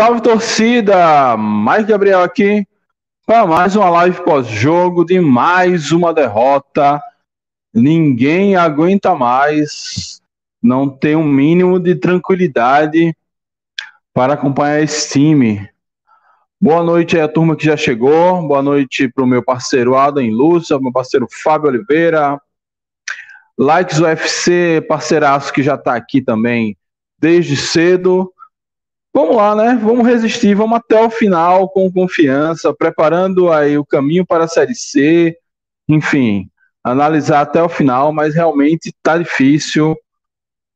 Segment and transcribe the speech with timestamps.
[0.00, 1.36] Salve torcida!
[1.36, 2.66] Mais Gabriel aqui
[3.26, 6.98] para mais uma live pós-jogo de mais uma derrota.
[7.74, 10.22] Ninguém aguenta mais,
[10.62, 13.14] não tem um mínimo de tranquilidade
[14.14, 15.68] para acompanhar esse time.
[16.58, 18.40] Boa noite aí a turma que já chegou.
[18.48, 22.40] Boa noite para o meu parceiro Adam Lúcia, meu parceiro Fábio Oliveira.
[23.58, 26.74] Likes UFC, parceiraço que já está aqui também
[27.18, 28.32] desde cedo.
[29.12, 29.78] Vamos lá, né?
[29.82, 34.74] Vamos resistir, vamos até o final com confiança, preparando aí o caminho para a Série
[34.74, 35.36] C,
[35.88, 36.48] enfim,
[36.82, 39.96] analisar até o final, mas realmente tá difícil,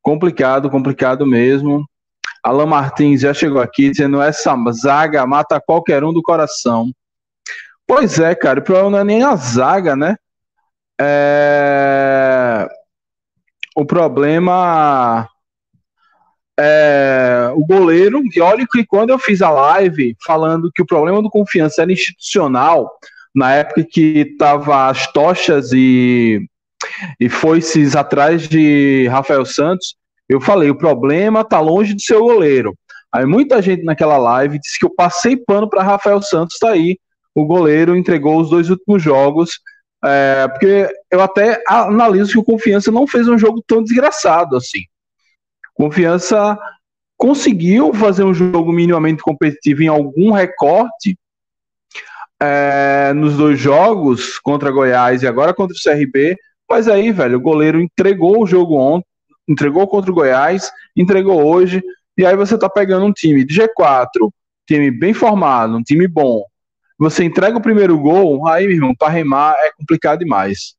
[0.03, 1.89] complicado, complicado mesmo.
[2.43, 6.91] Alan Martins já chegou aqui dizendo essa zaga mata qualquer um do coração.
[7.87, 10.17] Pois é, cara, o problema não é nem a zaga, né?
[11.01, 12.69] É...
[13.77, 15.29] O problema
[16.59, 21.21] é, o goleiro, e olha que quando eu fiz a live falando que o problema
[21.21, 22.91] do confiança era institucional,
[23.35, 26.41] na época que estava as tochas e,
[27.19, 29.97] e foices atrás de Rafael Santos,
[30.29, 32.75] eu falei, o problema está longe do seu goleiro.
[33.13, 36.99] Aí muita gente naquela live disse que eu passei pano para Rafael Santos, tá aí,
[37.35, 39.61] o goleiro entregou os dois últimos jogos,
[40.05, 44.83] é, porque eu até analiso que o Confiança não fez um jogo tão desgraçado assim.
[45.75, 46.59] Confiança
[47.17, 51.19] conseguiu fazer um jogo minimamente competitivo em algum recorte
[52.41, 56.37] é, nos dois jogos contra Goiás e agora contra o CRB,
[56.69, 59.07] mas aí, velho, o goleiro entregou o jogo ontem,
[59.49, 61.83] entregou contra o Goiás, entregou hoje,
[62.17, 64.31] e aí você tá pegando um time de G4,
[64.67, 66.43] time bem formado, um time bom.
[66.99, 70.75] Você entrega o primeiro gol, aí, meu irmão, para remar é complicado demais.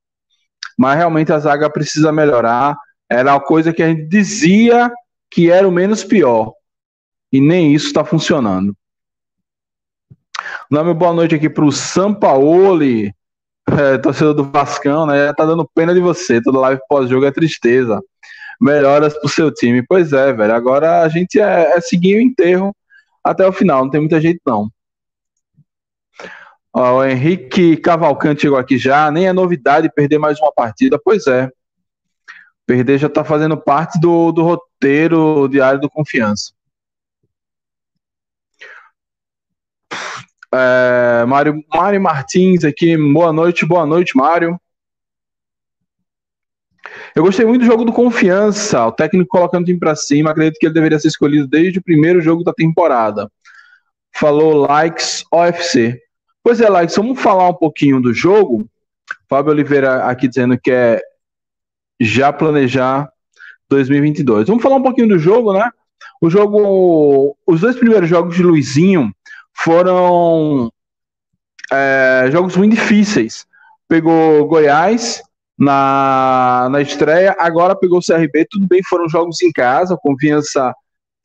[0.78, 2.75] Mas realmente a zaga precisa melhorar.
[3.09, 4.91] Era a coisa que a gente dizia
[5.29, 6.53] que era o menos pior.
[7.31, 8.75] E nem isso está funcionando.
[10.71, 13.13] Dá boa noite aqui para o Sampaoli,
[13.69, 15.33] é, torcedor do Vascão, né?
[15.33, 16.41] Tá dando pena de você.
[16.41, 18.01] Toda live pós-jogo é tristeza.
[18.59, 19.83] Melhoras pro seu time.
[19.85, 20.53] Pois é, velho.
[20.53, 22.75] Agora a gente é, é seguir o enterro
[23.23, 23.83] até o final.
[23.83, 24.69] Não tem muita gente, não.
[26.73, 29.09] Ó, o Henrique Cavalcante chegou aqui já.
[29.11, 30.99] Nem é novidade perder mais uma partida.
[31.03, 31.49] Pois é.
[32.65, 36.51] Perder já está fazendo parte do, do roteiro diário do Confiança.
[40.53, 44.59] É, Mário, Mário Martins aqui, boa noite, boa noite, Mário.
[47.15, 50.57] Eu gostei muito do jogo do Confiança, o técnico colocando o time para cima, acredito
[50.57, 53.29] que ele deveria ser escolhido desde o primeiro jogo da temporada.
[54.13, 55.99] Falou Likes OFC.
[56.41, 58.65] Pois é, Likes, vamos falar um pouquinho do jogo.
[59.27, 61.01] Fábio Oliveira aqui dizendo que é
[62.00, 63.09] já planejar
[63.69, 64.47] 2022.
[64.47, 65.69] Vamos falar um pouquinho do jogo, né?
[66.22, 69.13] O jogo, os dois primeiros jogos de Luizinho
[69.53, 70.72] foram
[71.72, 73.46] é, jogos muito difíceis.
[73.87, 75.22] Pegou Goiás
[75.58, 78.47] na, na estreia, agora pegou o CRB.
[78.49, 79.97] Tudo bem, foram jogos em casa.
[80.02, 80.73] Confiança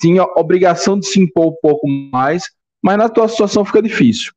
[0.00, 2.44] tinha obrigação de se impor um pouco mais,
[2.82, 4.32] mas na tua situação fica difícil.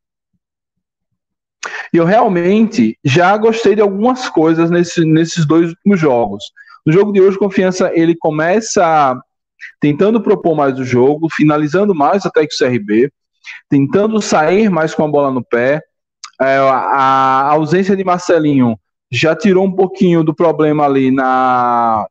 [1.93, 6.43] E eu realmente já gostei de algumas coisas nesse, nesses dois últimos jogos.
[6.85, 9.15] No jogo de hoje, Confiança ele começa
[9.79, 13.11] tentando propor mais o jogo, finalizando mais até que o CRB,
[13.69, 15.81] tentando sair mais com a bola no pé.
[16.41, 18.77] É, a, a ausência de Marcelinho
[19.11, 22.07] já tirou um pouquinho do problema ali na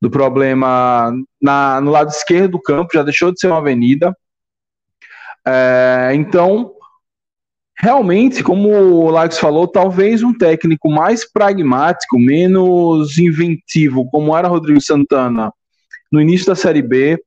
[0.00, 4.16] do problema na, no lado esquerdo do campo, já deixou de ser uma avenida.
[5.46, 6.72] É, então,
[7.82, 14.80] realmente, como o Lax falou, talvez um técnico mais pragmático, menos inventivo, como era Rodrigo
[14.80, 15.52] Santana
[16.10, 17.20] no início da Série B,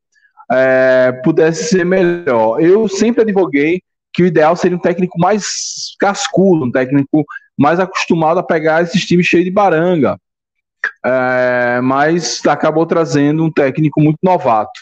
[0.49, 2.61] é, pudesse ser melhor.
[2.61, 3.81] Eu sempre advoguei
[4.13, 7.25] que o ideal seria um técnico mais cascudo, um técnico
[7.57, 10.17] mais acostumado a pegar esses times cheios de baranga.
[11.03, 14.79] É, mas acabou trazendo um técnico muito novato.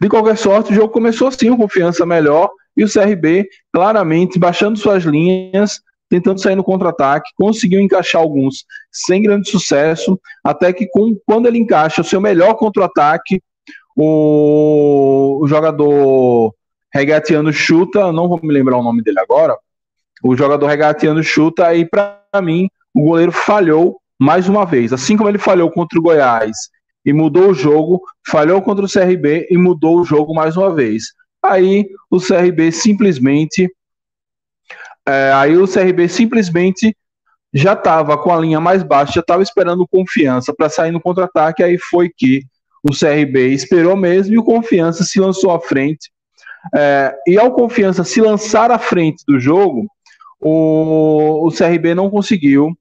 [0.00, 4.78] De qualquer sorte, o jogo começou assim, com confiança melhor, e o CRB claramente baixando
[4.78, 11.16] suas linhas, tentando sair no contra-ataque, conseguiu encaixar alguns sem grande sucesso, até que com,
[11.26, 13.42] quando ele encaixa o seu melhor contra-ataque,
[13.96, 16.54] o, o jogador
[16.92, 19.56] regatiano chuta, não vou me lembrar o nome dele agora,
[20.22, 25.28] o jogador regatiano chuta e para mim o goleiro falhou mais uma vez, assim como
[25.28, 26.56] ele falhou contra o Goiás
[27.04, 31.04] e mudou o jogo, falhou contra o CRB e mudou o jogo mais uma vez.
[31.42, 33.68] Aí o CRB simplesmente
[35.06, 36.96] é, aí o CRB simplesmente
[37.52, 41.62] já estava com a linha mais baixa, já estava esperando confiança para sair no contra-ataque,
[41.62, 42.44] aí foi que
[42.82, 46.10] o CRB esperou mesmo e o Confiança se lançou à frente.
[46.74, 49.86] É, e ao Confiança se lançar à frente do jogo,
[50.40, 52.76] o, o CRB não conseguiu.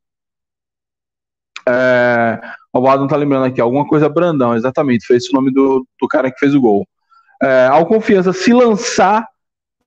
[1.68, 2.42] É,
[2.74, 6.08] o Adam tá lembrando aqui, alguma coisa Brandão, exatamente, foi esse o nome do, do
[6.08, 6.88] cara que fez o gol.
[7.42, 9.28] É, ao Confiança se lançar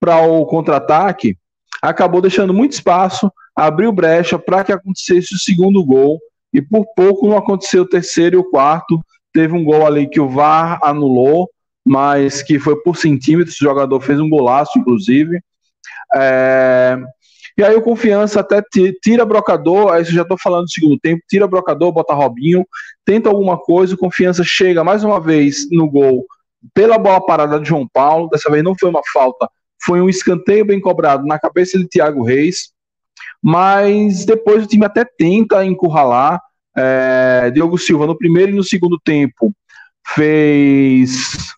[0.01, 1.37] para o contra-ataque,
[1.81, 6.19] acabou deixando muito espaço, abriu brecha para que acontecesse o segundo gol,
[6.53, 9.01] e por pouco não aconteceu o terceiro e o quarto,
[9.35, 11.51] Teve um gol ali que o VAR anulou,
[11.85, 13.61] mas que foi por centímetros.
[13.61, 15.41] O jogador fez um golaço, inclusive.
[16.15, 16.97] É...
[17.59, 18.62] E aí o Confiança até
[19.03, 22.65] tira brocador, aí já estou falando do segundo tempo, tira brocador, bota Robinho,
[23.05, 26.25] tenta alguma coisa, o Confiança chega mais uma vez no gol
[26.73, 29.49] pela bola parada de João Paulo, dessa vez não foi uma falta,
[29.85, 32.73] foi um escanteio bem cobrado na cabeça de Thiago Reis,
[33.43, 36.41] mas depois o time até tenta encurralar,
[36.77, 39.53] é, Diogo Silva, no primeiro e no segundo tempo,
[40.07, 41.55] fez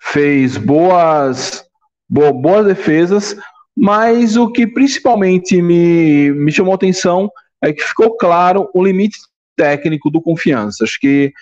[0.00, 1.64] fez boas,
[2.08, 3.36] boas defesas,
[3.76, 7.30] mas o que principalmente me, me chamou atenção
[7.62, 9.18] é que ficou claro o limite
[9.54, 10.84] técnico do Confiança.
[10.84, 11.32] Acho que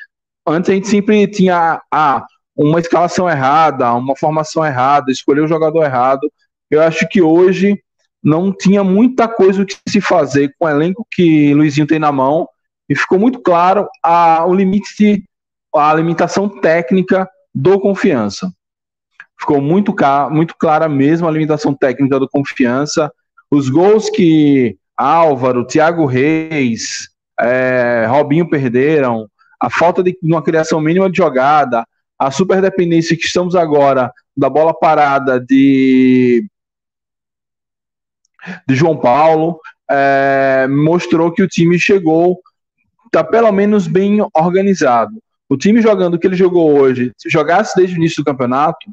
[0.47, 2.25] antes a gente sempre tinha ah,
[2.57, 6.31] uma escalação errada, uma formação errada, escolher o jogador errado.
[6.71, 7.79] Eu acho que hoje
[8.23, 12.11] não tinha muita coisa o que se fazer com o elenco que Luizinho tem na
[12.11, 12.49] mão
[12.89, 15.25] e ficou muito claro a, o limite,
[15.75, 18.51] a limitação técnica do confiança.
[19.39, 19.95] Ficou muito,
[20.31, 23.13] muito clara mesmo a limitação técnica do confiança.
[23.51, 27.09] Os gols que Álvaro, Thiago Reis,
[27.39, 29.29] é, Robinho perderam,
[29.61, 31.87] a falta de uma criação mínima de jogada,
[32.19, 36.47] a super dependência que estamos agora da bola parada de
[38.67, 39.61] de João Paulo,
[39.91, 42.41] é, mostrou que o time chegou,
[43.07, 45.21] está pelo menos bem organizado.
[45.49, 48.91] O time jogando que ele jogou hoje, se jogasse desde o início do campeonato,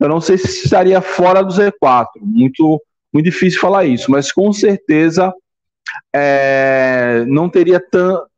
[0.00, 2.06] eu não sei se estaria fora do Z4.
[2.20, 2.80] Muito,
[3.12, 5.32] muito difícil falar isso, mas com certeza
[6.12, 7.82] é, não, teria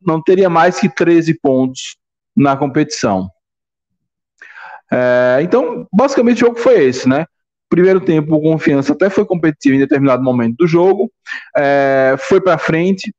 [0.01, 1.97] não teria mais que 13 pontos
[2.35, 3.29] na competição.
[4.91, 7.25] É, então, basicamente o jogo foi esse, né?
[7.69, 11.11] Primeiro tempo, o Confiança até foi competitivo em determinado momento do jogo,
[11.55, 13.13] é, foi para frente.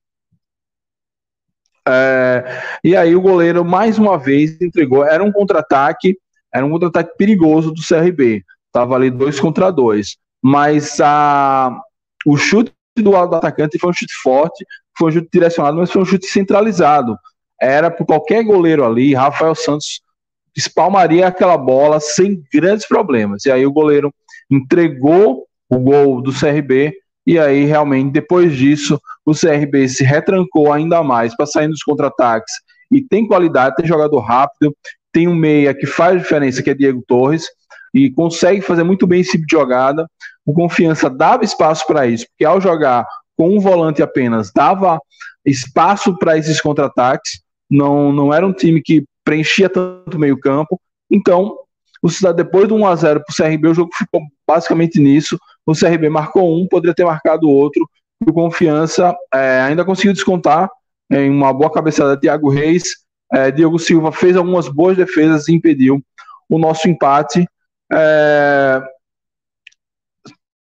[1.86, 5.04] É, e aí o goleiro mais uma vez entregou.
[5.04, 6.16] Era um contra-ataque,
[6.52, 8.42] era um contra-ataque perigoso do CRB.
[8.72, 10.16] Tava ali dois contra dois.
[10.42, 11.78] Mas a,
[12.24, 14.64] o chute do lado do atacante foi um chute forte,
[14.96, 17.16] foi um chute direcionado, mas foi um chute centralizado.
[17.60, 20.00] Era por qualquer goleiro ali, Rafael Santos
[20.56, 23.44] espalmaria aquela bola sem grandes problemas.
[23.44, 24.12] E aí o goleiro
[24.50, 26.94] entregou o gol do CRB
[27.26, 32.52] e aí realmente depois disso o CRB se retrancou ainda mais para sair dos contra-ataques
[32.90, 34.74] e tem qualidade, tem jogador rápido,
[35.12, 37.46] tem um meia que faz diferença que é Diego Torres
[37.94, 40.06] e consegue fazer muito bem esse tipo de jogada.
[40.44, 44.98] O Confiança dava espaço para isso, porque ao jogar com um volante apenas dava
[45.44, 47.40] espaço para esses contra-ataques.
[47.70, 50.80] Não, não era um time que preenchia tanto meio campo.
[51.10, 51.56] Então,
[52.02, 55.38] o Cidade, depois do 1x0 para o CRB, o jogo ficou basicamente nisso.
[55.66, 57.88] O CRB marcou um, poderia ter marcado outro.
[58.26, 60.70] O Confiança é, ainda conseguiu descontar
[61.10, 62.96] em uma boa cabeçada de Thiago Reis.
[63.32, 66.00] É, Diego Silva fez algumas boas defesas e impediu
[66.48, 67.46] o nosso empate.
[67.92, 68.82] É,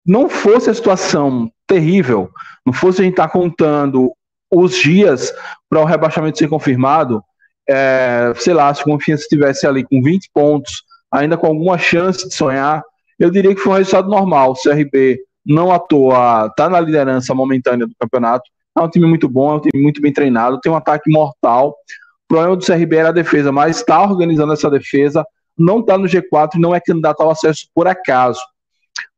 [0.05, 2.31] não fosse a situação terrível,
[2.67, 4.13] não fosse a gente estar tá contando
[4.51, 5.33] os dias
[5.69, 7.23] para o rebaixamento ser confirmado,
[7.69, 12.29] é, sei lá, se o Confiança estivesse ali com 20 pontos, ainda com alguma chance
[12.29, 12.83] de sonhar,
[13.19, 14.53] eu diria que foi um resultado normal.
[14.53, 18.45] O CRB não à toa está na liderança momentânea do campeonato.
[18.77, 21.71] É um time muito bom, é um time muito bem treinado, tem um ataque mortal.
[21.71, 25.25] O problema do CRB era a defesa, mas está organizando essa defesa,
[25.57, 28.41] não está no G4 e não é candidato ao acesso por acaso.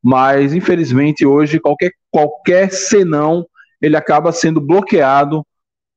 [0.03, 3.47] Mas, infelizmente, hoje, qualquer, qualquer senão,
[3.81, 5.45] ele acaba sendo bloqueado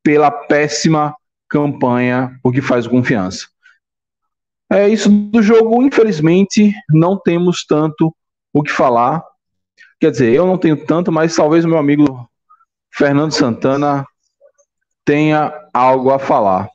[0.03, 1.13] pela péssima
[1.49, 3.47] campanha, o que faz confiança.
[4.69, 8.13] É isso do jogo, infelizmente, não temos tanto
[8.53, 9.23] o que falar.
[9.99, 12.29] Quer dizer, eu não tenho tanto, mas talvez o meu amigo
[12.93, 14.05] Fernando Santana
[15.05, 16.69] tenha algo a falar.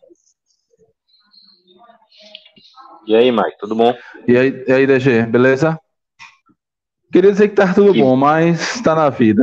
[3.06, 3.94] E aí, Mike, tudo bom?
[4.26, 5.78] E aí, e aí DG, beleza?
[7.12, 9.42] Queria dizer que tá tudo bom, mas tá na vida.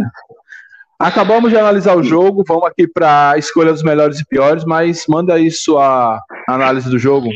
[0.97, 5.05] Acabamos de analisar o jogo, vamos aqui para a escolha dos melhores e piores, mas
[5.07, 7.29] manda aí sua análise do jogo.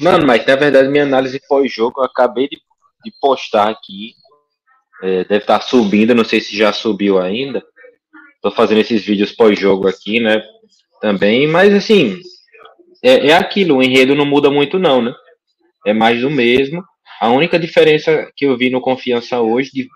[0.00, 2.56] Mano, Mike, na verdade, minha análise pós-jogo, eu acabei de,
[3.04, 4.14] de postar aqui
[5.04, 7.62] é, deve estar tá subindo, não sei se já subiu ainda.
[8.36, 10.42] Estou fazendo esses vídeos pós-jogo aqui, né?
[11.00, 12.18] Também, mas assim,
[13.04, 15.14] é, é aquilo, o enredo não muda muito, não, né?
[15.86, 16.82] É mais do mesmo.
[17.20, 19.88] A única diferença que eu vi no Confiança hoje, de,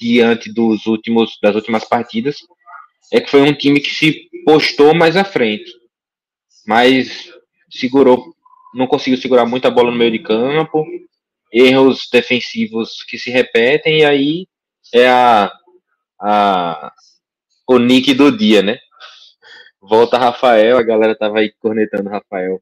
[0.00, 2.38] diante dos últimos, das últimas partidas,
[3.12, 5.70] é que foi um time que se postou mais à frente,
[6.66, 7.30] mas
[7.70, 8.34] segurou,
[8.74, 10.82] não conseguiu segurar muita bola no meio de campo,
[11.52, 14.46] erros defensivos que se repetem, e aí
[14.94, 15.52] é a,
[16.18, 16.92] a,
[17.68, 18.78] o nick do dia, né?
[19.88, 22.60] Volta Rafael, a galera tava aí cornetando Rafael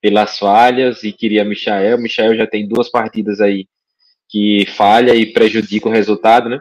[0.00, 1.98] pelas falhas e queria Michael.
[1.98, 3.66] Michael já tem duas partidas aí
[4.28, 6.60] que falha e prejudica o resultado, né?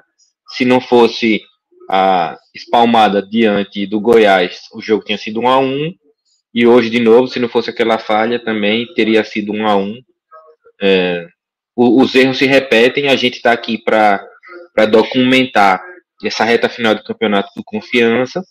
[0.49, 1.41] Se não fosse
[1.89, 5.93] a espalmada diante do Goiás, o jogo tinha sido 1 a 1
[6.53, 10.01] e hoje de novo, se não fosse aquela falha, também teria sido 1 a 1
[10.81, 11.27] é,
[11.75, 14.27] os erros se repetem, a gente está aqui para
[14.89, 15.81] documentar
[16.23, 18.43] essa reta final do campeonato do Confiança.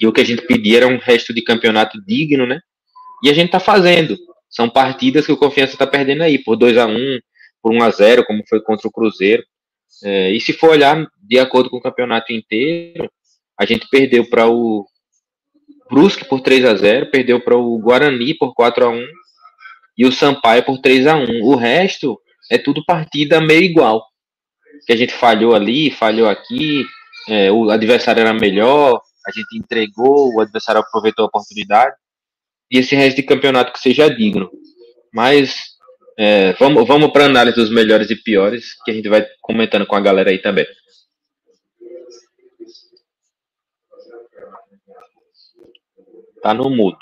[0.00, 2.60] E o que a gente pedia era um resto de campeonato digno, né?
[3.22, 4.16] E a gente está fazendo.
[4.48, 7.18] São partidas que o Confiança está perdendo aí, por 2 a 1
[7.62, 9.44] por 1 a 0 como foi contra o Cruzeiro.
[10.02, 13.08] É, e se for olhar de acordo com o campeonato inteiro,
[13.58, 14.84] a gente perdeu para o
[15.88, 19.06] Brusque por 3 a 0 perdeu para o Guarani por 4 a 1
[19.98, 22.18] e o Sampaio por 3 a 1 O resto
[22.50, 24.04] é tudo partida meio igual.
[24.86, 26.84] Que a gente falhou ali, falhou aqui,
[27.28, 31.94] é, o adversário era melhor, a gente entregou, o adversário aproveitou a oportunidade.
[32.70, 34.50] E esse resto de campeonato que seja digno.
[35.12, 35.72] Mas
[36.18, 39.96] é, vamos, vamos para análise dos melhores e piores, que a gente vai comentando com
[39.96, 40.66] a galera aí também.
[46.42, 46.98] Tá no mudo.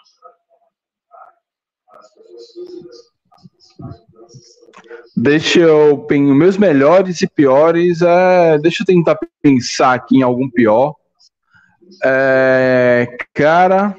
[5.17, 6.07] Deixa eu.
[6.11, 8.03] Meus melhores e piores.
[8.03, 10.95] É, deixa eu tentar pensar aqui em algum pior.
[12.05, 13.97] É, cara.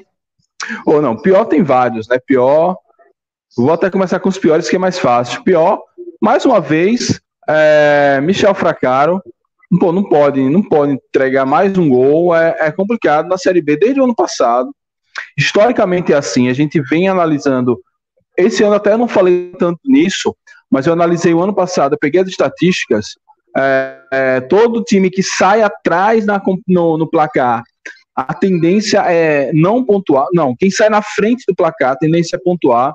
[0.86, 2.18] Ou não, pior tem vários, né?
[2.24, 2.76] Pior.
[3.56, 5.42] Vou até começar com os piores, que é mais fácil.
[5.42, 5.82] Pior,
[6.20, 9.22] mais uma vez, é, Michel Fracaro.
[9.80, 12.34] Pô, não pode, não pode entregar mais um gol.
[12.34, 14.70] É, é complicado na Série B desde o ano passado.
[15.36, 16.48] Historicamente é assim.
[16.48, 17.78] A gente vem analisando
[18.36, 20.34] esse ano até eu não falei tanto nisso,
[20.70, 23.16] mas eu analisei o ano passado, eu peguei as estatísticas,
[23.56, 27.62] é, é, todo time que sai atrás na, no, no, placar,
[28.14, 32.38] a tendência é não pontuar, não, quem sai na frente do placar, a tendência é
[32.38, 32.92] pontuar,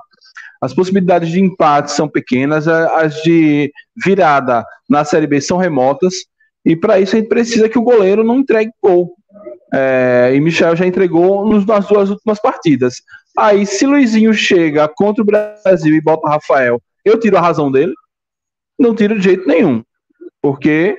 [0.60, 3.72] as possibilidades de empate são pequenas, as de
[4.04, 6.14] virada na Série B são remotas,
[6.64, 9.14] e para isso a gente precisa que o goleiro não entregue gol.
[9.72, 13.02] É, e Michel já entregou nas duas últimas partidas.
[13.38, 17.92] Aí, se Luizinho chega contra o Brasil e bota Rafael, eu tiro a razão dele?
[18.78, 19.82] Não tiro de jeito nenhum.
[20.42, 20.96] Porque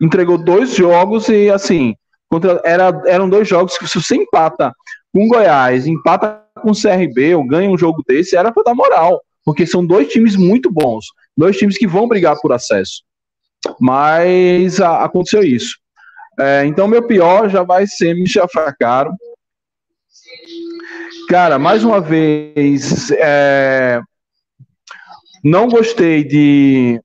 [0.00, 1.94] entregou dois jogos e, assim,
[2.28, 4.72] contra, era, eram dois jogos que se você empata
[5.12, 9.22] com Goiás, empata com o CRB ou ganha um jogo desse, era para dar moral.
[9.44, 11.06] Porque são dois times muito bons.
[11.36, 13.02] Dois times que vão brigar por acesso.
[13.80, 15.76] Mas a, aconteceu isso.
[16.38, 19.12] É, então, meu pior já vai ser Michel Fracaro.
[21.28, 24.00] Cara, mais uma vez, é,
[25.42, 27.00] não gostei de.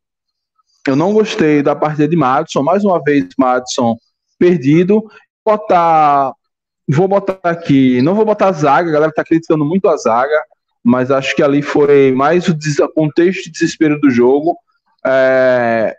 [0.88, 2.64] Eu não gostei da partida de Madison.
[2.64, 3.96] Mais uma vez, Madison
[4.42, 5.04] perdido.
[5.46, 6.34] Botar.
[6.90, 8.02] Vou botar aqui.
[8.02, 10.44] Não vou botar a zaga, a galera tá criticando muito a zaga,
[10.84, 12.58] mas acho que ali foi mais o
[12.96, 14.58] contexto de desespero do jogo.
[15.06, 15.96] É,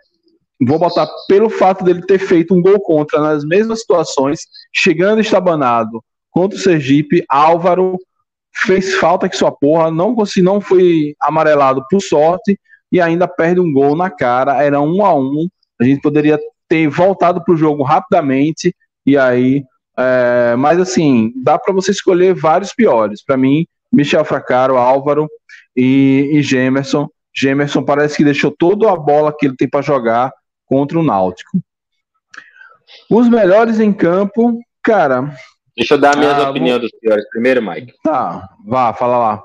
[0.61, 4.41] vou botar pelo fato dele ter feito um gol contra nas mesmas situações,
[4.73, 7.97] chegando estabanado contra o Sergipe, Álvaro
[8.55, 12.59] fez falta que sua porra, não consegui, não foi amarelado por sorte,
[12.91, 14.61] e ainda perde um gol na cara.
[14.61, 15.47] Era um a um.
[15.79, 16.39] A gente poderia
[16.73, 18.75] ter voltado para o jogo rapidamente
[19.05, 19.63] e aí.
[19.95, 23.23] É, mas assim, dá para você escolher vários piores.
[23.23, 25.29] Para mim, Michel Fracaro, Álvaro
[25.77, 27.07] e, e Gemerson.
[27.35, 30.33] Gemerson parece que deixou toda a bola que ele tem para jogar
[30.65, 31.61] contra o Náutico.
[33.07, 35.31] Os melhores em campo, cara.
[35.77, 37.93] Deixa eu dar minhas ah, opiniões dos piores primeiro, Mike.
[38.03, 39.43] Tá, vá, fala lá.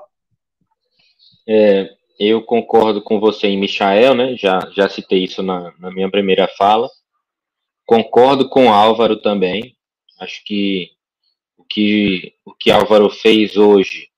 [1.47, 4.35] É, eu concordo com você em Michael, né?
[4.35, 6.89] Já, já citei isso na, na minha primeira fala.
[7.89, 9.75] Concordo com Álvaro também.
[10.19, 10.91] Acho que
[11.57, 14.09] o que o que Álvaro fez hoje,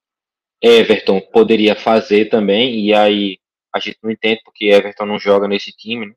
[0.62, 2.82] Everton poderia fazer também.
[2.82, 3.38] E aí
[3.74, 6.08] a gente não entende porque Everton não joga nesse time.
[6.08, 6.14] Né?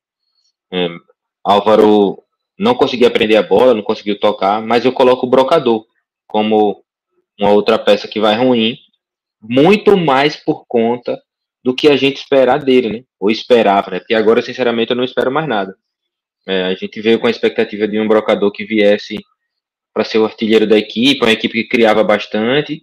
[0.72, 0.88] É,
[1.44, 2.24] Álvaro
[2.58, 5.86] não conseguiu aprender a bola, não conseguiu tocar, mas eu coloco o Brocador
[6.26, 6.82] como
[7.38, 8.76] uma outra peça que vai ruim,
[9.40, 11.22] muito mais por conta
[11.62, 13.04] do que a gente esperar dele, né?
[13.20, 14.00] Ou esperava, né?
[14.00, 15.76] Porque agora, sinceramente, eu não espero mais nada.
[16.46, 19.16] É, a gente veio com a expectativa de um brocador que viesse
[19.92, 22.82] para ser o artilheiro da equipe, uma equipe que criava bastante.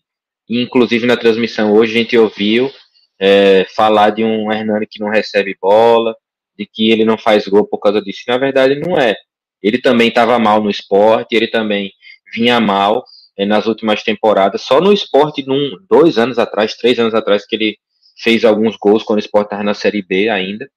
[0.49, 2.71] E, inclusive na transmissão hoje a gente ouviu
[3.19, 6.15] é, falar de um Hernani que não recebe bola,
[6.57, 8.23] de que ele não faz gol por causa disso.
[8.27, 9.15] Na verdade, não é.
[9.61, 11.91] Ele também estava mal no esporte, ele também
[12.33, 13.03] vinha mal
[13.37, 14.61] é, nas últimas temporadas.
[14.61, 17.77] Só no esporte, num, dois anos atrás, três anos atrás, que ele
[18.17, 20.69] fez alguns gols quando o esporte estava na Série B ainda.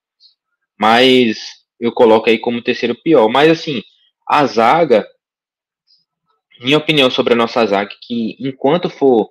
[0.79, 3.29] Mas eu coloco aí como terceiro pior.
[3.29, 3.83] Mas assim,
[4.29, 5.07] a zaga,
[6.61, 9.31] minha opinião sobre a nossa zaga, é que enquanto for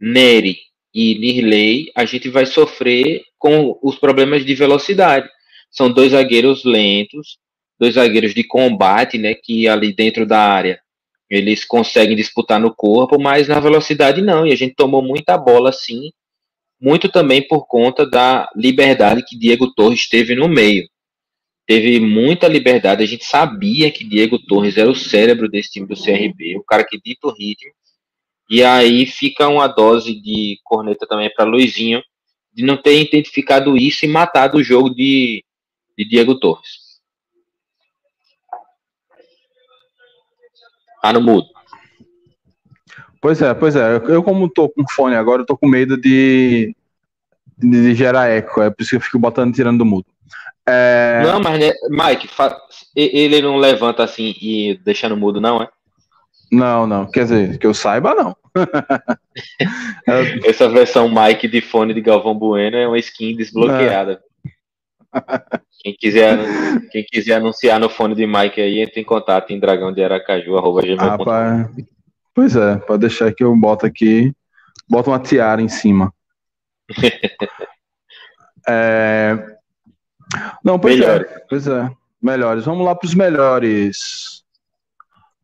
[0.00, 0.58] Nery
[0.92, 5.28] e Lirley, a gente vai sofrer com os problemas de velocidade.
[5.70, 7.38] São dois zagueiros lentos,
[7.78, 10.80] dois zagueiros de combate, né, que ali dentro da área
[11.28, 14.46] eles conseguem disputar no corpo, mas na velocidade não.
[14.46, 16.10] E a gente tomou muita bola assim,
[16.80, 20.86] muito também por conta da liberdade que Diego Torres teve no meio
[21.66, 23.02] teve muita liberdade.
[23.02, 26.84] A gente sabia que Diego Torres era o cérebro desse time do CRB, o cara
[26.84, 27.72] que dita o ritmo.
[28.50, 32.02] E aí fica uma dose de corneta também para Luizinho,
[32.52, 35.44] de não ter identificado isso e matado o jogo de,
[35.96, 36.84] de Diego Torres.
[41.00, 41.48] Tá no mudo.
[43.20, 43.96] Pois é, pois é.
[44.08, 46.76] Eu, como tô com fone agora, eu tô com medo de,
[47.56, 48.60] de, de gerar eco.
[48.60, 50.06] É por isso que eu fico botando tirando do mudo.
[50.66, 51.22] É...
[51.24, 52.28] Não, mas né, Mike,
[52.96, 55.68] ele não levanta assim e deixa no mudo, não, é?
[56.50, 57.10] Não, não.
[57.10, 58.36] Quer dizer, que eu saiba, não.
[60.44, 64.22] Essa versão Mike de fone de Galvão Bueno é uma skin desbloqueada.
[65.80, 66.38] Quem quiser,
[66.90, 70.56] quem quiser anunciar no fone de Mike aí, entre em contato em dragão de Aracaju,
[70.56, 71.68] arroba ah,
[72.34, 74.32] Pois é, pode deixar que eu boto aqui,
[74.88, 76.12] boto uma tiara em cima.
[78.68, 79.53] é,
[80.62, 81.30] não, pois é, melhores.
[81.30, 81.38] é.
[81.48, 81.90] Pois é.
[82.22, 82.64] Melhores.
[82.64, 84.42] Vamos lá para os melhores.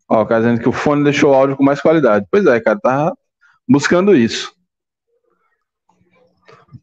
[0.09, 2.27] Ó, cara dizendo que o fone deixou o áudio com mais qualidade.
[2.31, 3.13] Pois é, cara, tá
[3.69, 4.53] buscando isso.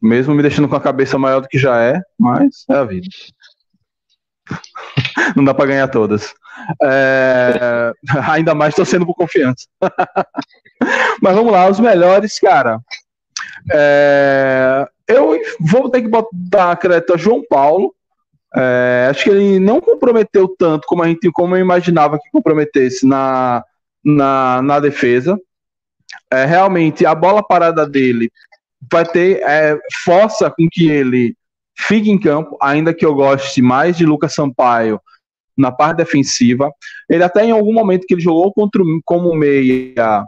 [0.00, 3.08] Mesmo me deixando com a cabeça maior do que já é, mas é a vida.
[5.36, 6.34] Não dá para ganhar todas.
[6.82, 7.92] É...
[8.30, 9.66] Ainda mais torcendo por confiança.
[11.20, 12.80] mas vamos lá, os melhores, cara.
[13.70, 14.88] É...
[15.06, 17.94] Eu vou ter que botar crédito a João Paulo.
[18.56, 23.06] É, acho que ele não comprometeu tanto como a gente como eu imaginava que comprometesse
[23.06, 23.62] na,
[24.04, 25.38] na, na defesa.
[26.30, 28.30] É, realmente a bola parada dele
[28.90, 31.36] vai ter é, força com que ele
[31.76, 35.00] fique em campo, ainda que eu goste mais de Lucas Sampaio
[35.56, 36.70] na parte defensiva.
[37.08, 40.24] Ele até em algum momento que ele jogou contra como meia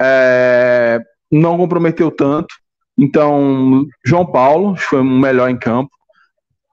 [0.00, 2.54] é, não comprometeu tanto.
[2.96, 5.90] Então, João Paulo foi o melhor em campo.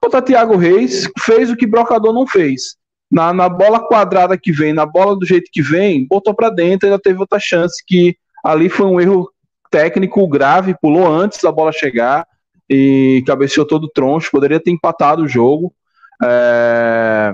[0.06, 2.76] Contra Thiago Reis, fez o que Brocador não fez.
[3.10, 6.86] Na, na bola quadrada que vem, na bola do jeito que vem, botou para dentro,
[6.86, 9.28] ainda teve outra chance que ali foi um erro
[9.68, 12.24] técnico grave, pulou antes da bola chegar
[12.70, 15.74] e cabeceou todo troncho, poderia ter empatado o jogo.
[16.22, 17.32] É...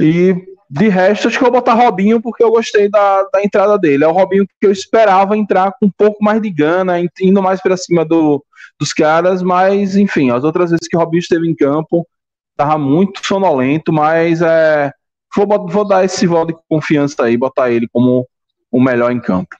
[0.00, 0.34] E
[0.68, 4.02] de resto, acho que eu vou botar Robinho porque eu gostei da, da entrada dele.
[4.02, 7.62] É o Robinho que eu esperava entrar com um pouco mais de gana, indo mais
[7.62, 8.44] para cima do,
[8.80, 12.06] dos caras, mas enfim, as outras vezes que o Robinho esteve em campo,
[12.52, 14.92] estava muito sonolento, mas é,
[15.34, 18.26] vou, vou dar esse voto de confiança aí, botar ele como
[18.70, 19.56] o melhor em campo.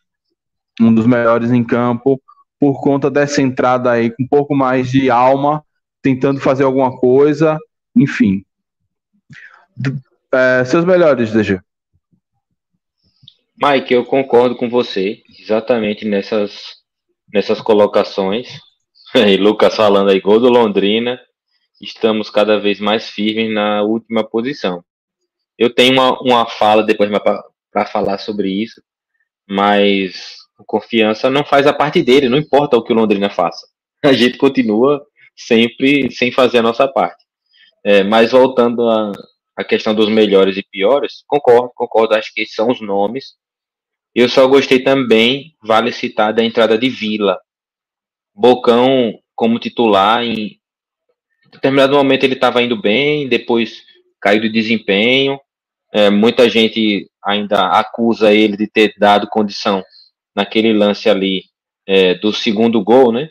[0.81, 2.21] Um dos melhores em campo,
[2.59, 5.65] por conta dessa entrada aí, com um pouco mais de alma,
[6.03, 7.59] tentando fazer alguma coisa,
[7.97, 8.45] enfim.
[10.33, 11.61] É, seus melhores, DG.
[13.61, 16.77] Mike, eu concordo com você exatamente nessas,
[17.33, 18.61] nessas colocações.
[19.15, 21.21] E Lucas falando aí, gol do Londrina,
[21.81, 24.85] estamos cada vez mais firmes na última posição.
[25.57, 27.11] Eu tenho uma, uma fala depois
[27.73, 28.83] para falar sobre isso,
[29.49, 33.67] mas confiança não faz a parte dele, não importa o que o Londrina faça.
[34.05, 35.05] A gente continua
[35.37, 37.25] sempre sem fazer a nossa parte.
[37.85, 39.13] É, mas voltando à,
[39.57, 43.35] à questão dos melhores e piores, concordo, concordo, acho que são os nomes.
[44.15, 47.39] Eu só gostei também, vale citar, da entrada de Vila.
[48.39, 50.59] Bocão como titular, em
[51.51, 53.83] determinado momento ele estava indo bem, depois
[54.21, 55.41] caiu de desempenho.
[55.93, 59.83] É, muita gente ainda acusa ele de ter dado condição
[60.37, 61.45] naquele lance ali
[61.87, 63.29] é, do segundo gol, né?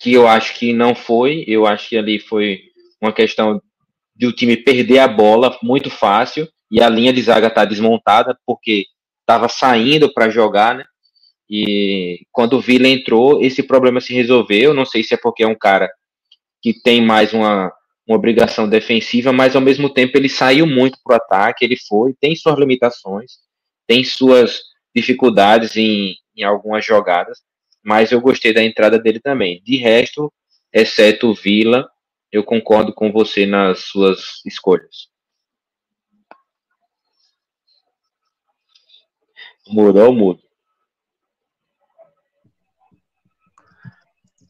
[0.00, 1.44] Que eu acho que não foi.
[1.46, 2.60] Eu acho que ali foi
[3.02, 3.60] uma questão
[4.16, 8.38] de o time perder a bola muito fácil e a linha de zaga tá desmontada
[8.46, 8.86] porque
[9.20, 10.84] estava saindo para jogar, né?
[11.48, 14.74] E quando o Vila entrou, esse problema se resolveu.
[14.74, 15.90] Não sei se é porque é um cara
[16.60, 17.72] que tem mais uma,
[18.06, 21.64] uma obrigação defensiva, mas ao mesmo tempo ele saiu muito para o ataque.
[21.64, 23.32] Ele foi, tem suas limitações,
[23.86, 24.60] tem suas
[24.94, 27.38] dificuldades em, em algumas jogadas,
[27.82, 29.62] mas eu gostei da entrada dele também.
[29.64, 30.32] De resto,
[30.72, 31.88] exceto o Vila,
[32.30, 35.08] eu concordo com você nas suas escolhas.
[39.66, 40.47] Mudou, mudo.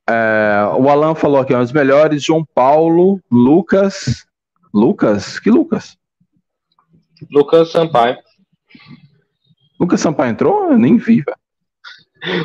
[0.08, 4.26] É, o Alan falou aqui, ó, os melhores, João Paulo, Lucas.
[4.72, 5.38] Lucas?
[5.38, 5.98] Que Lucas?
[7.30, 8.16] Lucas Sampaio.
[9.78, 10.70] Lucas Sampaio entrou?
[10.70, 11.36] Eu nem vi, velho.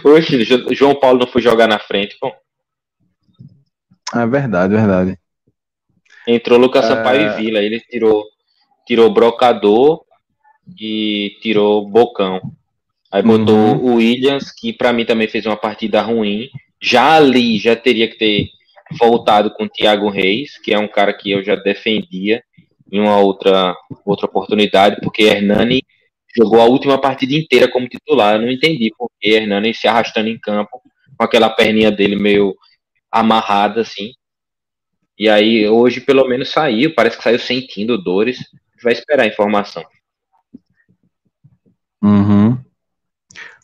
[0.04, 0.44] Oxe,
[0.76, 2.32] João Paulo não foi jogar na frente, pô.
[4.14, 5.18] É verdade, verdade.
[6.28, 6.88] Entrou Lucas é...
[6.90, 7.60] Sampaio e Vila.
[7.60, 8.26] Ele tirou,
[8.86, 10.04] tirou Brocador
[10.78, 12.42] e tirou Bocão.
[13.10, 13.94] Aí botou uhum.
[13.94, 16.50] o Williams, que para mim também fez uma partida ruim
[16.84, 18.50] já ali já teria que ter
[19.00, 22.44] voltado com o Thiago Reis, que é um cara que eu já defendia
[22.92, 23.74] em uma outra,
[24.06, 25.82] outra oportunidade, porque Hernani
[26.36, 28.36] jogou a última partida inteira como titular.
[28.36, 30.82] Eu não entendi porque Hernani se arrastando em campo
[31.18, 32.54] com aquela perninha dele meio
[33.10, 34.12] amarrada assim.
[35.18, 38.40] E aí hoje pelo menos saiu, parece que saiu sentindo dores.
[38.84, 39.86] Vai esperar a informação.
[42.02, 42.58] Uhum.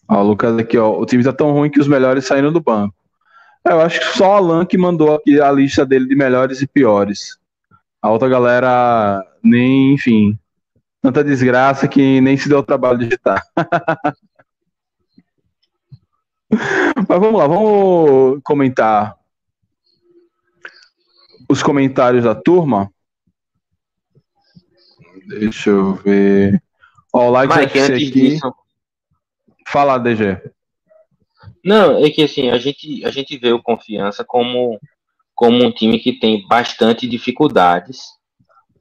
[0.08, 0.97] Ó, Lucas aqui, ó.
[0.97, 2.98] O time tá tão ruim que os melhores saíram do banco.
[3.65, 6.67] Eu acho que só o Alan que mandou aqui a lista dele de melhores e
[6.67, 7.38] piores.
[8.02, 10.39] A outra galera, nem, enfim,
[11.02, 13.43] tanta desgraça que nem se deu o trabalho de digitar.
[16.50, 19.19] Mas vamos lá, vamos comentar
[21.50, 22.91] os comentários da turma.
[25.28, 26.62] Deixa eu ver.
[27.12, 28.12] Ó, o like Mike, aqui.
[28.12, 28.56] Disso...
[29.67, 30.39] Fala, DG.
[31.63, 34.80] Não, é que assim, a gente, a gente vê o Confiança como,
[35.36, 38.00] como um time que tem bastante dificuldades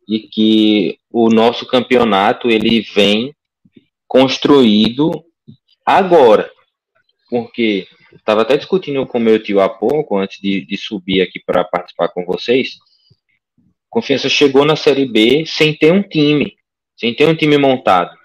[0.08, 3.34] e que o nosso campeonato ele vem
[4.06, 5.24] construído
[5.84, 6.50] agora.
[7.28, 11.64] Porque estava até discutindo com meu tio há pouco, antes de, de subir aqui para
[11.64, 12.78] participar com vocês.
[13.90, 16.56] Confiança chegou na Série B sem ter um time,
[16.96, 18.17] sem ter um time montado.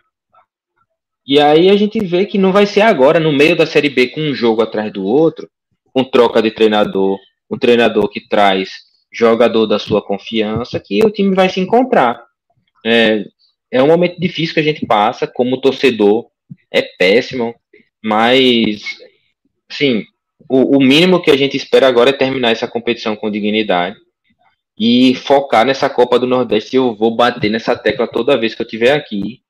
[1.26, 4.08] E aí a gente vê que não vai ser agora, no meio da Série B,
[4.08, 5.50] com um jogo atrás do outro,
[5.94, 7.18] com troca de treinador,
[7.50, 8.72] um treinador que traz
[9.12, 12.22] jogador da sua confiança, que o time vai se encontrar.
[12.86, 13.24] É,
[13.72, 16.28] é um momento difícil que a gente passa, como torcedor,
[16.70, 17.56] é péssimo,
[18.04, 18.82] mas,
[19.70, 20.04] sim,
[20.50, 23.96] o, o mínimo que a gente espera agora é terminar essa competição com dignidade
[24.78, 26.76] e focar nessa Copa do Nordeste.
[26.76, 29.42] Eu vou bater nessa tecla toda vez que eu estiver aqui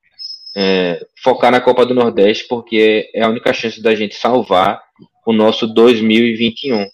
[0.55, 4.81] é, focar na Copa do Nordeste, porque é a única chance da gente salvar
[5.25, 6.87] o nosso 2021.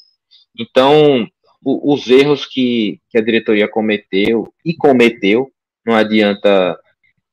[0.58, 1.28] Então,
[1.64, 5.52] o, os erros que, que a diretoria cometeu e cometeu,
[5.86, 6.78] não adianta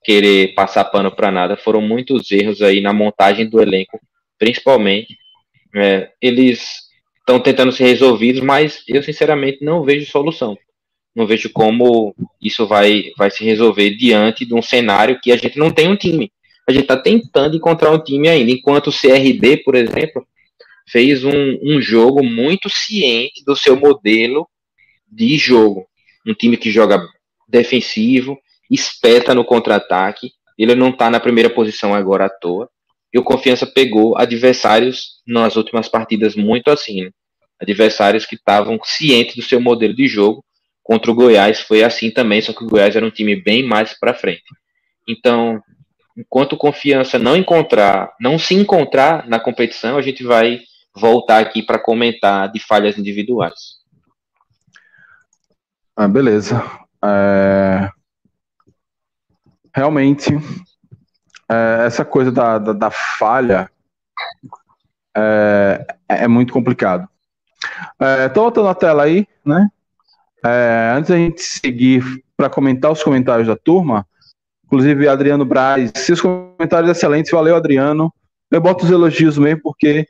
[0.02, 4.00] querer passar pano para nada, foram muitos erros aí na montagem do elenco,
[4.38, 5.16] principalmente.
[5.74, 6.86] É, eles
[7.18, 10.56] estão tentando ser resolvidos, mas eu sinceramente não vejo solução
[11.16, 15.58] não vejo como isso vai, vai se resolver diante de um cenário que a gente
[15.58, 16.30] não tem um time.
[16.68, 20.26] A gente está tentando encontrar um time ainda, enquanto o CRB, por exemplo,
[20.86, 24.46] fez um, um jogo muito ciente do seu modelo
[25.10, 25.86] de jogo.
[26.26, 27.02] Um time que joga
[27.48, 28.36] defensivo,
[28.70, 32.68] espeta no contra-ataque, ele não está na primeira posição agora à toa.
[33.14, 37.10] E o Confiança pegou adversários nas últimas partidas muito assim, né?
[37.58, 40.44] adversários que estavam cientes do seu modelo de jogo
[40.86, 43.92] Contra o Goiás foi assim também, só que o Goiás era um time bem mais
[43.98, 44.44] para frente.
[45.08, 45.60] Então,
[46.16, 50.60] enquanto confiança não encontrar, não se encontrar na competição, a gente vai
[50.94, 53.80] voltar aqui para comentar de falhas individuais.
[55.96, 56.62] Ah, beleza.
[57.04, 57.90] É...
[59.74, 60.30] Realmente,
[61.50, 63.68] é, essa coisa da, da, da falha
[65.16, 67.08] é, é, muito complicado.
[67.98, 69.68] É, voltando a tela aí, né?
[70.46, 74.06] É, antes da gente seguir para comentar os comentários da turma,
[74.64, 78.14] inclusive Adriano Braz, seus comentários excelentes, valeu Adriano.
[78.48, 80.06] Eu boto os elogios mesmo, porque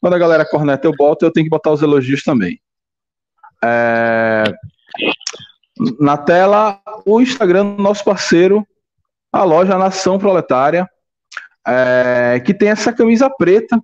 [0.00, 2.58] quando a galera corneta eu boto, eu tenho que botar os elogios também.
[3.62, 4.44] É,
[5.98, 8.66] na tela, o Instagram do nosso parceiro,
[9.30, 10.88] a loja Nação Proletária,
[11.66, 13.78] é, que tem essa camisa preta,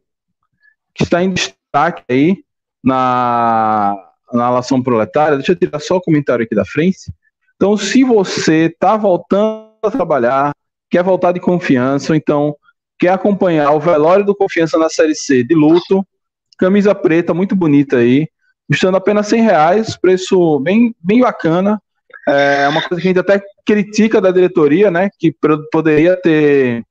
[0.94, 2.42] que está em destaque aí
[2.82, 5.36] na, na Nação Proletária.
[5.36, 7.12] Deixa eu tirar só o comentário aqui da frente.
[7.56, 10.52] Então, se você está voltando a trabalhar,
[10.90, 12.54] quer voltar de confiança, ou então
[12.98, 16.06] quer acompanhar o velório do Confiança na Série C de luto,
[16.58, 18.28] camisa preta, muito bonita aí,
[18.68, 21.80] custando apenas 100 reais, preço bem, bem bacana.
[22.28, 25.34] É uma coisa que a gente até critica da diretoria, né, que
[25.70, 26.84] poderia ter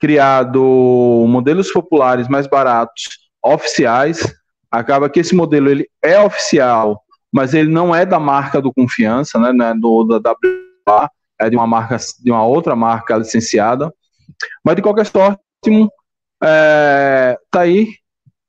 [0.00, 3.04] criado modelos populares mais baratos,
[3.42, 4.34] oficiais.
[4.72, 9.38] Acaba que esse modelo ele é oficial, mas ele não é da marca do Confiança,
[9.38, 10.32] né, né do, da
[10.88, 13.92] WA, é de uma marca, de uma outra marca licenciada.
[14.64, 15.38] Mas de qualquer sorte,
[16.42, 17.88] é, tá aí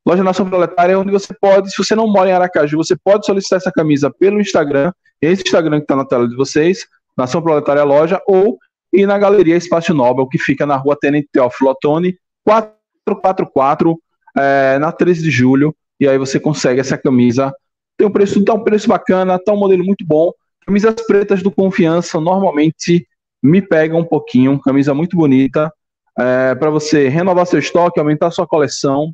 [0.05, 3.57] Loja Nação Proletária, onde você pode, se você não mora em Aracaju, você pode solicitar
[3.57, 6.85] essa camisa pelo Instagram, esse Instagram que está na tela de vocês,
[7.17, 8.57] Nação Proletária Loja, ou
[8.91, 13.97] ir na Galeria Espaço Nobel, que fica na rua Tenente Teófilo Otoni, 444,
[14.37, 17.53] é, na 13 de julho, e aí você consegue essa camisa.
[17.97, 20.31] Tem um preço, tá um preço bacana, tá um modelo muito bom.
[20.65, 23.07] Camisas pretas do Confiança normalmente
[23.41, 25.71] me pegam um pouquinho, camisa muito bonita,
[26.19, 29.13] é, para você renovar seu estoque, aumentar sua coleção.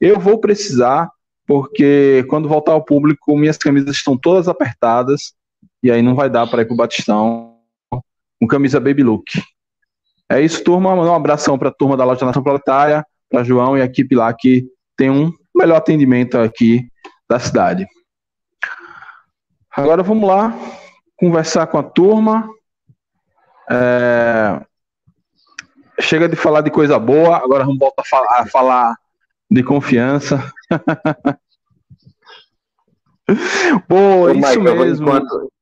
[0.00, 1.10] Eu vou precisar,
[1.46, 5.34] porque quando voltar ao público, minhas camisas estão todas apertadas,
[5.82, 7.56] e aí não vai dar para ir pro Batistão
[8.40, 9.40] com camisa Baby Look.
[10.30, 10.94] É isso, turma.
[10.94, 14.14] Mandar um abração para a turma da Loja Nação Proletária, para João e a equipe
[14.14, 14.66] lá que
[14.96, 16.90] tem um melhor atendimento aqui
[17.28, 17.86] da cidade.
[19.70, 20.52] Agora vamos lá
[21.16, 22.48] conversar com a turma.
[23.70, 24.60] É...
[26.00, 28.96] Chega de falar de coisa boa, agora vamos voltar a falar, a falar
[29.50, 30.50] de confiança.
[33.86, 35.06] Pô, Ô, isso mesmo.
[35.06, 35.52] Enquanto,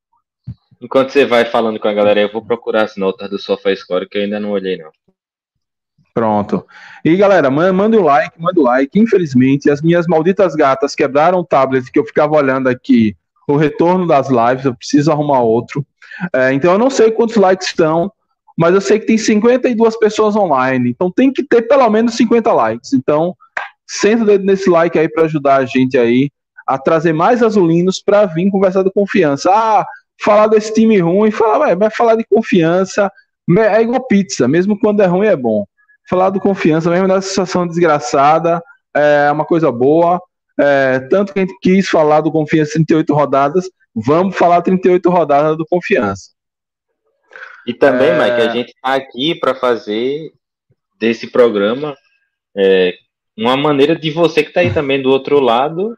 [0.80, 4.16] enquanto você vai falando com a galera, eu vou procurar as notas do SofaScore que
[4.16, 4.90] eu ainda não olhei, não.
[6.18, 6.66] Pronto.
[7.04, 8.98] E galera, manda o like, manda o like.
[8.98, 14.04] Infelizmente, as minhas malditas gatas quebraram o tablet que eu ficava olhando aqui o retorno
[14.04, 15.86] das lives, eu preciso arrumar outro.
[16.34, 18.10] É, então eu não sei quantos likes estão,
[18.56, 20.90] mas eu sei que tem 52 pessoas online.
[20.90, 22.92] Então tem que ter pelo menos 50 likes.
[22.92, 23.36] Então,
[23.86, 26.30] senta o dedo nesse like aí para ajudar a gente aí
[26.66, 29.52] a trazer mais azulinos para vir conversar de confiança.
[29.52, 29.86] Ah,
[30.20, 33.08] falar desse time ruim, falar, vai falar de confiança,
[33.56, 35.64] é igual pizza, mesmo quando é ruim é bom.
[36.08, 38.62] Falar de confiança, mesmo nessa situação desgraçada,
[38.94, 40.20] é uma coisa boa.
[40.58, 45.56] É, tanto que a gente quis falar do Confiança 38 rodadas, vamos falar 38 rodadas
[45.56, 46.30] do Confiança.
[47.66, 48.18] E também, é...
[48.18, 50.32] Mike, a gente está aqui para fazer
[50.98, 51.96] desse programa
[52.56, 52.94] é,
[53.36, 55.96] uma maneira de você que está aí também do outro lado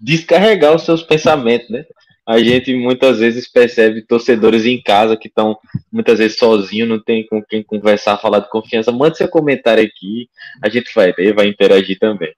[0.00, 1.84] descarregar os seus pensamentos, né?
[2.28, 5.58] A gente muitas vezes percebe torcedores em casa que estão
[5.90, 8.92] muitas vezes sozinhos, não tem com quem conversar, falar de confiança.
[8.92, 10.28] Mande seu comentário aqui,
[10.62, 12.34] a gente vai ler, vai interagir também.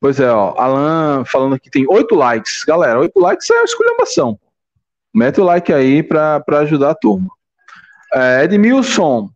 [0.00, 2.64] Pois é, ó, Alan falando que tem oito likes.
[2.64, 4.40] Galera, oito likes é uma esculhambação.
[5.14, 7.28] Mete o like aí para ajudar a turma.
[8.14, 9.28] É, Edmilson,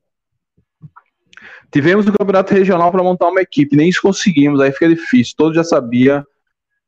[1.70, 5.34] Tivemos o campeonato regional para montar uma equipe, nem isso conseguimos, aí fica difícil.
[5.36, 6.22] Todos já sabia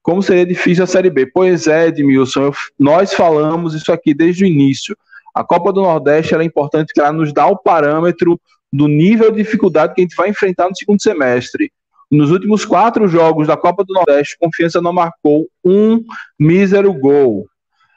[0.05, 1.27] como seria difícil a Série B.
[1.27, 4.97] Pois é, Edmilson, nós falamos isso aqui desde o início.
[5.35, 8.41] A Copa do Nordeste é importante porque ela nos dá o parâmetro
[8.73, 11.73] do nível de dificuldade que a gente vai enfrentar no segundo semestre.
[12.09, 16.05] Nos últimos quatro jogos da Copa do Nordeste, Confiança não marcou um
[16.39, 17.47] mísero gol.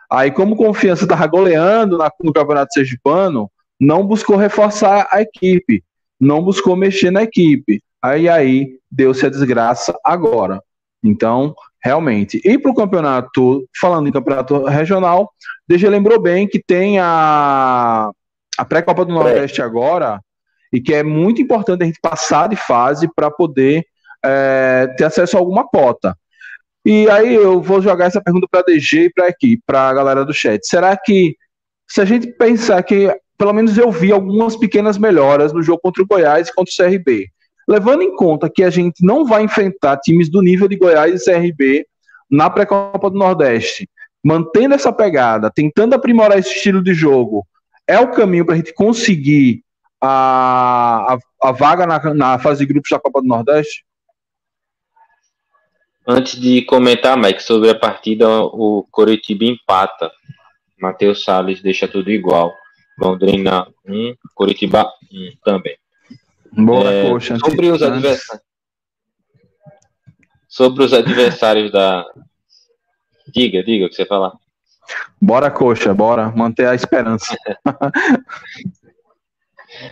[0.09, 5.83] Aí, como Confiança estava goleando no Campeonato Sergipano, não buscou reforçar a equipe
[6.19, 7.81] não buscou mexer na equipe.
[8.01, 10.61] Aí aí deu-se a desgraça agora.
[11.03, 12.41] Então, realmente.
[12.43, 15.31] E para o campeonato, falando em campeonato regional,
[15.67, 18.09] deixa lembrou bem que tem a,
[18.57, 20.19] a pré-copa do Nordeste agora,
[20.71, 23.85] e que é muito importante a gente passar de fase para poder
[24.23, 26.17] é, ter acesso a alguma cota.
[26.85, 29.93] E aí eu vou jogar essa pergunta para a DG e para aqui, para a
[29.93, 30.65] galera do chat.
[30.65, 31.35] Será que
[31.87, 36.01] se a gente pensar que pelo menos eu vi algumas pequenas melhoras no jogo contra
[36.01, 37.27] o Goiás e contra o CRB.
[37.67, 41.25] Levando em conta que a gente não vai enfrentar times do nível de Goiás e
[41.25, 41.85] CRB
[42.29, 43.89] na pré-copa do Nordeste,
[44.23, 47.45] mantendo essa pegada, tentando aprimorar esse estilo de jogo,
[47.87, 49.63] é o caminho para a gente conseguir
[50.01, 53.85] a, a, a vaga na, na fase de grupos da Copa do Nordeste?
[56.07, 60.09] Antes de comentar, Mike, sobre a partida, o Coritiba empata.
[60.79, 62.53] Matheus Salles deixa tudo igual.
[62.97, 65.77] Londrina 1, um, Coritiba 1 um, também.
[66.51, 67.37] Boa, é, coxa.
[67.37, 68.43] Sobre os, adversários,
[70.47, 72.05] sobre os adversários da.
[73.33, 74.33] Diga, diga o que você falar.
[75.21, 77.35] Bora, coxa, bora manter a esperança.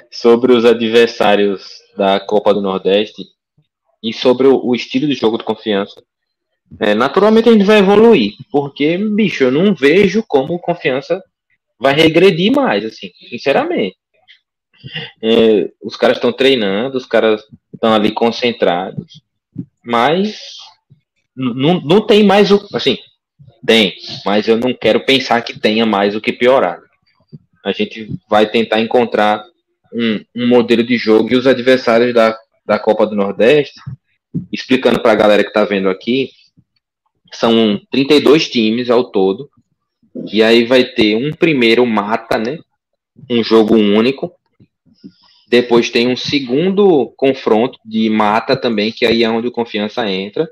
[0.10, 3.24] sobre os adversários da Copa do Nordeste
[4.02, 6.02] e sobre o, o estilo de jogo de confiança.
[6.80, 11.22] É, naturalmente a gente vai evoluir, porque, bicho, eu não vejo como confiança
[11.80, 13.98] vai regredir mais, assim, sinceramente.
[15.22, 17.42] É, os caras estão treinando, os caras
[17.74, 19.22] estão ali concentrados,
[19.84, 20.58] mas
[21.36, 22.68] não, não tem mais o.
[22.74, 22.98] Assim,
[23.66, 23.96] tem,
[24.26, 26.80] mas eu não quero pensar que tenha mais o que piorar.
[27.64, 29.44] A gente vai tentar encontrar
[29.92, 33.74] um, um modelo de jogo e os adversários da, da Copa do Nordeste,
[34.52, 36.30] explicando para a galera que está vendo aqui,
[37.34, 39.50] são 32 times ao todo,
[40.32, 42.60] e aí vai ter um primeiro mata, né?
[43.30, 44.34] Um jogo único.
[45.56, 50.50] Depois tem um segundo confronto de mata também, que aí é onde o confiança entra.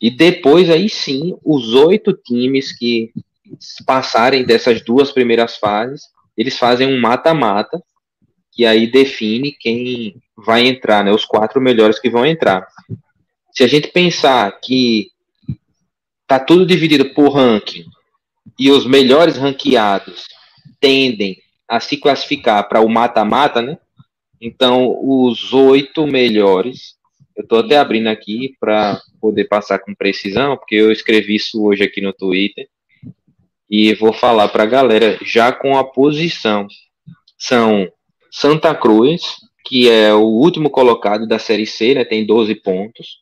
[0.00, 3.10] E depois aí sim, os oito times que
[3.84, 6.02] passarem dessas duas primeiras fases,
[6.36, 7.82] eles fazem um mata-mata,
[8.52, 11.10] que aí define quem vai entrar, né?
[11.10, 12.64] Os quatro melhores que vão entrar.
[13.52, 15.10] Se a gente pensar que
[16.28, 17.86] tá tudo dividido por ranking
[18.56, 20.28] e os melhores ranqueados
[20.78, 21.36] tendem
[21.68, 23.78] a se classificar para o mata-mata, né?
[24.40, 26.96] Então, os oito melhores,
[27.36, 31.84] eu estou até abrindo aqui para poder passar com precisão, porque eu escrevi isso hoje
[31.84, 32.68] aqui no Twitter,
[33.68, 36.66] e vou falar para a galera já com a posição.
[37.36, 37.90] São
[38.30, 43.18] Santa Cruz, que é o último colocado da Série C, né, tem 12 pontos.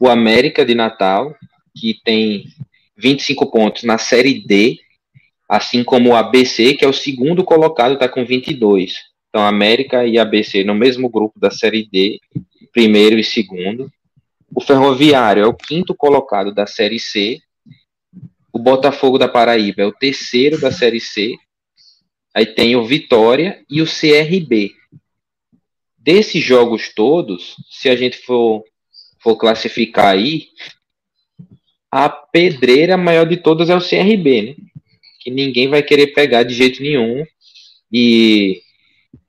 [0.00, 1.34] O América de Natal,
[1.76, 2.44] que tem
[2.96, 4.78] 25 pontos na Série D,
[5.48, 8.94] assim como o ABC, que é o segundo colocado, está com 22.
[9.28, 12.18] Então, América e ABC no mesmo grupo da Série D,
[12.72, 13.90] primeiro e segundo.
[14.54, 17.38] O Ferroviário é o quinto colocado da Série C.
[18.52, 21.34] O Botafogo da Paraíba é o terceiro da Série C.
[22.34, 24.72] Aí tem o Vitória e o CRB.
[25.98, 28.62] Desses jogos todos, se a gente for,
[29.20, 30.48] for classificar aí,
[31.90, 34.54] a pedreira maior de todas é o CRB, né?
[35.26, 37.24] Que ninguém vai querer pegar de jeito nenhum.
[37.92, 38.60] E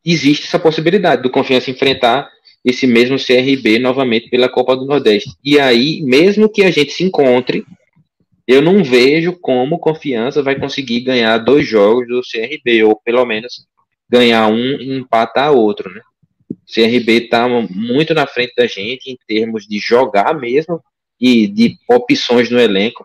[0.06, 2.30] existe essa possibilidade do Confiança enfrentar
[2.64, 5.32] esse mesmo CRB novamente pela Copa do Nordeste.
[5.44, 7.66] E aí, mesmo que a gente se encontre,
[8.48, 13.66] eu não vejo como Confiança vai conseguir ganhar dois jogos do CRB, ou pelo menos
[14.08, 16.02] ganhar um e empatar outro, né?
[16.72, 20.80] CRB está muito na frente da gente em termos de jogar mesmo
[21.20, 23.04] e de opções no elenco.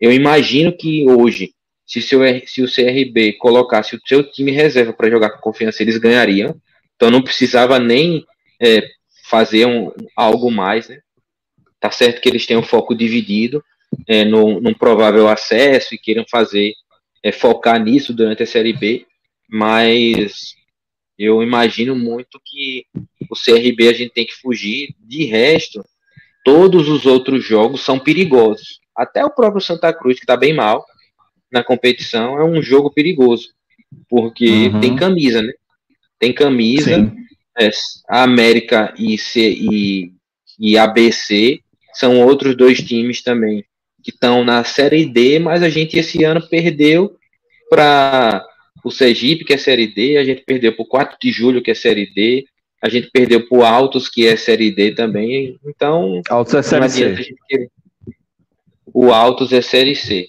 [0.00, 1.52] Eu imagino que hoje,
[1.86, 5.98] se, seu, se o CRB colocasse o seu time reserva para jogar com confiança, eles
[5.98, 6.56] ganhariam.
[6.96, 8.24] Então não precisava nem
[8.60, 8.88] é,
[9.28, 10.88] fazer um, algo mais.
[10.88, 11.00] Né?
[11.78, 13.62] Tá certo que eles têm um foco dividido
[14.06, 16.72] é, no, num provável acesso e queiram fazer
[17.22, 19.06] é, focar nisso durante a Série B,
[19.48, 20.54] mas
[21.18, 22.86] eu imagino muito que
[23.30, 24.94] o CRB a gente tem que fugir.
[24.98, 25.84] De resto,
[26.44, 28.80] todos os outros jogos são perigosos.
[28.96, 30.84] Até o próprio Santa Cruz, que está bem mal
[31.54, 33.50] na competição, é um jogo perigoso.
[34.08, 34.80] Porque uhum.
[34.80, 35.52] tem camisa, né?
[36.18, 37.12] Tem camisa.
[37.56, 37.70] É,
[38.08, 40.12] a América e, C, e,
[40.58, 41.60] e ABC
[41.94, 43.64] são outros dois times também
[44.02, 47.16] que estão na Série D, mas a gente esse ano perdeu
[47.70, 48.44] para
[48.84, 51.70] o Sergipe, que é Série D, a gente perdeu para o 4 de julho, que
[51.70, 52.44] é Série D,
[52.82, 55.58] a gente perdeu para o Altos, que é Série D também.
[55.64, 57.70] Então, Altos é Série C.
[58.92, 60.28] O Altos é Série C.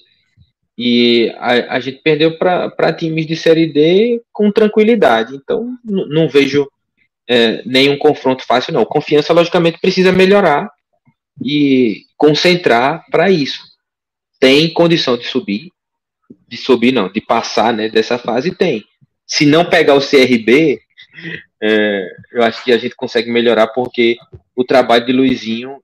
[0.77, 5.35] E a, a gente perdeu para times de Série D com tranquilidade.
[5.35, 6.69] Então, não vejo
[7.27, 8.85] é, nenhum confronto fácil, não.
[8.85, 10.69] Confiança, logicamente, precisa melhorar
[11.41, 13.61] e concentrar para isso.
[14.39, 15.71] Tem condição de subir,
[16.47, 18.83] de subir não, de passar né, dessa fase, tem.
[19.25, 20.79] Se não pegar o CRB,
[21.61, 24.17] é, eu acho que a gente consegue melhorar porque
[24.55, 25.79] o trabalho de Luizinho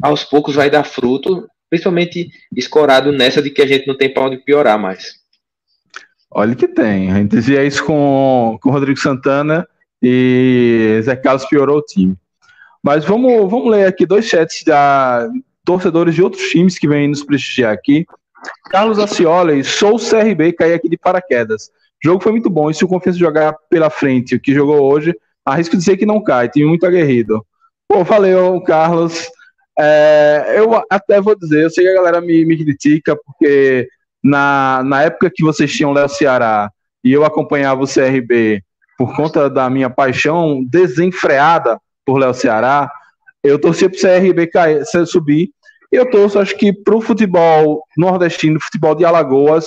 [0.00, 4.24] aos poucos vai dar fruto, principalmente escorado nessa de que a gente não tem para
[4.24, 5.14] onde piorar mais.
[6.30, 7.10] Olha que tem.
[7.10, 9.66] A gente dizia isso com, com o Rodrigo Santana
[10.02, 12.14] e Zé Carlos piorou o time.
[12.84, 15.30] Mas vamos, vamos ler aqui dois chats da
[15.64, 18.04] torcedores de outros times que vêm nos prestigiar aqui.
[18.70, 21.70] Carlos Acioli, sou o CRB caí aqui de paraquedas.
[22.04, 24.92] O jogo foi muito bom e se o Confiança jogar pela frente o que jogou
[24.92, 27.42] hoje, arrisco dizer que não cai, time muito aguerrido.
[27.88, 29.30] Pô, valeu, Carlos.
[29.78, 33.88] É, eu até vou dizer, eu sei que a galera me, me critica, porque
[34.22, 36.70] na, na época que vocês tinham Léo Ceará
[37.02, 38.62] e eu acompanhava o CRB
[38.96, 42.90] por conta da minha paixão desenfreada por Léo Ceará,
[43.42, 45.50] eu torcia para o CRB cair, subir.
[45.90, 49.66] Eu torço, acho que para o futebol nordestino, futebol de Alagoas,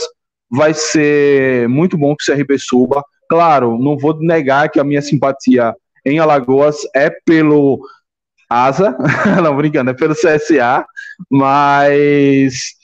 [0.49, 3.03] vai ser muito bom que o CRB suba.
[3.30, 5.76] Claro, não vou negar que a minha simpatia
[6.06, 7.80] em Alagoas é pelo
[8.50, 8.96] Asa,
[9.41, 10.86] não brincando, é pelo CSA,
[11.30, 12.76] mas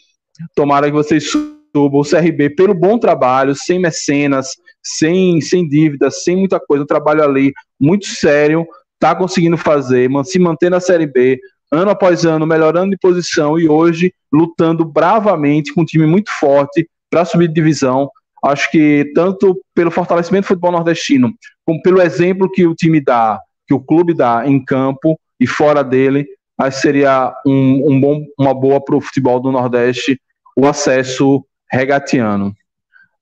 [0.55, 4.49] tomara que vocês subam o CRB pelo bom trabalho, sem mecenas,
[4.83, 8.65] sem, sem dívidas, sem muita coisa, um trabalho ali muito sério,
[8.99, 11.39] tá conseguindo fazer, se manter na Série B,
[11.71, 16.87] ano após ano, melhorando de posição e hoje lutando bravamente com um time muito forte
[17.09, 18.09] para subir de divisão.
[18.43, 21.31] Acho que tanto pelo fortalecimento do futebol nordestino,
[21.65, 25.83] como pelo exemplo que o time dá, que o clube dá em campo e fora
[25.83, 30.21] dele, acho que seria um, um bom, uma boa para o futebol do Nordeste
[30.55, 32.55] o acesso regatiano.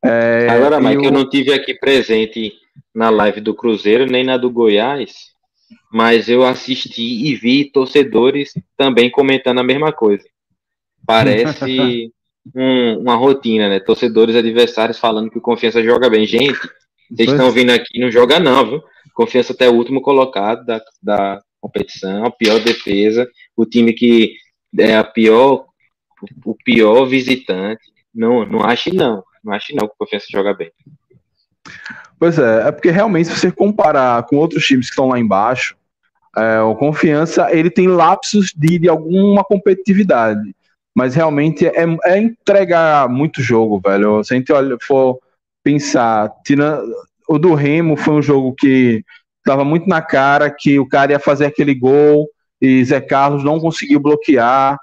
[0.03, 1.03] É, Agora, Mike, eu...
[1.05, 2.51] eu não tive aqui presente
[2.93, 5.29] na live do Cruzeiro nem na do Goiás,
[5.89, 10.25] mas eu assisti e vi torcedores também comentando a mesma coisa.
[11.05, 12.11] Parece
[12.53, 13.79] um, uma rotina, né?
[13.79, 16.25] Torcedores adversários falando que o Confiança joga bem.
[16.25, 16.59] Gente,
[17.09, 18.83] vocês estão vindo aqui, não joga não, viu?
[19.13, 24.33] Confiança até o último colocado da, da competição, a pior defesa, o time que
[24.77, 25.65] é a pior,
[26.45, 27.81] o pior visitante.
[28.13, 29.23] Não, não acho não.
[29.43, 30.71] Não acho não que o Confiança joga bem.
[32.17, 35.77] Pois é, é porque realmente se você comparar com outros times que estão lá embaixo,
[36.35, 40.53] é, o Confiança ele tem lapsos de, de alguma competitividade
[40.99, 44.21] mas realmente é, é entregar muito jogo, velho.
[44.21, 45.17] Se a gente olha, for
[45.63, 46.29] pensar,
[47.25, 49.03] o do Remo foi um jogo que
[49.49, 52.29] estava muito na cara que o cara ia fazer aquele gol
[52.61, 54.77] e Zé Carlos não conseguiu bloquear.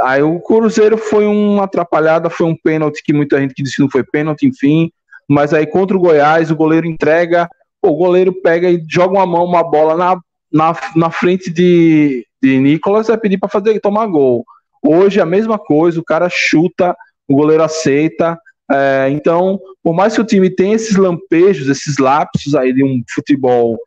[0.00, 3.88] Aí o Cruzeiro foi uma atrapalhada, foi um pênalti que muita gente que disse não
[3.88, 4.90] foi pênalti, enfim.
[5.28, 7.48] Mas aí contra o Goiás, o goleiro entrega,
[7.80, 10.20] o goleiro pega e joga uma mão, uma bola na,
[10.52, 14.44] na, na frente de, de Nicolas, vai pedir para fazer tomar gol.
[14.84, 16.96] Hoje a mesma coisa, o cara chuta,
[17.28, 18.36] o goleiro aceita.
[18.70, 23.00] É, então, por mais que o time tenha esses lampejos, esses lapsos aí de um
[23.14, 23.78] futebol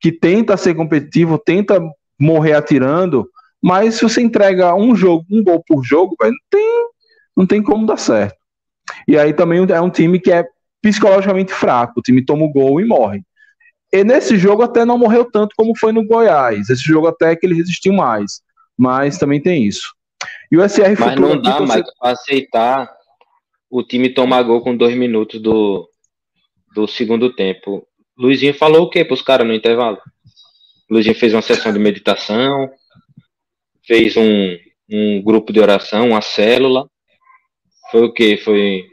[0.00, 1.80] que tenta ser competitivo, tenta
[2.18, 3.28] morrer atirando,
[3.62, 6.88] mas se você entrega um jogo, um gol por jogo, véio, não, tem,
[7.36, 8.36] não tem como dar certo.
[9.06, 10.44] E aí também é um time que é
[10.80, 13.22] psicologicamente fraco, o time toma o gol e morre.
[13.92, 16.70] E nesse jogo até não morreu tanto como foi no Goiás.
[16.70, 18.40] Esse jogo até que ele resistiu mais.
[18.78, 19.92] Mas também tem isso.
[20.50, 21.92] E o SR Mas não dá mais você...
[21.98, 22.90] para aceitar
[23.68, 25.88] o time tomar gol com dois minutos do,
[26.74, 27.86] do segundo tempo.
[28.20, 29.98] Luizinho falou o que para os caras no intervalo?
[30.90, 32.70] Luizinho fez uma sessão de meditação,
[33.86, 34.56] fez um,
[34.90, 36.86] um grupo de oração, uma célula.
[37.90, 38.36] Foi o que?
[38.36, 38.84] Foi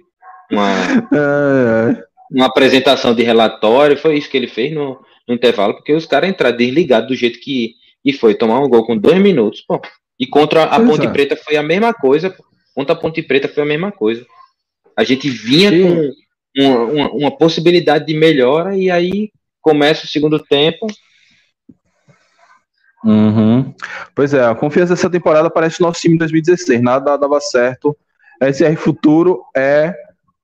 [0.50, 0.72] uma,
[2.32, 3.98] uma apresentação de relatório.
[3.98, 4.98] Foi isso que ele fez no,
[5.28, 7.76] no intervalo, porque os caras entraram desligados do jeito que
[8.06, 9.62] e foi tomar um gol com dois minutos.
[9.68, 9.82] Pô,
[10.18, 11.10] e contra a pois Ponte é.
[11.10, 12.34] Preta foi a mesma coisa.
[12.74, 14.26] Contra a Ponte Preta foi a mesma coisa.
[14.96, 15.84] A gente vinha Sim.
[15.84, 16.12] com
[16.58, 19.32] uma, uma, uma, possibilidade de melhora e aí
[19.62, 20.88] começa o segundo tempo.
[23.04, 23.74] Uhum.
[24.16, 26.82] Pois é, a confiança dessa temporada parece nosso time em 2016.
[26.82, 27.96] Nada dava certo.
[28.42, 29.94] SR Futuro é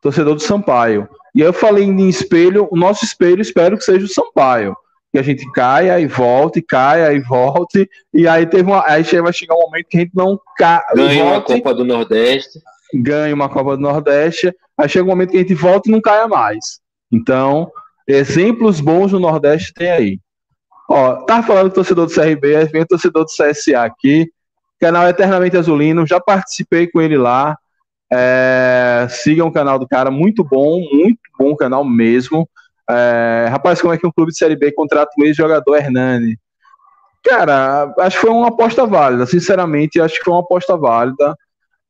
[0.01, 1.07] torcedor do Sampaio.
[1.36, 4.76] E eu falei em espelho, o nosso espelho espero que seja o Sampaio
[5.14, 9.32] que a gente caia e volte, caia e volte, e aí teve uma, aí vai
[9.32, 12.59] chegar um momento que a gente não ca, ganha volte, uma Copa do Nordeste,
[12.93, 16.01] ganha uma Copa do Nordeste, aí chega um momento que a gente volta e não
[16.01, 16.79] caia mais.
[17.11, 17.71] Então,
[18.07, 20.19] exemplos bons no Nordeste tem aí.
[20.89, 24.29] Ó, tava falando do torcedor do CRB, vem o torcedor do CSA aqui,
[24.79, 27.57] canal Eternamente Azulino, já participei com ele lá.
[28.11, 32.47] É, sigam o canal do cara, muito bom, muito bom canal mesmo.
[32.89, 36.37] É, rapaz, como é que um clube de Série B contrata o ex-jogador Hernani?
[37.23, 39.25] Cara, acho que foi uma aposta válida.
[39.25, 41.35] Sinceramente, acho que foi uma aposta válida.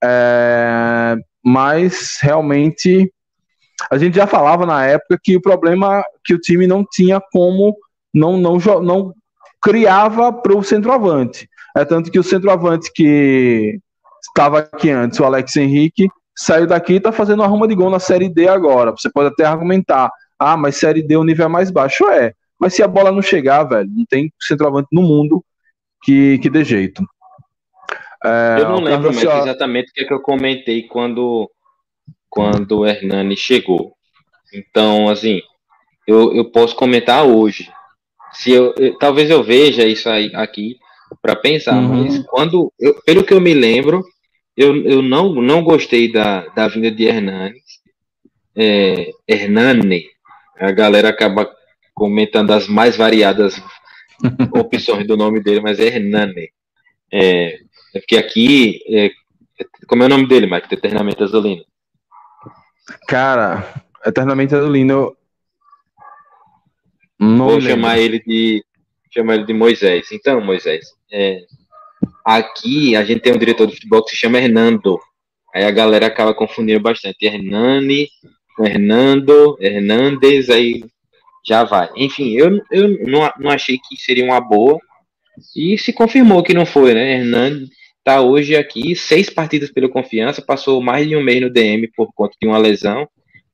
[0.04, 3.12] É, mas realmente
[3.90, 7.76] a gente já falava na época que o problema que o time não tinha como
[8.14, 9.14] não não não
[9.62, 11.48] criava para o centroavante.
[11.76, 13.80] É tanto que o centroavante que
[14.28, 17.90] estava aqui antes, o Alex Henrique, saiu daqui e está fazendo uma ruma de gol
[17.90, 18.92] na Série D agora.
[18.92, 20.10] Você pode até argumentar
[20.44, 22.06] ah, mas Série D o nível é mais baixo.
[22.10, 25.44] É, Mas se a bola não chegar, velho, não tem centroavante no mundo
[26.04, 27.04] que, que dê jeito.
[28.24, 31.50] É, eu não lembro mais exatamente o que, é que eu comentei quando,
[32.30, 33.94] quando o Hernani chegou.
[34.54, 35.42] Então, assim,
[36.08, 37.70] eu, eu posso comentar hoje.
[38.32, 40.78] Se eu, eu talvez eu veja isso aí aqui
[41.22, 42.04] para pensar, uhum.
[42.04, 44.04] mas quando eu, pelo que eu me lembro,
[44.56, 47.60] eu, eu não, não gostei da, da vinda de Hernani.
[48.56, 50.06] É, Hernani,
[50.58, 51.50] a galera acaba
[51.94, 53.62] comentando as mais variadas
[54.56, 56.50] opções do nome dele, mas é Hernani.
[57.12, 57.60] É
[58.00, 59.12] porque aqui, é,
[59.88, 60.74] como é o nome dele, Mike?
[60.74, 61.64] Eternamente Azulino.
[63.08, 65.16] Cara, Eternamente Azulino.
[67.20, 68.66] Não Vou chamar ele de
[69.14, 70.12] chamar ele de Moisés.
[70.12, 71.42] Então, Moisés, é,
[72.26, 75.00] aqui a gente tem um diretor de futebol que se chama Hernando.
[75.54, 77.26] Aí a galera acaba confundindo bastante.
[77.26, 78.10] Hernani,
[78.60, 80.84] Hernando, Hernandes, aí
[81.46, 81.90] já vai.
[81.96, 84.80] Enfim, eu, eu não, não achei que seria uma boa.
[85.56, 87.14] E se confirmou que não foi, né?
[87.14, 91.88] Hernandes tá hoje aqui, seis partidas pela confiança, passou mais de um mês no DM
[91.96, 93.08] por conta de uma lesão,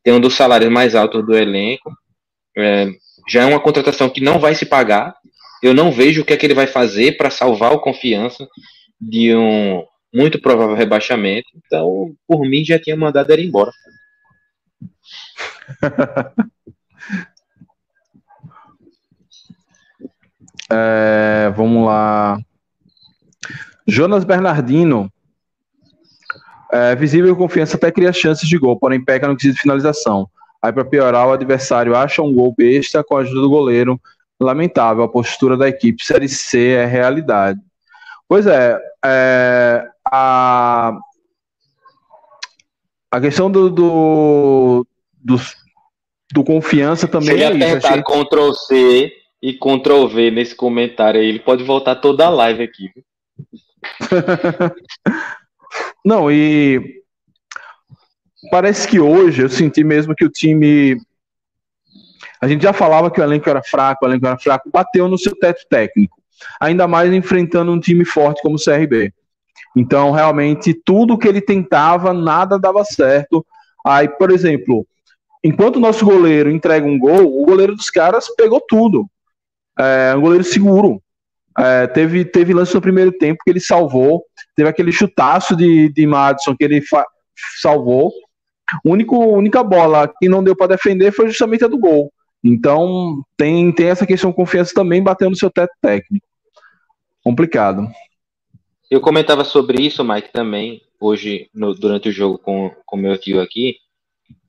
[0.03, 1.91] tem um dos salários mais altos do elenco.
[2.57, 2.87] É,
[3.27, 5.15] já é uma contratação que não vai se pagar.
[5.61, 8.47] Eu não vejo o que é que ele vai fazer para salvar o confiança
[8.99, 9.83] de um
[10.13, 11.47] muito provável rebaixamento.
[11.55, 13.71] Então, por mim, já tinha mandado ele embora.
[20.71, 22.39] é, vamos lá.
[23.89, 25.11] Jonas Bernardino.
[26.71, 30.29] É, visível confiança até cria chances de gol, porém peca no quesito de finalização.
[30.61, 33.99] Aí, para piorar, o adversário acha um gol besta com a ajuda do goleiro.
[34.39, 36.03] Lamentável, a postura da equipe.
[36.03, 37.59] Série C é realidade.
[38.27, 40.93] Pois é, é a,
[43.11, 44.87] a questão do, do,
[45.17, 45.35] do,
[46.31, 48.03] do confiança também Se ele é apertar Achei...
[48.03, 49.11] Ctrl C
[49.41, 52.91] e Ctrl V nesse comentário aí, ele pode voltar toda a live aqui.
[56.03, 57.01] Não, e
[58.51, 60.97] parece que hoje eu senti mesmo que o time.
[62.41, 65.17] A gente já falava que o elenco era fraco, o elenco era fraco, bateu no
[65.17, 66.17] seu teto técnico.
[66.59, 69.13] Ainda mais enfrentando um time forte como o CRB.
[69.75, 73.45] Então, realmente, tudo que ele tentava, nada dava certo.
[73.85, 74.87] Aí, por exemplo,
[75.43, 79.05] enquanto o nosso goleiro entrega um gol, o goleiro dos caras pegou tudo.
[79.77, 81.01] É um goleiro seguro.
[81.59, 84.23] É, teve, teve lance no primeiro tempo que ele salvou.
[84.55, 86.81] Teve aquele chutaço de, de Madison que ele
[87.61, 88.11] salvou.
[88.71, 92.11] A única bola que não deu para defender foi justamente a do gol.
[92.43, 96.25] Então tem, tem essa questão de confiança também batendo no seu teto técnico.
[97.23, 97.87] Complicado.
[98.89, 103.41] Eu comentava sobre isso, Mike, também, hoje, no, durante o jogo com o meu tio
[103.41, 103.75] aqui,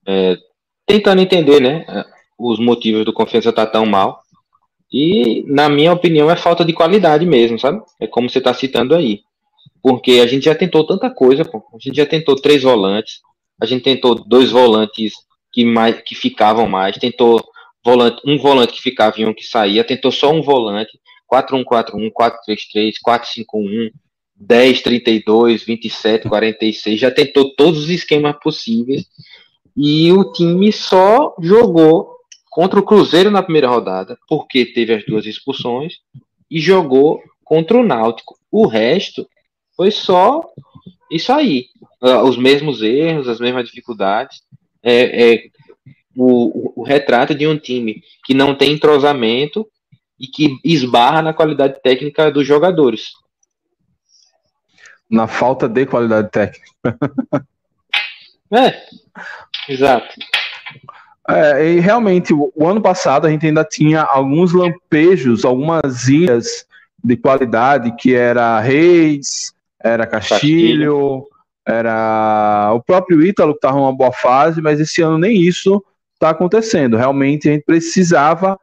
[0.07, 0.37] é,
[0.85, 1.85] tentando entender, né,
[2.39, 4.23] os motivos do confiança estar tá tão mal.
[4.91, 7.81] E, na minha opinião, é falta de qualidade mesmo, sabe?
[7.99, 9.21] É como você está citando aí.
[9.81, 11.63] Porque a gente já tentou tanta coisa, pô.
[11.73, 13.21] A gente já tentou três volantes,
[13.59, 15.13] a gente tentou dois volantes
[15.51, 17.41] que, mais, que ficavam mais, tentou
[17.83, 20.99] volante, um volante que ficava e um que saía, tentou só um volante,
[21.31, 23.91] 4-1-4-1, 4-3-3, 4-5-1,
[24.35, 29.05] 10, 32, 27, 46, já tentou todos os esquemas possíveis
[29.75, 32.15] e o time só jogou
[32.51, 35.99] contra o Cruzeiro na primeira rodada, porque teve as duas expulsões,
[36.49, 38.37] e jogou contra o Náutico.
[38.51, 39.25] O resto
[39.73, 40.41] foi só
[41.09, 41.67] isso aí.
[42.01, 44.41] Uh, os mesmos erros, as mesmas dificuldades.
[44.83, 45.43] É, é
[46.13, 49.65] o, o, o, retrato de um time que não tem entrosamento
[50.19, 53.11] e que esbarra na qualidade técnica dos jogadores.
[55.09, 56.67] Na falta de qualidade técnica.
[58.51, 58.83] é,
[59.71, 60.13] exato.
[61.29, 66.65] É, e realmente, o, o, ano passado a gente ainda tinha alguns lampejos, algumas ilhas
[67.03, 69.53] de qualidade, que era Reis,
[69.83, 71.27] era Castilho, Castilho.
[71.65, 76.29] era o próprio Ítalo que estava numa boa fase, mas esse ano nem isso está
[76.31, 76.97] acontecendo.
[76.97, 78.59] Realmente a gente precisava,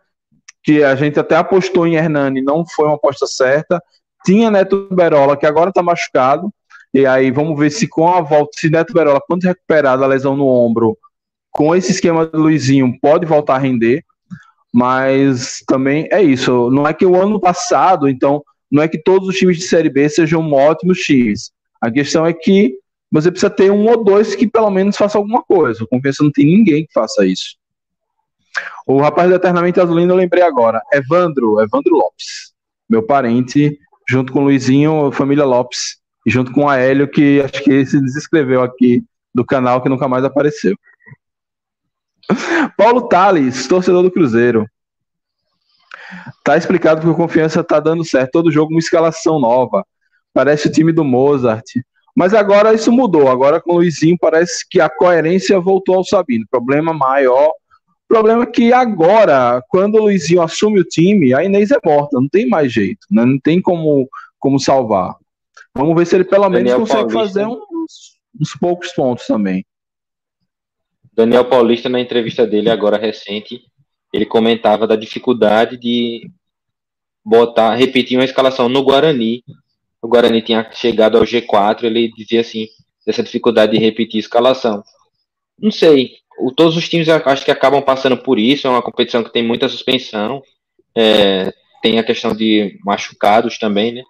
[0.62, 3.82] que a gente até apostou em Hernani, não foi uma aposta certa.
[4.24, 6.52] Tinha Neto Berola, que agora está machucado,
[6.92, 10.36] e aí vamos ver se com a volta, se Neto Berola, quando recuperar da lesão
[10.36, 10.98] no ombro,
[11.50, 14.04] com esse esquema do Luizinho, pode voltar a render,
[14.72, 16.70] mas também é isso.
[16.70, 19.90] Não é que o ano passado, então, não é que todos os times de Série
[19.90, 21.50] B sejam ótimos times.
[21.80, 22.74] A questão é que
[23.10, 25.82] você precisa ter um ou dois que pelo menos faça alguma coisa.
[25.82, 27.56] O Confiança não tem ninguém que faça isso.
[28.86, 30.82] O rapaz do Eternamente Azulino eu lembrei agora.
[30.92, 32.52] Evandro, Evandro Lopes.
[32.88, 33.78] Meu parente,
[34.08, 38.00] junto com o Luizinho, família Lopes, e junto com a Hélio, que acho que se
[38.00, 39.02] desescreveu aqui
[39.34, 40.76] do canal, que nunca mais apareceu.
[42.76, 44.66] Paulo Tales, torcedor do Cruzeiro.
[46.44, 48.32] Tá explicado porque o Confiança tá dando certo.
[48.32, 49.84] Todo jogo uma escalação nova.
[50.32, 51.64] Parece o time do Mozart.
[52.14, 53.28] Mas agora isso mudou.
[53.28, 56.46] Agora com o Luizinho parece que a coerência voltou ao Sabino.
[56.50, 57.52] Problema maior.
[58.08, 62.18] Problema é que agora, quando o Luizinho assume o time, a Inês é morta.
[62.18, 63.06] Não tem mais jeito.
[63.10, 63.24] Né?
[63.24, 64.08] Não tem como,
[64.38, 65.14] como salvar.
[65.74, 67.40] Vamos ver se ele pelo menos Daniel consegue Paulista.
[67.40, 69.64] fazer uns, uns poucos pontos também.
[71.18, 73.60] Daniel Paulista, na entrevista dele agora recente,
[74.12, 76.30] ele comentava da dificuldade de
[77.24, 79.42] botar, repetir uma escalação no Guarani.
[80.00, 82.68] O Guarani tinha chegado ao G4, ele dizia assim,
[83.04, 84.80] dessa dificuldade de repetir escalação.
[85.60, 89.24] Não sei, o, todos os times acho que acabam passando por isso, é uma competição
[89.24, 90.40] que tem muita suspensão,
[90.96, 91.52] é,
[91.82, 94.04] tem a questão de machucados também, né?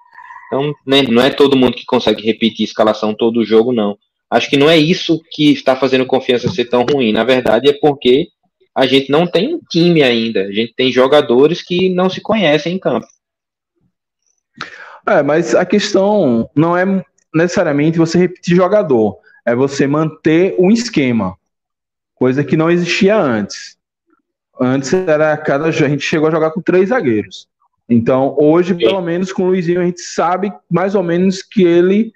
[0.49, 3.97] Então, né, não é todo mundo que consegue repetir escalação todo jogo, não.
[4.31, 7.13] Acho que não é isso que está fazendo confiança ser tão ruim.
[7.13, 8.29] Na verdade, é porque
[8.75, 10.43] a gente não tem um time ainda.
[10.43, 13.07] A gente tem jogadores que não se conhecem em campo.
[15.07, 16.85] É, mas a questão não é
[17.35, 21.37] necessariamente você repetir jogador, é você manter um esquema,
[22.15, 23.79] coisa que não existia antes.
[24.61, 27.49] Antes era cada a gente chegou a jogar com três zagueiros.
[27.89, 32.13] Então, hoje, pelo menos com o Luizinho, a gente sabe mais ou menos que ele.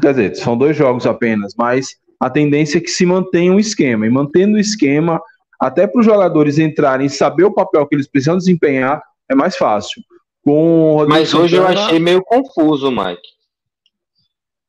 [0.00, 4.06] Quer dizer, são dois jogos apenas, mas a tendência é que se mantenha um esquema.
[4.06, 5.20] E mantendo o esquema,
[5.60, 9.56] até para os jogadores entrarem e saber o papel que eles precisam desempenhar, é mais
[9.56, 10.02] fácil.
[10.44, 11.74] Com Mas hoje Santana...
[11.74, 13.36] eu achei meio confuso, Mike.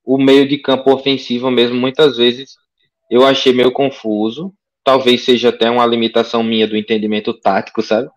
[0.03, 2.55] O meio de campo ofensivo mesmo, muitas vezes,
[3.11, 4.53] eu achei meio confuso.
[4.83, 8.09] Talvez seja até uma limitação minha do entendimento tático, sabe?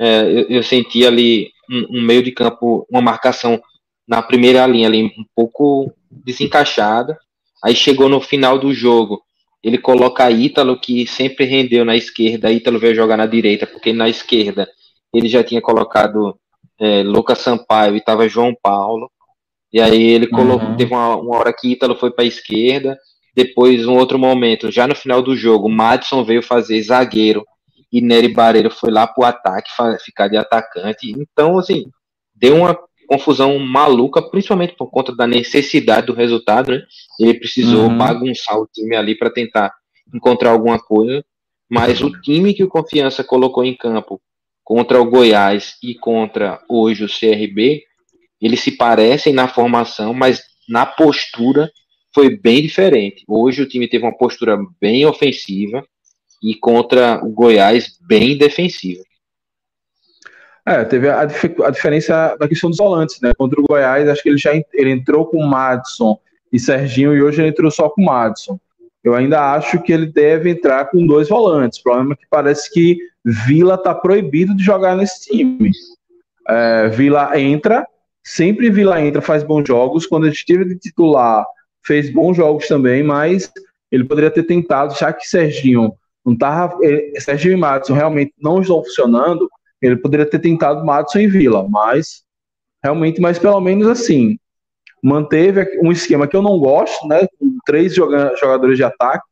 [0.00, 3.60] É, eu, eu, senti ali um, um, meio de campo, uma marcação
[4.06, 7.18] na primeira linha ali um pouco desencaixada.
[7.62, 9.22] Aí chegou no final do jogo,
[9.62, 14.08] ele coloca Ítalo, que sempre rendeu na esquerda, Ítalo veio jogar na direita, porque na
[14.08, 14.68] esquerda
[15.12, 16.38] ele já tinha colocado
[16.78, 19.10] é, Lucas Sampaio e estava João Paulo.
[19.72, 20.76] E aí ele colocou, uhum.
[20.76, 22.96] teve uma, uma, hora que Ítalo foi para a esquerda,
[23.34, 27.44] depois um outro momento, já no final do jogo, Madison veio fazer zagueiro
[27.92, 29.70] e Nery Barreiro foi lá pro ataque,
[30.02, 31.10] ficar de atacante.
[31.10, 31.84] Então, assim,
[32.34, 32.78] deu uma
[33.08, 36.82] confusão maluca, principalmente por conta da necessidade do resultado, né?
[37.18, 37.96] Ele precisou uhum.
[37.96, 39.72] bagunçar o time ali para tentar
[40.14, 41.24] encontrar alguma coisa,
[41.70, 44.20] mas o time que o Confiança colocou em campo
[44.62, 47.82] contra o Goiás e contra hoje o CRB,
[48.40, 51.70] eles se parecem na formação, mas na postura
[52.14, 53.24] foi bem diferente.
[53.26, 55.82] Hoje o time teve uma postura bem ofensiva
[56.42, 59.02] e contra o Goiás bem defensiva.
[60.68, 63.32] É, teve a, a, diferença da questão dos volantes, né?
[63.38, 66.18] Contra o Goiás, acho que ele já ele entrou com Madison
[66.52, 68.60] e Serginho e hoje ele entrou só com Madison.
[69.02, 71.78] Eu ainda acho que ele deve entrar com dois volantes.
[71.78, 75.70] O problema é que parece que Vila está proibido de jogar nesse time.
[76.46, 77.86] É, Vila entra,
[78.22, 80.04] sempre Vila entra, faz bons jogos.
[80.04, 81.46] Quando ele esteve de titular,
[81.82, 83.50] fez bons jogos também, mas
[83.90, 85.94] ele poderia ter tentado, já que Serginho
[86.26, 86.76] não tava,
[87.20, 89.48] Serginho e Madison realmente não estão funcionando,
[89.80, 92.22] ele poderia ter tentado Madison e Vila, mas
[92.82, 94.38] realmente, mas pelo menos assim,
[95.02, 97.26] manteve um esquema que eu não gosto, né?
[97.38, 99.24] Com três jogadores de ataque,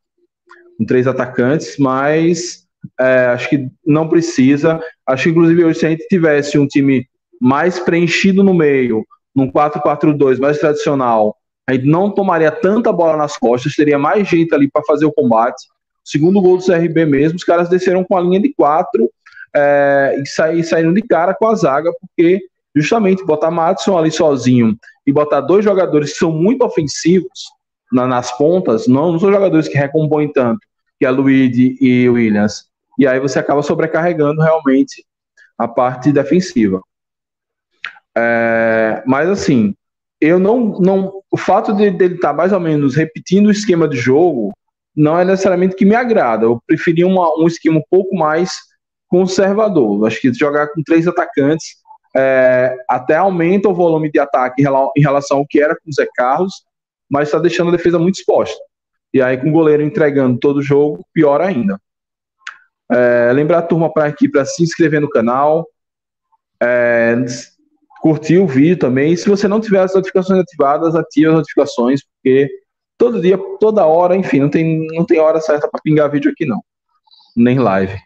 [0.79, 2.67] com três atacantes, mas
[2.99, 4.81] é, acho que não precisa.
[5.07, 7.07] Acho que, inclusive, hoje, se a gente tivesse um time
[7.41, 11.37] mais preenchido no meio, num 4-4-2 mais tradicional,
[11.69, 15.13] a gente não tomaria tanta bola nas costas, teria mais gente ali para fazer o
[15.13, 15.67] combate.
[16.05, 19.11] Segundo gol do CRB mesmo, os caras desceram com a linha de quatro
[19.57, 22.43] é, e sair, saíram de cara com a zaga, porque
[22.75, 24.77] justamente botar Madison ali sozinho
[25.07, 27.47] e botar dois jogadores que são muito ofensivos
[27.91, 30.61] na, nas pontas, não, não são jogadores que recompõem tanto,
[30.99, 32.67] que é Luigi e Williams.
[32.99, 35.05] E aí você acaba sobrecarregando realmente
[35.57, 36.83] a parte defensiva.
[38.15, 39.75] É, mas assim,
[40.21, 41.23] eu não, não.
[41.31, 44.53] O fato de, dele estar tá mais ou menos repetindo o esquema de jogo
[44.95, 46.45] não é necessariamente que me agrada.
[46.45, 48.57] Eu preferia uma, um esquema um pouco mais
[49.09, 50.07] conservador.
[50.07, 51.77] Acho que jogar com três atacantes
[52.17, 56.07] é, até aumenta o volume de ataque em relação ao que era com o Zé
[56.15, 56.53] Carlos,
[57.11, 58.59] mas está deixando a defesa muito exposta.
[59.13, 61.81] E aí, com o goleiro entregando todo o jogo, pior ainda.
[62.91, 65.67] É, lembrar a turma para aqui para se inscrever no canal,
[66.63, 67.17] é,
[68.01, 69.13] curtir o vídeo também.
[69.13, 72.49] E se você não tiver as notificações ativadas, ative as notificações, porque
[72.97, 76.47] todo dia, toda hora, enfim, não tem, não tem hora certa para pingar vídeo aqui,
[76.47, 76.63] não.
[77.37, 77.99] Nem live.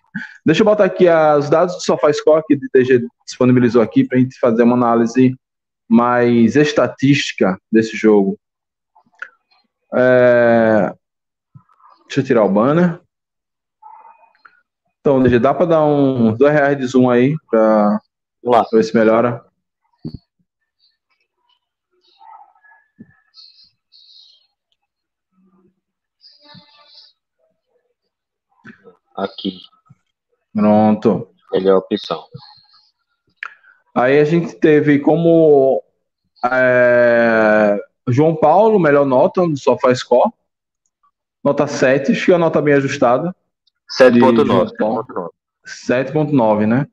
[0.44, 1.06] Deixa eu botar aqui
[1.38, 5.36] os dados do SofaScore que o DG disponibilizou aqui para a gente fazer uma análise
[5.88, 8.36] mais estatística desse jogo.
[9.94, 10.92] É...
[12.06, 13.00] Deixa eu tirar o banner.
[15.00, 18.00] Então, DG, dá para dar um dois reais de zoom aí para.
[18.72, 19.44] Ver se melhora.
[29.16, 29.58] Aqui.
[30.54, 31.28] Pronto.
[31.52, 32.24] Melhor opção.
[33.94, 35.82] Aí a gente teve como
[36.44, 40.30] é, João Paulo, melhor nota no SofaScore.
[41.42, 43.34] Nota 7, acho que é uma nota bem ajustada.
[43.98, 44.70] 7.9.
[45.66, 46.86] 7.9, né?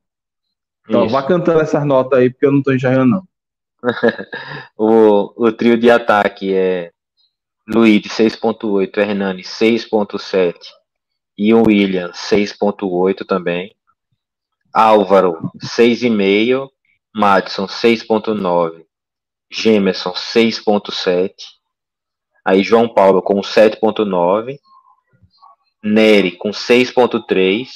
[0.88, 1.14] Então Isso.
[1.14, 3.28] vá cantando essas notas aí, porque eu não tô enxergando, não.
[4.76, 6.92] o, o trio de ataque é
[7.68, 10.56] Luiz 6.8, Hernani 6.7
[11.38, 13.76] e o William 6.8 também.
[14.74, 16.70] Álvaro 6,5,
[17.14, 18.86] Madison 6.9,
[19.52, 21.32] Gemerson 6.7,
[22.44, 24.60] aí João Paulo com 7.9,
[25.84, 27.68] Nery com 6.3,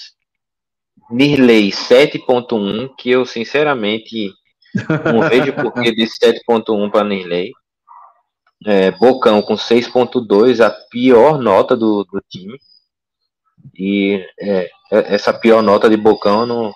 [1.10, 4.34] Nirley 7.1, que eu sinceramente
[5.14, 7.52] não vejo porquê de 7.1 para Nirley.
[8.66, 12.60] É, Bocão com 6.2, a pior nota do, do time.
[13.78, 16.74] E é, essa pior nota de Bocão não,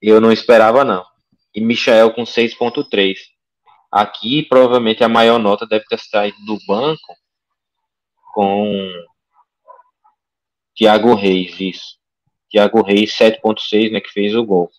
[0.00, 1.04] eu não esperava, não.
[1.54, 3.16] E Michael com 6.3.
[3.90, 7.16] Aqui, provavelmente, a maior nota deve ter saído do banco
[8.34, 8.92] com
[10.76, 11.98] Thiago Reis, isso.
[12.50, 14.70] Thiago Reis, 7.6, né, que fez o gol.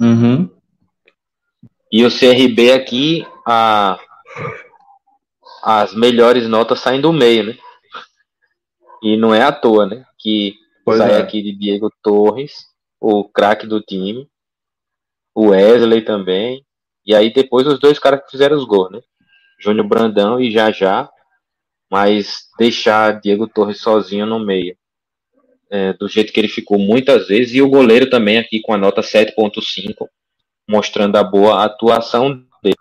[0.00, 0.50] Uhum.
[1.92, 3.98] E o CRB aqui, a,
[5.62, 7.58] as melhores notas saem do meio, né?
[9.02, 10.04] E não é à toa, né?
[10.18, 11.18] Que pois sai é.
[11.18, 12.66] aqui de Diego Torres,
[13.00, 14.28] o craque do time,
[15.34, 16.64] o Wesley também,
[17.04, 19.00] e aí depois os dois caras que fizeram os gols, né?
[19.58, 21.10] Júnior Brandão e Já Já,
[21.90, 24.76] mas deixar Diego Torres sozinho no meio,
[25.70, 28.78] é, do jeito que ele ficou muitas vezes, e o goleiro também aqui com a
[28.78, 30.06] nota 7.5,
[30.68, 32.76] mostrando a boa atuação dele.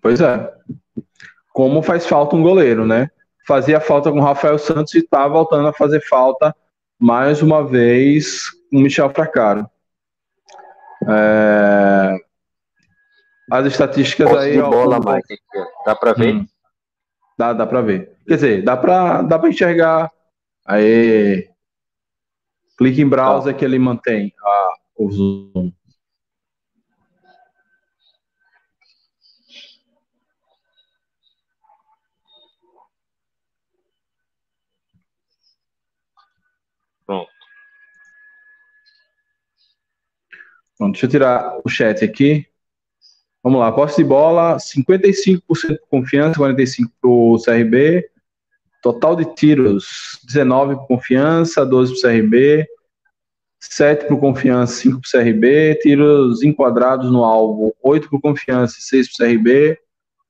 [0.00, 0.52] Pois é.
[1.52, 3.10] Como faz falta um goleiro, né?
[3.46, 6.54] Fazia falta com o Rafael Santos e tá voltando a fazer falta
[6.98, 9.68] mais uma vez com o Michel Fracaro.
[11.08, 12.16] É...
[13.50, 14.52] As estatísticas Posse aí.
[14.52, 15.38] De bola, ó, Mike.
[15.84, 16.34] Dá para ver?
[16.34, 16.46] Hum.
[17.38, 18.16] Dá, dá para ver.
[18.26, 20.10] Quer dizer, dá para dá pra enxergar.
[20.66, 21.48] Aí.
[22.76, 23.58] Clique em browser tá.
[23.58, 25.72] que ele mantém a, o zoom.
[40.78, 42.46] Pronto, deixa eu tirar o chat aqui.
[43.42, 48.10] Vamos lá, posse de bola, 55% por confiança, 45% para o CRB.
[48.82, 52.66] Total de tiros, 19 por confiança, 12 para o CRB.
[53.58, 55.78] 7 por confiança, 5 para o CRB.
[55.82, 59.78] Tiros enquadrados no alvo, 8 por confiança, 6 para o CRB.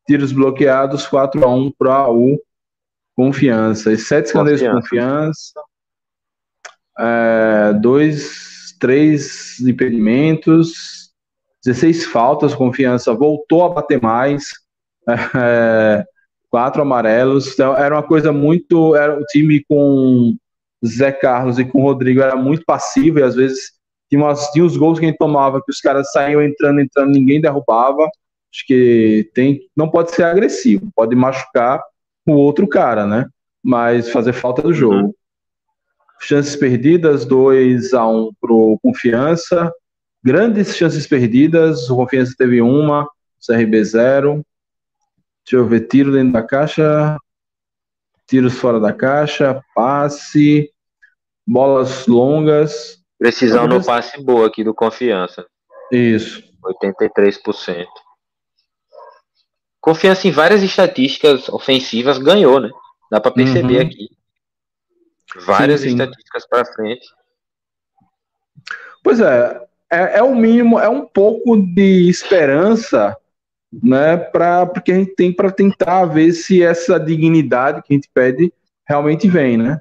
[0.06, 2.40] Tiros bloqueados, 4 a 1 para o
[3.16, 3.92] Confiança.
[3.92, 5.54] E 7 escandeios por confiança.
[6.98, 11.10] É, 2 três impedimentos,
[11.64, 14.44] 16 faltas, confiança voltou a bater mais,
[15.08, 16.04] é,
[16.50, 20.36] quatro amarelos, então era uma coisa muito, era o time com
[20.84, 23.72] Zé Carlos e com Rodrigo era muito passivo e às vezes
[24.08, 27.12] tinha, umas, tinha os gols que a gente tomava que os caras saíam entrando, entrando,
[27.12, 31.82] ninguém derrubava, acho que tem, não pode ser agressivo, pode machucar
[32.26, 33.26] o outro cara, né?
[33.62, 35.14] Mas fazer falta do jogo.
[36.20, 39.72] Chances perdidas, 2 a 1 pro Confiança.
[40.22, 43.08] Grandes chances perdidas, o Confiança teve uma,
[43.46, 44.44] CRB 0.
[45.44, 47.16] Deixa eu ver, tiro dentro da caixa,
[48.26, 50.70] tiros fora da caixa, passe,
[51.46, 53.00] bolas longas.
[53.18, 55.46] Precisão no passe boa aqui do Confiança.
[55.92, 56.42] Isso.
[56.64, 57.86] 83%.
[59.80, 62.70] Confiança em várias estatísticas ofensivas ganhou, né?
[63.08, 63.86] Dá para perceber uhum.
[63.86, 64.08] aqui.
[65.44, 65.94] Várias sim, sim.
[65.94, 67.06] estatísticas para frente.
[69.02, 69.60] Pois é,
[69.90, 73.16] é, é o mínimo, é um pouco de esperança,
[73.82, 78.08] né, para porque a gente tem para tentar ver se essa dignidade que a gente
[78.12, 78.52] pede
[78.86, 79.80] realmente vem, né?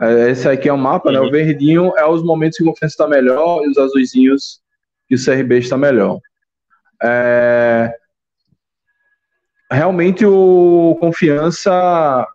[0.00, 1.18] É, esse aqui é o mapa, né?
[1.20, 4.60] O verdinho é os momentos que o confiança está melhor e os azuizinhos
[5.08, 6.20] que o CRB está melhor.
[7.02, 7.94] É...
[9.70, 12.26] Realmente o confiança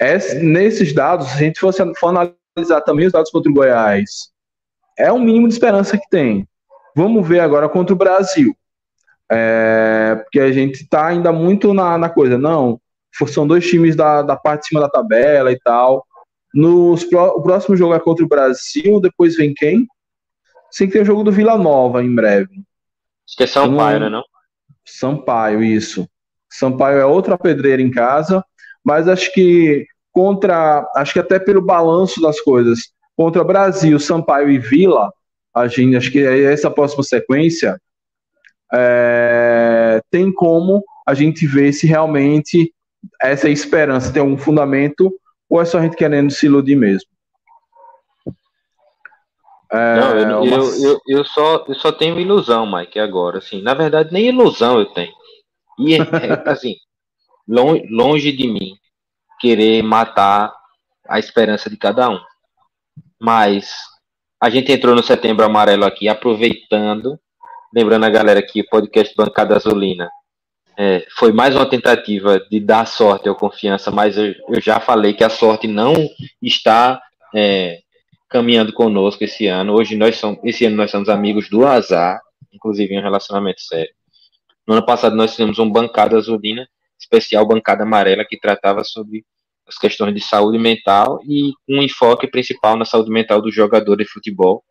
[0.00, 4.30] é, nesses dados, se a gente fosse for analisar também os dados contra o Goiás,
[4.98, 6.48] é o mínimo de esperança que tem.
[6.96, 8.56] Vamos ver agora contra o Brasil.
[9.30, 12.80] É, porque a gente está ainda muito na, na, coisa, não,
[13.28, 16.04] são dois times da, da parte de cima da tabela e tal.
[16.52, 19.86] Nos, o próximo jogo é contra o Brasil, depois vem quem?
[20.70, 22.64] Sei que tem o jogo do Vila Nova em breve.
[23.28, 24.16] Acho que é Sampaio, não, né?
[24.16, 24.24] Não?
[24.84, 26.08] Sampaio, isso.
[26.50, 28.44] Sampaio é outra pedreira em casa,
[28.84, 32.80] mas acho que contra, acho que até pelo balanço das coisas,
[33.16, 35.12] contra Brasil, Sampaio e Vila,
[35.54, 37.80] a gente, acho que essa próxima sequência
[38.72, 42.72] é, tem como a gente ver se realmente
[43.20, 45.12] essa esperança tem algum fundamento
[45.48, 47.08] ou é só a gente querendo se iludir mesmo.
[49.72, 50.56] É, não, eu, uma...
[50.56, 53.38] eu, eu, eu, só, eu só tenho ilusão, Mike, agora.
[53.38, 55.12] Assim, na verdade, nem ilusão eu tenho.
[55.78, 56.74] E, é assim,
[57.46, 58.74] longe, de mim
[59.40, 60.52] querer matar
[61.08, 62.20] a esperança de cada um.
[63.20, 63.74] Mas
[64.40, 67.18] a gente entrou no setembro amarelo aqui, aproveitando,
[67.74, 70.08] lembrando a galera que o podcast Bancada Azulina
[70.78, 75.12] é, foi mais uma tentativa de dar sorte ou confiança, mas eu, eu já falei
[75.12, 75.92] que a sorte não
[76.40, 76.98] está
[77.34, 77.80] é,
[78.30, 79.74] caminhando conosco esse ano.
[79.74, 82.18] Hoje nós somos, esse ano nós somos amigos do azar,
[82.50, 83.92] inclusive em um relacionamento sério.
[84.66, 86.66] No ano passado nós fizemos um bancada azulina,
[87.00, 89.24] especial bancada amarela, que tratava sobre
[89.66, 94.04] as questões de saúde mental e um enfoque principal na saúde mental do jogador de
[94.04, 94.62] futebol.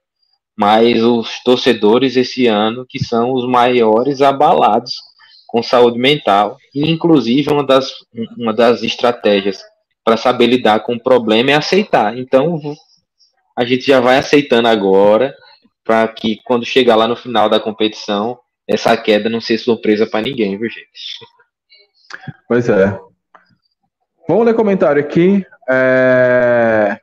[0.57, 4.93] Mas os torcedores esse ano que são os maiores abalados
[5.47, 7.91] com saúde mental, e inclusive uma das,
[8.37, 9.63] uma das estratégias
[10.03, 12.15] para saber lidar com o problema é aceitar.
[12.15, 12.59] Então,
[13.57, 15.35] a gente já vai aceitando agora,
[15.83, 20.21] para que quando chegar lá no final da competição, essa queda não seja surpresa para
[20.21, 20.87] ninguém, viu, gente?
[22.47, 22.99] Pois é.
[24.27, 25.45] Vamos ler comentário aqui.
[25.69, 26.99] É...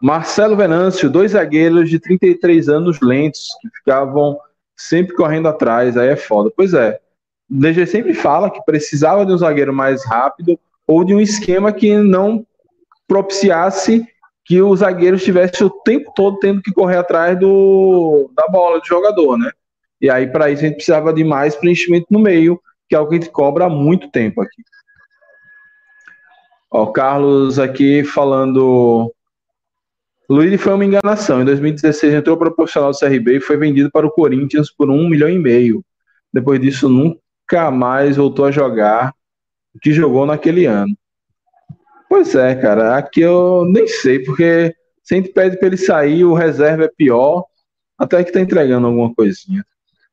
[0.00, 4.38] Marcelo Venâncio, dois zagueiros de 33 anos lentos, que ficavam
[4.76, 6.50] sempre correndo atrás, aí é foda.
[6.56, 7.00] Pois é.
[7.50, 11.72] O DG sempre fala que precisava de um zagueiro mais rápido ou de um esquema
[11.72, 12.46] que não
[13.06, 14.06] propiciasse
[14.44, 18.86] que o zagueiro estivesse o tempo todo tendo que correr atrás do, da bola do
[18.86, 19.50] jogador, né?
[20.00, 22.58] E aí, para isso, a gente precisava de mais preenchimento no meio,
[22.88, 24.62] que é o que a gente cobra há muito tempo aqui.
[26.70, 29.12] O Carlos aqui falando.
[30.28, 31.40] Luiz foi uma enganação.
[31.40, 34.90] Em 2016 entrou para o profissional do CRB e foi vendido para o Corinthians por
[34.90, 35.82] um milhão e meio.
[36.32, 39.14] Depois disso, nunca mais voltou a jogar
[39.74, 40.94] o que jogou naquele ano.
[42.08, 42.96] Pois é, cara.
[42.96, 46.90] Aqui eu nem sei, porque se a gente pede para ele sair, o reserva é
[46.94, 47.44] pior,
[47.96, 49.64] até que tá entregando alguma coisinha.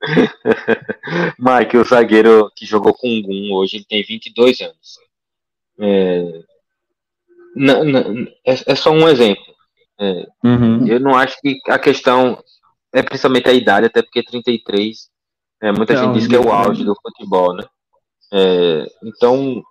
[1.40, 5.00] Mike, o zagueiro que jogou com o Gum hoje, ele tem 22 anos.
[5.80, 6.44] É,
[7.56, 9.44] não, não, é, é só um exemplo.
[10.00, 10.88] É, uhum.
[10.88, 12.44] Eu não acho que a questão
[12.94, 15.10] é principalmente a idade, até porque 33,
[15.62, 17.64] é, muita não, gente diz que é o auge do futebol, né?
[18.34, 19.64] É, então,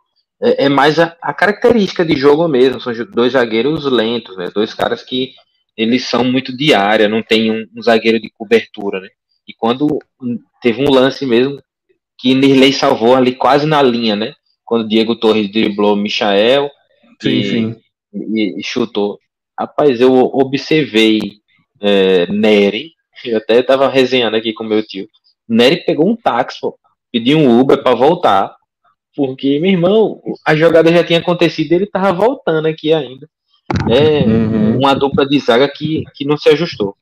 [0.42, 2.80] é, é mais a, a, característica de jogo mesmo.
[2.80, 4.50] São dois zagueiros lentos, né?
[4.54, 5.34] Dois caras que
[5.76, 9.08] eles são muito de área, não tem um, um zagueiro de cobertura, né?
[9.46, 9.98] E quando
[10.62, 11.62] teve um lance mesmo
[12.18, 14.34] que Nirley salvou ali quase na linha, né?
[14.64, 16.70] Quando Diego Torres driblou Michael
[17.20, 17.76] sim, e, sim.
[18.12, 19.18] E, chutou.
[19.58, 21.20] Rapaz, eu observei
[21.80, 22.92] é, Nery,
[23.24, 25.08] eu até tava resenhando aqui com meu tio.
[25.48, 26.78] Nery pegou um táxi, pô,
[27.12, 28.56] pediu um Uber para voltar
[29.16, 33.28] porque, meu irmão, a jogada já tinha acontecido e ele tava voltando aqui ainda.
[33.88, 34.78] É uhum.
[34.78, 36.96] uma dupla de zaga que, que não se ajustou.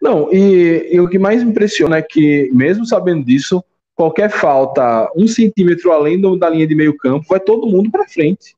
[0.00, 5.26] Não, e, e, o que mais impressiona é que, mesmo sabendo disso, qualquer falta um
[5.26, 8.54] centímetro além do, da linha de meio campo, vai todo mundo para frente.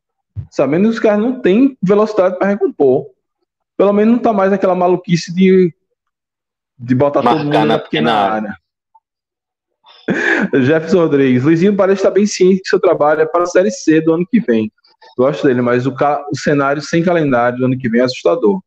[0.51, 3.07] Sabendo que os caras não têm velocidade para recompor.
[3.77, 5.73] Pelo menos não tá mais aquela maluquice de,
[6.79, 8.57] de botar Marcar todo mundo na pequena área.
[10.63, 11.45] Jefferson Rodrigues.
[11.45, 14.27] Luizinho parece estar bem ciente que seu trabalho é para a Série C do ano
[14.27, 14.73] que vem.
[15.17, 18.61] Gosto dele, mas o, o cenário sem calendário do ano que vem é assustador.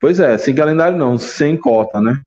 [0.00, 2.22] Pois é, sem calendário não, sem cota, né?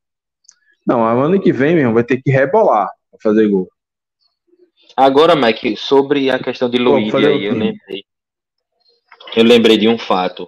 [0.86, 3.68] Não, ano que vem, mesmo, vai ter que rebolar para fazer gol.
[4.96, 8.04] Agora, Mike, sobre a questão de Luiz aí, eu lembrei.
[9.36, 10.48] Eu lembrei de um fato.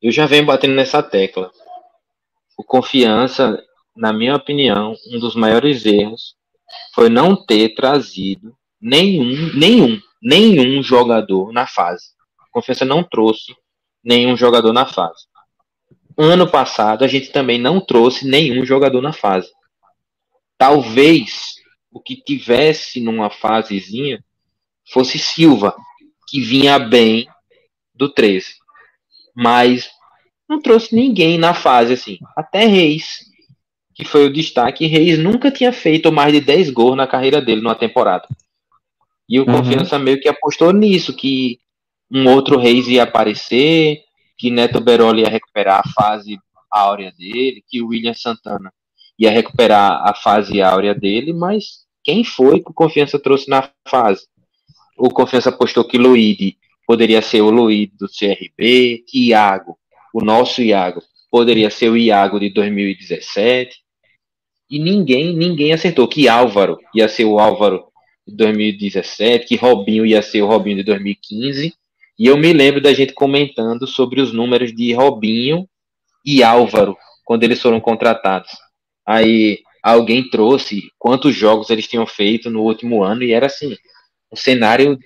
[0.00, 1.50] Eu já venho batendo nessa tecla.
[2.56, 3.60] O confiança,
[3.96, 6.36] na minha opinião, um dos maiores erros
[6.94, 12.10] foi não ter trazido nenhum, nenhum, nenhum jogador na fase.
[12.38, 13.54] A Confiança não trouxe
[14.02, 15.26] nenhum jogador na fase.
[16.22, 19.48] Ano passado a gente também não trouxe nenhum jogador na fase.
[20.58, 21.54] Talvez
[21.90, 24.22] o que tivesse numa fasezinha
[24.92, 25.74] fosse Silva,
[26.28, 27.26] que vinha bem
[27.94, 28.48] do 13.
[29.34, 29.88] Mas
[30.46, 32.18] não trouxe ninguém na fase assim.
[32.36, 33.20] Até Reis,
[33.94, 34.86] que foi o destaque.
[34.86, 38.28] Reis nunca tinha feito mais de 10 gols na carreira dele numa temporada.
[39.26, 39.56] E o uhum.
[39.56, 41.58] Confiança meio que apostou nisso, que
[42.10, 44.02] um outro Reis ia aparecer,
[44.40, 46.38] que Neto Beroli ia recuperar a fase
[46.70, 48.72] áurea dele, que o William Santana
[49.18, 54.26] ia recuperar a fase áurea dele, mas quem foi que o Confiança trouxe na fase?
[54.96, 59.76] O Confiança apostou que Luíde poderia ser o Luíde do CRB, que Iago,
[60.14, 63.76] o nosso Iago, poderia ser o Iago de 2017.
[64.70, 67.84] E ninguém, ninguém acertou que Álvaro ia ser o Álvaro
[68.26, 71.74] de 2017, que Robinho ia ser o Robinho de 2015.
[72.20, 75.66] E eu me lembro da gente comentando sobre os números de Robinho
[76.22, 76.94] e Álvaro
[77.24, 78.50] quando eles foram contratados.
[79.06, 83.74] Aí alguém trouxe quantos jogos eles tinham feito no último ano e era assim,
[84.30, 84.98] um cenário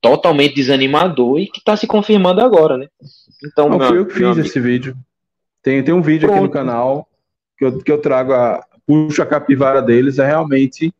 [0.00, 2.88] totalmente desanimador e que está se confirmando agora, né?
[3.44, 4.40] Então, Não, meu, fui eu que fiz amigo.
[4.40, 4.96] esse vídeo.
[5.62, 6.38] Tem, tem um vídeo Pronto.
[6.38, 7.06] aqui no canal
[7.58, 10.90] que eu, que eu trago a puxo a capivara deles, é realmente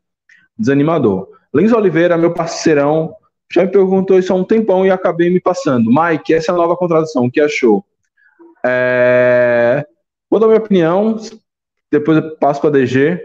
[0.58, 1.30] desanimador.
[1.54, 3.16] Lins Oliveira, meu parceirão,
[3.52, 5.90] já me perguntou isso há um tempão e acabei me passando.
[5.90, 7.84] Mike, essa é a nova contratação, o que achou?
[8.64, 9.84] É...
[10.30, 11.18] Vou dar minha opinião,
[11.90, 13.20] depois eu passo para DG.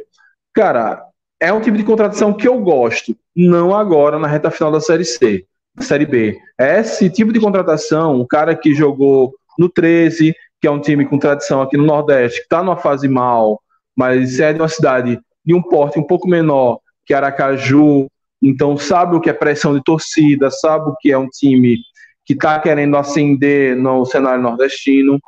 [0.53, 1.05] Cara,
[1.39, 5.05] é um tipo de contratação que eu gosto, não agora na reta final da Série
[5.05, 5.45] C,
[5.79, 6.39] Série B.
[6.57, 11.05] É esse tipo de contratação, o cara que jogou no 13, que é um time
[11.05, 13.61] com tradição aqui no Nordeste, que está numa fase mal,
[13.95, 18.07] mas é de uma cidade de um porte um pouco menor que Aracaju,
[18.45, 21.79] então sabe o que é pressão de torcida, sabe o que é um time
[22.23, 25.19] que está querendo ascender no cenário nordestino.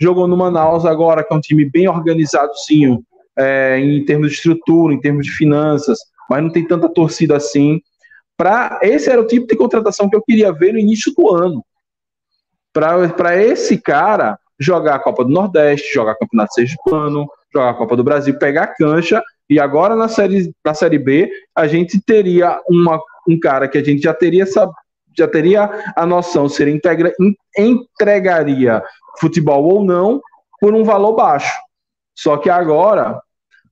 [0.00, 2.98] Jogou no Manaus agora, que é um time bem organizado, sim,
[3.38, 7.80] é, em termos de estrutura, em termos de finanças, mas não tem tanta torcida assim.
[8.36, 11.64] Pra, esse era o tipo de contratação que eu queria ver no início do ano.
[12.72, 18.02] Para esse cara jogar a Copa do Nordeste, jogar Campeonato Sergipano, jogar a Copa do
[18.02, 23.00] Brasil, pegar a cancha e agora na série, na série B, a gente teria uma,
[23.28, 24.46] um cara que a gente já teria
[25.16, 27.12] já teria a noção se ele integra,
[27.56, 28.82] entregaria
[29.20, 30.20] futebol ou não
[30.60, 31.52] por um valor baixo.
[32.16, 33.20] Só que agora,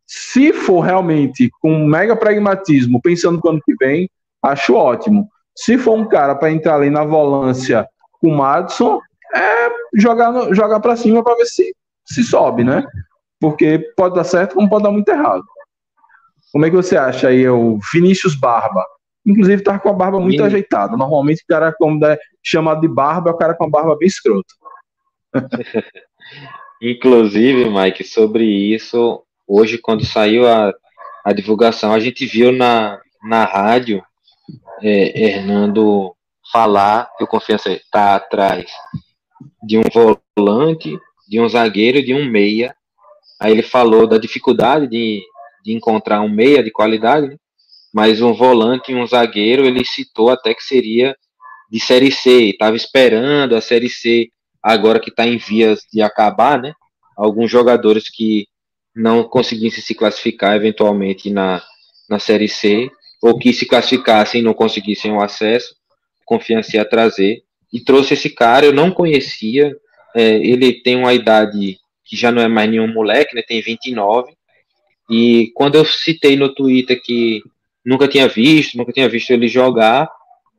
[0.06, 4.08] se for realmente com mega pragmatismo, pensando no ano que vem,
[4.42, 5.28] acho ótimo.
[5.56, 7.86] Se for um cara para entrar ali na volância
[8.20, 9.00] com o Madison,
[9.34, 12.86] é jogar, jogar para cima para ver se, se sobe, né?
[13.40, 15.42] Porque pode dar certo, como pode dar muito errado.
[16.52, 18.84] Como é que você acha aí o Vinícius Barba?
[19.24, 20.96] Inclusive tá com a barba muito ajeitada.
[20.96, 24.08] Normalmente o cara como é chamado de barba é o cara com a barba bem
[24.08, 24.52] escrota.
[26.82, 30.74] Inclusive, Mike, sobre isso, hoje quando saiu a,
[31.24, 34.02] a divulgação, a gente viu na, na rádio
[34.82, 36.12] é, Hernando
[36.52, 38.70] falar que o Confiança está atrás
[39.62, 39.82] de um
[40.36, 40.98] volante,
[41.28, 42.74] de um zagueiro de um meia.
[43.40, 45.22] Aí ele falou da dificuldade de
[45.62, 47.36] de encontrar um meia de qualidade, né?
[47.92, 51.14] mas um volante e um zagueiro ele citou até que seria
[51.70, 54.28] de Série C, estava esperando a Série C,
[54.62, 56.74] agora que está em vias de acabar, né?
[57.16, 58.46] Alguns jogadores que
[58.94, 61.62] não conseguissem se classificar eventualmente na,
[62.08, 62.90] na Série C,
[63.22, 65.74] ou que se classificassem e não conseguissem o acesso,
[66.26, 67.42] confiança ia trazer,
[67.72, 69.74] e trouxe esse cara, eu não conhecia,
[70.14, 73.42] é, ele tem uma idade que já não é mais nenhum moleque, né?
[73.42, 74.34] Tem 29,
[75.12, 77.42] e quando eu citei no Twitter que
[77.84, 80.10] nunca tinha visto, nunca tinha visto ele jogar,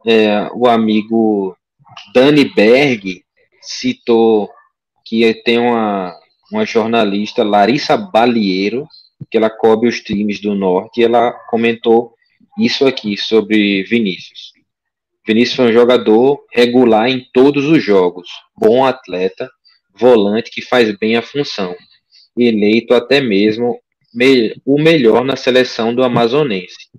[0.06, 1.58] é, o amigo
[2.14, 3.24] Dani Berg
[3.60, 4.52] citou
[5.04, 6.16] que tem uma,
[6.52, 8.88] uma jornalista, Larissa Balieiro,
[9.32, 12.14] que ela cobre os times do Norte, e ela comentou
[12.60, 14.54] isso aqui sobre Vinícius.
[15.26, 19.50] Vinícius foi um jogador regular em todos os jogos, bom atleta,
[19.96, 21.76] volante que faz bem a função,
[22.38, 23.80] eleito até mesmo
[24.14, 26.90] me, o melhor na seleção do amazonense.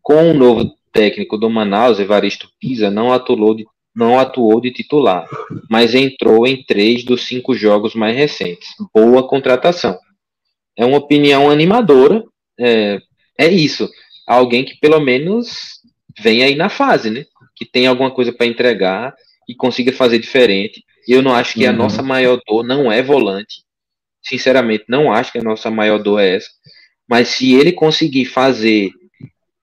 [0.00, 5.28] Com o novo técnico do Manaus, Evaristo Pisa, não atuou de, não atuou de titular,
[5.68, 8.68] mas entrou em três dos cinco jogos mais recentes.
[8.94, 9.98] Boa contratação.
[10.76, 12.22] É uma opinião animadora.
[12.58, 13.00] É,
[13.36, 13.88] é isso.
[14.26, 15.80] Alguém que pelo menos
[16.18, 17.24] vem aí na fase, né?
[17.56, 19.14] Que tem alguma coisa para entregar
[19.48, 20.84] e consiga fazer diferente.
[21.06, 21.70] Eu não acho que uhum.
[21.70, 23.67] a nossa maior dor não é volante
[24.28, 26.48] sinceramente, não acho que a nossa maior dor é essa.
[27.08, 28.90] Mas se ele conseguir fazer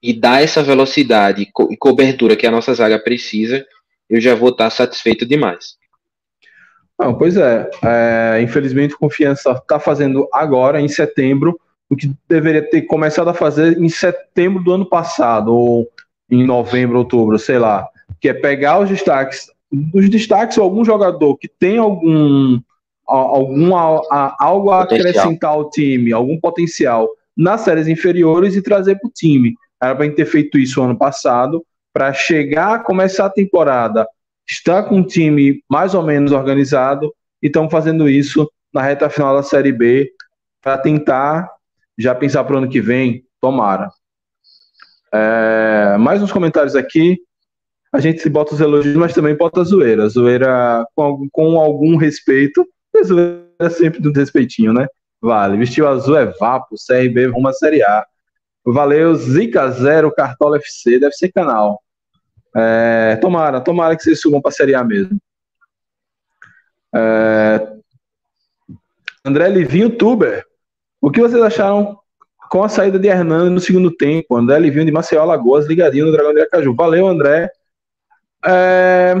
[0.02, 3.64] e dar essa velocidade e cobertura que a nossa zaga precisa,
[4.08, 5.76] eu já vou estar satisfeito demais.
[6.98, 11.58] Não, pois é, é infelizmente o Confiança está fazendo agora, em setembro,
[11.88, 15.88] o que deveria ter começado a fazer em setembro do ano passado, ou
[16.30, 17.86] em novembro, outubro, sei lá,
[18.20, 19.50] que é pegar os destaques,
[19.92, 22.60] os destaques algum jogador que tem algum
[23.06, 29.12] algum, algo a acrescentar ao time, algum potencial nas séries inferiores e trazer para o
[29.12, 29.54] time.
[29.80, 34.06] Era para gente ter feito isso ano passado, para chegar, começar a temporada,
[34.48, 39.34] estar com um time mais ou menos organizado e estamos fazendo isso na reta final
[39.34, 40.10] da Série B
[40.62, 41.50] para tentar
[41.98, 43.88] já pensar para o ano que vem, tomara.
[45.12, 47.18] É, mais uns comentários aqui.
[47.92, 50.08] A gente bota os elogios, mas também bota a zoeira.
[50.08, 52.66] Zoeira com, com algum respeito.
[53.04, 54.86] Zoeira é sempre do respeitinho, né?
[55.20, 55.56] Vale.
[55.56, 58.06] Vestiu azul é Vapo, CRB uma Série A.
[58.64, 61.80] Valeu, Zica Zero, Cartola FC, deve ser canal.
[62.54, 65.18] É, tomara, tomara que vocês subam para a Série A mesmo.
[66.94, 67.76] É,
[69.24, 70.44] André Livinho, Tuber.
[71.00, 71.98] O que vocês acharam
[72.50, 74.36] com a saída de Hernando no segundo tempo?
[74.36, 76.74] André Livinho de Maceió, Lagoas, ligadinho no Dragão de Acaju.
[76.74, 77.50] Valeu, André.
[78.44, 79.14] É,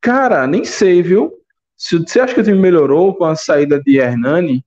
[0.00, 1.41] cara, nem sei, viu?
[1.82, 4.64] Se você acha que o time melhorou com a saída de Hernani,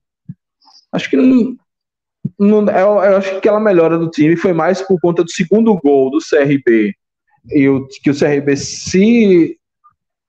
[0.92, 1.56] acho que não,
[2.38, 5.74] não eu, eu, acho que aquela melhora do time foi mais por conta do segundo
[5.78, 6.94] gol do CRB
[7.48, 9.58] e o, que o CRB se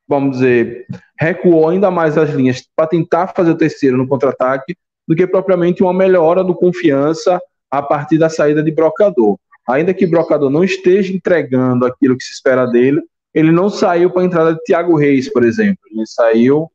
[0.07, 0.85] vamos dizer
[1.19, 4.73] recuou ainda mais as linhas para tentar fazer o terceiro no contra-ataque
[5.05, 7.37] do que propriamente uma melhora do confiança
[7.69, 9.37] a partir da saída de Brocador.
[9.67, 13.01] Ainda que Brocador não esteja entregando aquilo que se espera dele,
[13.33, 15.79] ele não saiu para a entrada de Thiago Reis, por exemplo.
[15.91, 16.71] Ele saiu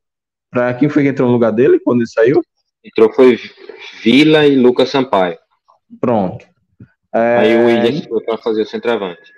[0.53, 2.43] para quem foi que entrou no lugar dele quando ele saiu?
[2.85, 3.41] Entrou foi
[4.05, 5.39] Vila e Lucas Sampaio.
[5.99, 6.47] Pronto.
[7.15, 7.39] É...
[7.39, 9.33] Aí o Williams foi para fazer o centroavante.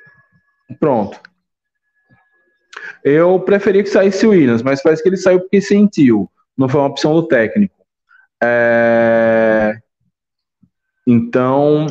[0.80, 1.20] Pronto.
[3.04, 6.28] Eu preferia que saísse o Williams, mas parece que ele saiu porque sentiu.
[6.58, 7.74] Não foi uma opção do técnico.
[8.42, 9.78] É...
[11.06, 11.86] Então,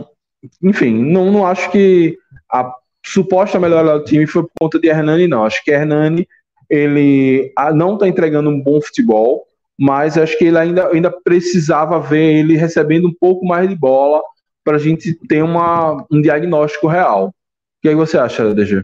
[0.61, 2.17] enfim, não, não acho que
[2.51, 2.73] a
[3.05, 5.45] suposta melhora do time foi por conta de Hernani, não.
[5.45, 6.27] Acho que Hernani
[6.73, 9.45] ele ah, não está entregando um bom futebol,
[9.77, 14.21] mas acho que ele ainda, ainda precisava ver ele recebendo um pouco mais de bola
[14.63, 17.27] para a gente ter uma, um diagnóstico real.
[17.27, 17.33] O
[17.81, 18.81] que, é que você acha, DG?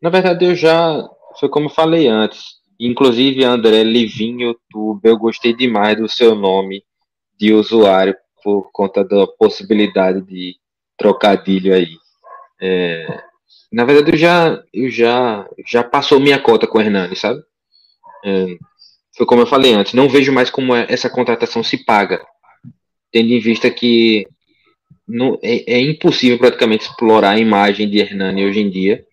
[0.00, 1.02] Na verdade, eu já.
[1.38, 2.60] Foi como eu falei antes.
[2.78, 6.82] Inclusive, André Livinho YouTube, eu gostei demais do seu nome
[7.38, 10.56] de usuário por conta da possibilidade de
[10.96, 11.96] trocadilho aí.
[12.60, 13.22] É,
[13.72, 17.40] na verdade, eu já, eu já, já passou minha cota com o Hernani, sabe?
[18.24, 18.56] É,
[19.16, 22.24] foi como eu falei antes, não vejo mais como é, essa contratação se paga,
[23.12, 24.26] tendo em vista que
[25.06, 29.04] não, é, é impossível praticamente explorar a imagem de Hernani hoje em dia.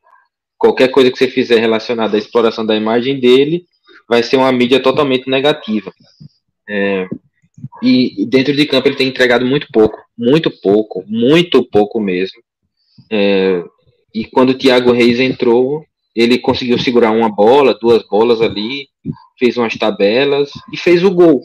[0.57, 3.65] Qualquer coisa que você fizer relacionada à exploração da imagem dele
[4.09, 5.91] vai ser uma mídia totalmente negativa.
[6.67, 7.07] É,
[7.81, 12.41] e dentro de campo ele tem entregado muito pouco, muito pouco, muito pouco mesmo.
[13.11, 13.63] É,
[14.17, 18.87] e quando o Thiago Reis entrou, ele conseguiu segurar uma bola, duas bolas ali,
[19.37, 21.43] fez umas tabelas e fez o gol.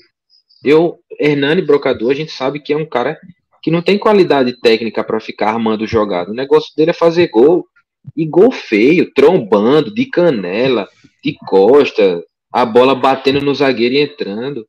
[0.64, 3.18] Eu, Hernani Brocador, a gente sabe que é um cara
[3.62, 6.30] que não tem qualidade técnica para ficar armando jogada.
[6.30, 7.66] O negócio dele é fazer gol.
[8.16, 10.88] E gol feio, trombando, de canela,
[11.22, 14.66] de costa, a bola batendo no zagueiro e entrando.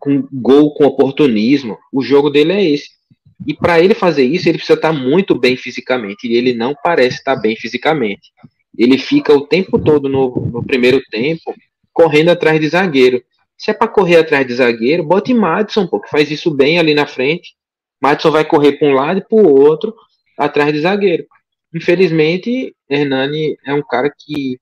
[0.00, 1.78] Com gol com oportunismo.
[1.92, 2.97] O jogo dele é esse.
[3.46, 6.26] E para ele fazer isso, ele precisa estar tá muito bem fisicamente.
[6.26, 8.32] E ele não parece estar bem fisicamente.
[8.76, 11.54] Ele fica o tempo todo no, no primeiro tempo
[11.92, 13.22] correndo atrás de zagueiro.
[13.56, 16.94] Se é para correr atrás de zagueiro, bote Madison, pô, que faz isso bem ali
[16.94, 17.56] na frente.
[18.00, 19.94] Madison vai correr para um lado e para o outro
[20.36, 21.26] atrás de zagueiro.
[21.74, 24.58] Infelizmente, Hernani é um cara que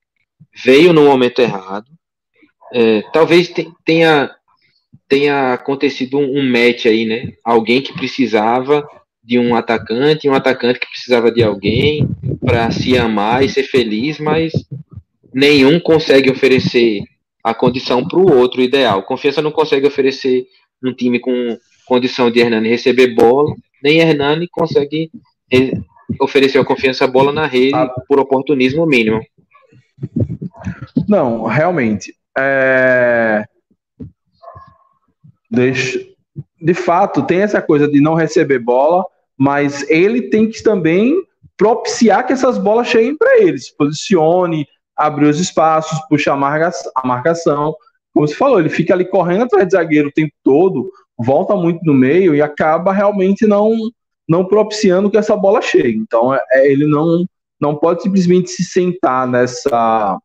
[0.63, 1.85] veio no momento errado.
[2.73, 3.53] É, talvez
[3.85, 4.35] tenha
[5.07, 7.33] tenha acontecido um, um match aí, né?
[7.43, 8.87] Alguém que precisava
[9.23, 12.07] de um atacante, um atacante que precisava de alguém
[12.45, 14.53] para se amar e ser feliz, mas
[15.33, 17.01] nenhum consegue oferecer
[17.43, 19.03] a condição para o outro ideal.
[19.03, 20.45] Confiança não consegue oferecer
[20.83, 23.53] um time com condição de Hernani receber bola,
[23.83, 25.09] nem Hernani consegue
[26.19, 27.77] oferecer a confiança a bola na rede
[28.07, 29.21] por oportunismo mínimo.
[31.07, 32.13] Não, realmente.
[32.37, 33.43] É...
[35.49, 39.03] De fato, tem essa coisa de não receber bola,
[39.37, 41.15] mas ele tem que também
[41.55, 47.75] propiciar que essas bolas cheguem para ele, se posicione, abrir os espaços, puxar a marcação.
[48.13, 51.83] Como você falou, ele fica ali correndo atrás de zagueiro o tempo todo, volta muito
[51.83, 53.75] no meio e acaba realmente não
[54.29, 55.97] não propiciando que essa bola chegue.
[55.97, 57.25] Então, é, é ele não
[57.59, 60.19] não pode simplesmente se sentar nessa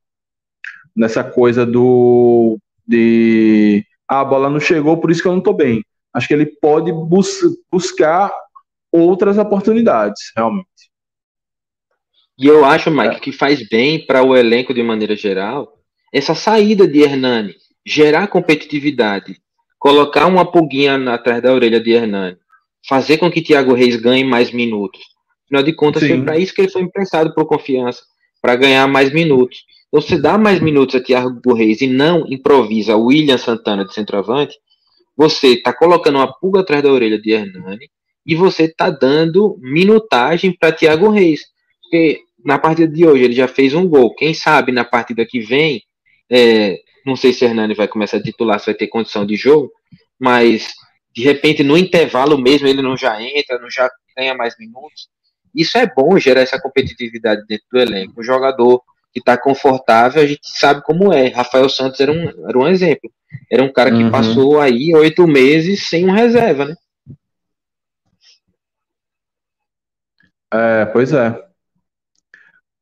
[0.94, 5.55] nessa coisa do de ah, a bola não chegou, por isso que eu não estou
[5.55, 5.82] bem.
[6.12, 7.40] Acho que ele pode bus
[7.70, 8.30] buscar
[8.93, 10.68] outras oportunidades, realmente.
[12.39, 13.20] E eu acho, Mike, é.
[13.20, 15.78] que faz bem para o elenco de maneira geral
[16.12, 17.55] essa saída de Hernani,
[17.86, 19.39] gerar competitividade,
[19.78, 22.36] colocar uma pulguinha atrás da orelha de Hernani,
[22.86, 25.01] fazer com que Thiago Reis ganhe mais minutos.
[25.47, 26.09] Afinal de contas, Sim.
[26.09, 28.02] foi para isso que ele foi emprestado por confiança,
[28.43, 29.64] para ganhar mais minutos.
[30.01, 34.56] Se dá mais minutos a Thiago Reis e não improvisa William Santana de centroavante,
[35.14, 37.90] você está colocando uma pulga atrás da orelha de Hernani
[38.24, 41.43] e você está dando minutagem para Thiago Reis.
[41.82, 44.14] Porque na partida de hoje ele já fez um gol.
[44.14, 45.82] Quem sabe na partida que vem,
[46.31, 49.70] é, não sei se Hernani vai começar a titular, se vai ter condição de jogo,
[50.19, 50.73] mas
[51.14, 55.09] de repente no intervalo mesmo ele não já entra, não já ganha mais minutos.
[55.55, 58.20] Isso é bom gerar essa competitividade dentro do elenco.
[58.20, 58.82] O jogador
[59.12, 61.28] que está confortável, a gente sabe como é.
[61.28, 63.10] Rafael Santos era um, era um exemplo.
[63.51, 64.10] Era um cara que uhum.
[64.10, 66.74] passou aí oito meses sem um reserva, né?
[70.52, 71.43] É, pois é.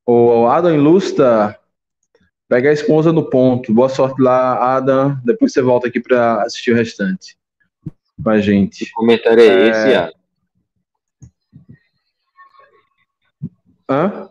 [0.07, 1.59] O Adam Ilustra
[2.48, 3.73] pega a esposa no ponto.
[3.73, 5.20] Boa sorte lá, Adam.
[5.24, 7.36] Depois você volta aqui para assistir o restante
[8.23, 8.85] com a gente.
[8.85, 9.69] Que comentário é, é...
[9.69, 10.20] esse, Adam?
[13.89, 14.30] Hã?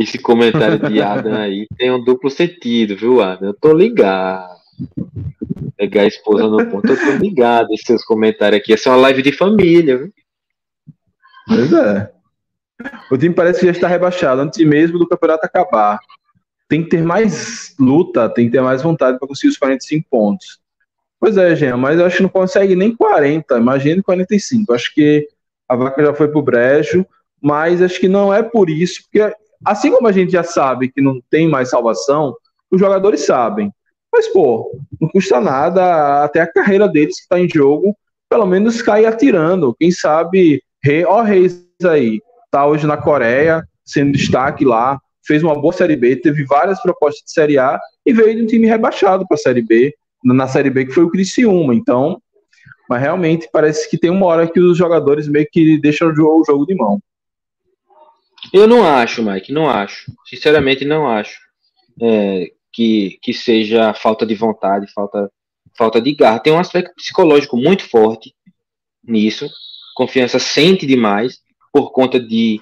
[0.00, 3.50] Esse comentário de Adam aí tem um duplo sentido, viu, Adam?
[3.50, 4.58] Eu tô ligado.
[5.76, 7.70] Pegar a esposa no ponto, eu tô ligado.
[7.74, 8.72] Esses seus comentários aqui.
[8.72, 10.12] Essa é uma live de família, viu?
[11.46, 12.10] Pois é.
[13.10, 15.98] O time parece que já está rebaixado antes mesmo do campeonato acabar.
[16.66, 20.60] Tem que ter mais luta, tem que ter mais vontade para conseguir os 45 pontos.
[21.18, 24.72] Pois é, Jean, mas eu acho que não consegue nem 40, imagine 45.
[24.72, 25.28] Acho que
[25.68, 27.04] a vaca já foi pro brejo,
[27.38, 29.30] mas acho que não é por isso, porque
[29.64, 32.34] assim como a gente já sabe que não tem mais salvação,
[32.70, 33.70] os jogadores sabem.
[34.12, 34.70] Mas, pô,
[35.00, 37.96] não custa nada até a carreira deles que está em jogo,
[38.28, 39.74] pelo menos cair atirando.
[39.78, 42.20] Quem sabe, rei, ó, Reis aí,
[42.50, 47.24] tá hoje na Coreia, sendo destaque lá, fez uma boa Série B, teve várias propostas
[47.24, 50.70] de Série A e veio de um time rebaixado para a Série B, na Série
[50.70, 51.74] B que foi o Criciúma.
[51.74, 52.20] Então,
[52.88, 56.66] mas realmente parece que tem uma hora que os jogadores meio que deixam o jogo
[56.66, 57.00] de mão.
[58.52, 60.12] Eu não acho, Mike, não acho.
[60.26, 61.38] Sinceramente, não acho
[62.00, 65.30] é, que, que seja falta de vontade, falta,
[65.76, 66.40] falta de garra.
[66.40, 68.34] Tem um aspecto psicológico muito forte
[69.04, 69.48] nisso.
[69.94, 71.38] Confiança sente demais
[71.72, 72.60] por conta de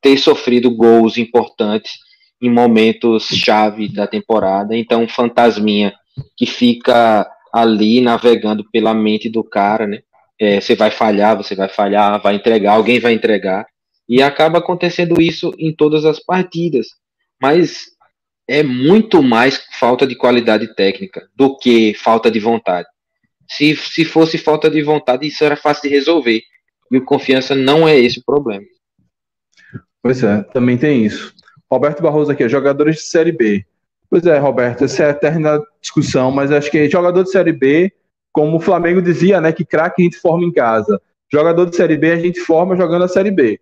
[0.00, 1.92] ter sofrido gols importantes
[2.40, 4.76] em momentos chave da temporada.
[4.76, 5.94] Então, fantasminha
[6.36, 10.00] que fica ali navegando pela mente do cara, né?
[10.38, 13.66] É, você vai falhar, você vai falhar, vai entregar, alguém vai entregar.
[14.08, 16.88] E acaba acontecendo isso em todas as partidas.
[17.40, 17.86] Mas
[18.46, 22.88] é muito mais falta de qualidade técnica do que falta de vontade.
[23.50, 26.42] Se, se fosse falta de vontade, isso era fácil de resolver.
[26.90, 28.64] E o confiança não é esse o problema.
[30.02, 31.34] Pois é, também tem isso.
[31.70, 33.64] Roberto Barroso aqui, jogadores de Série B.
[34.10, 37.90] Pois é, Roberto, essa é a eterna discussão, mas acho que jogador de Série B,
[38.30, 41.00] como o Flamengo dizia, né, que craque a gente forma em casa.
[41.32, 43.58] Jogador de Série B a gente forma jogando a Série B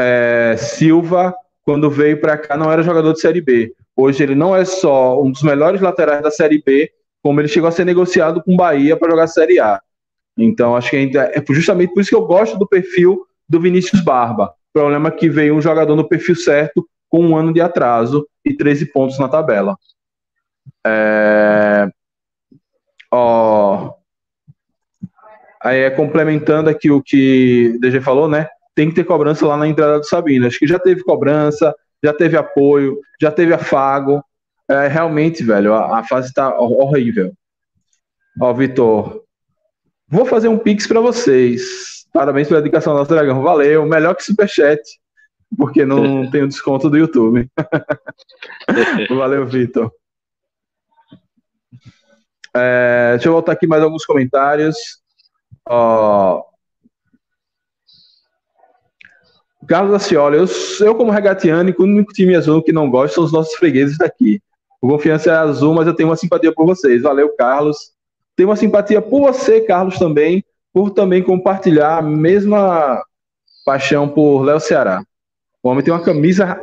[0.00, 3.74] é, Silva, quando veio para cá, não era jogador de Série B.
[3.94, 6.90] Hoje ele não é só um dos melhores laterais da Série B,
[7.22, 9.80] como ele chegou a ser negociado com o Bahia para jogar Série A.
[10.36, 14.00] Então, acho que ainda é justamente por isso que eu gosto do perfil do Vinícius
[14.02, 14.54] Barba.
[14.70, 18.26] O problema é que veio um jogador no perfil certo, com um ano de atraso
[18.44, 19.76] e 13 pontos na tabela.
[20.86, 21.88] É...
[23.10, 23.92] Ó...
[25.62, 28.48] Aí é complementando aqui o que o DG falou, né?
[28.80, 30.46] Tem que ter cobrança lá na entrada do Sabino.
[30.46, 34.24] Acho que já teve cobrança, já teve apoio, já teve afago.
[34.70, 37.30] É, realmente, velho, a, a fase tá horrível.
[38.40, 39.22] Ó, Vitor,
[40.08, 42.06] vou fazer um pix para vocês.
[42.10, 43.42] Parabéns pela dedicação do nosso dragão.
[43.42, 44.80] Valeu, melhor que superchat,
[45.58, 47.50] porque não tem o desconto do YouTube.
[49.14, 49.92] Valeu, Vitor.
[52.56, 54.74] É, deixa eu voltar aqui mais alguns comentários.
[55.68, 56.49] Ó,
[59.66, 60.46] Carlos Acioli, eu,
[60.86, 64.40] eu como regatiano, o único time azul que não gosto são os nossos fregueses daqui.
[64.80, 67.02] O Confiança é azul, mas eu tenho uma simpatia por vocês.
[67.02, 67.92] Valeu, Carlos.
[68.34, 70.42] Tenho uma simpatia por você, Carlos, também,
[70.72, 73.02] por também compartilhar a mesma
[73.64, 75.04] paixão por Léo Ceará.
[75.62, 76.58] O homem tem uma camisa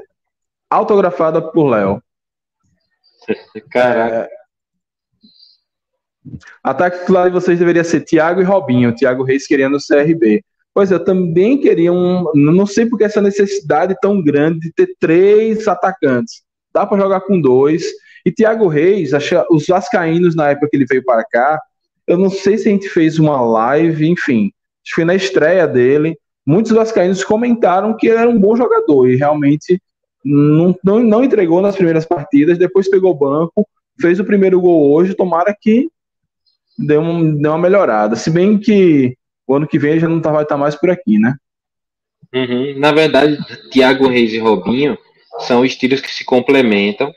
[0.69, 2.01] autografada por Léo.
[3.69, 4.15] Caraca.
[4.15, 4.37] É...
[6.63, 8.95] Ataque titular de vocês deveria ser Thiago e Robinho.
[8.95, 10.43] Thiago Reis querendo o CRB.
[10.77, 12.25] Pois eu também queria um.
[12.35, 16.43] Não sei porque essa necessidade tão grande de ter três atacantes.
[16.71, 17.83] Dá para jogar com dois.
[18.23, 19.09] E Thiago Reis,
[19.49, 21.59] os Vascaínos, na época que ele veio para cá,
[22.05, 24.51] eu não sei se a gente fez uma live, enfim.
[24.85, 26.15] Acho que foi na estreia dele.
[26.45, 29.81] Muitos Vascaínos comentaram que ele era um bom jogador e realmente
[30.23, 32.59] não, não, não entregou nas primeiras partidas.
[32.59, 33.67] Depois pegou o banco,
[33.99, 35.15] fez o primeiro gol hoje.
[35.15, 35.89] Tomara que
[36.77, 38.15] deu, um, deu uma melhorada.
[38.15, 39.17] Se bem que
[39.47, 41.35] o ano que vem já não tá, vai estar tá mais por aqui, né?
[42.33, 42.77] Uhum.
[42.77, 43.37] Na verdade,
[43.71, 44.97] Thiago Reis e Robinho
[45.39, 47.11] são estilos que se complementam.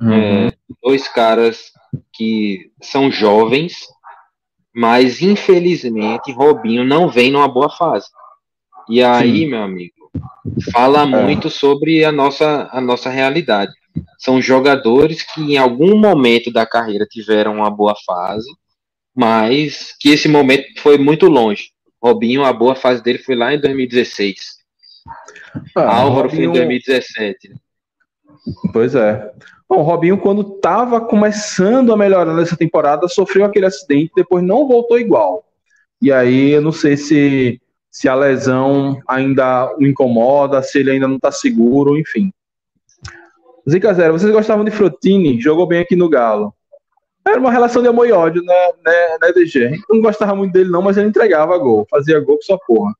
[0.00, 0.12] Uhum.
[0.12, 0.52] É,
[0.82, 1.70] dois caras
[2.12, 3.86] que são jovens,
[4.74, 8.08] mas infelizmente Robinho não vem numa boa fase.
[8.88, 9.50] E aí, Sim.
[9.50, 10.10] meu amigo,
[10.72, 11.06] fala é.
[11.06, 13.72] muito sobre a nossa, a nossa realidade.
[14.18, 18.48] São jogadores que em algum momento da carreira tiveram uma boa fase,
[19.14, 21.70] mas que esse momento foi muito longe.
[22.02, 24.36] Robinho, a boa fase dele foi lá em 2016.
[25.74, 26.52] Ah, Álvaro Robinho...
[26.52, 27.52] foi em 2017.
[28.72, 29.30] Pois é.
[29.68, 34.66] Bom, o Robinho, quando estava começando a melhorar nessa temporada, sofreu aquele acidente, depois não
[34.66, 35.44] voltou igual.
[36.00, 37.60] E aí, eu não sei se,
[37.90, 42.32] se a lesão ainda o incomoda, se ele ainda não está seguro, enfim.
[43.68, 45.40] Zica Zero, vocês gostavam de Frotini?
[45.40, 46.52] Jogou bem aqui no Galo.
[47.26, 48.54] Era uma relação de amor e ódio, né,
[48.84, 49.66] né, né DG?
[49.66, 52.58] A gente não gostava muito dele, não, mas ele entregava gol, fazia gol com sua
[52.58, 52.92] porra.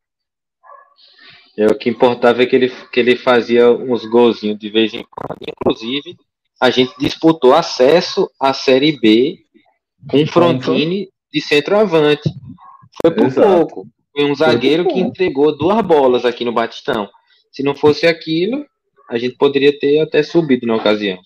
[1.58, 5.04] É, o que importava é que ele, que ele fazia uns golzinhos de vez em
[5.10, 5.38] quando.
[5.46, 6.16] Inclusive,
[6.60, 9.38] a gente disputou acesso à Série B
[10.08, 12.30] com Frontini de centroavante.
[13.00, 13.48] Foi por Exato.
[13.48, 13.86] pouco.
[14.12, 17.08] Foi um zagueiro Foi que entregou duas bolas aqui no Batistão.
[17.50, 18.64] Se não fosse aquilo,
[19.10, 21.18] a gente poderia ter até subido na ocasião.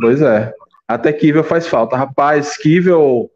[0.00, 0.52] Pois é.
[0.90, 1.96] Até Kivel faz falta.
[1.96, 3.30] Rapaz, Kivel,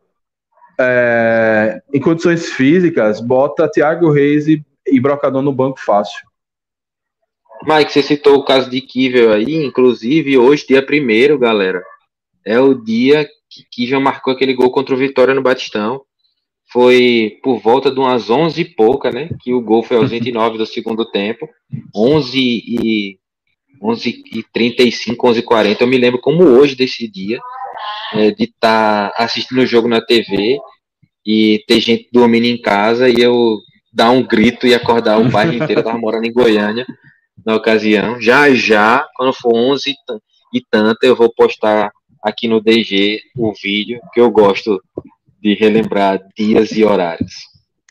[0.76, 6.26] é, em condições físicas, bota Thiago Reis e, e Brocador no banco fácil.
[7.62, 11.80] Mike, você citou o caso de Kivel aí, inclusive hoje, dia primeiro, galera,
[12.44, 16.02] é o dia que Kivel marcou aquele gol contra o Vitória no Batistão.
[16.72, 19.28] Foi por volta de umas 11 e pouca, né?
[19.40, 21.48] Que o gol foi aos 29 do segundo tempo.
[21.94, 23.18] 11 e
[23.84, 25.82] 11 e 35, 11 e 40.
[25.82, 27.38] Eu me lembro como hoje desse dia,
[28.14, 30.58] é, de estar tá assistindo o jogo na TV
[31.26, 33.58] e ter gente dormindo em casa e eu
[33.92, 35.80] dar um grito e acordar o bairro inteiro.
[35.80, 36.86] Eu tava morando em Goiânia
[37.44, 38.20] na ocasião.
[38.20, 39.94] Já já, quando for 11
[40.54, 41.90] e tanto, eu vou postar
[42.22, 44.80] aqui no DG o vídeo, que eu gosto
[45.42, 47.34] de relembrar dias e horários.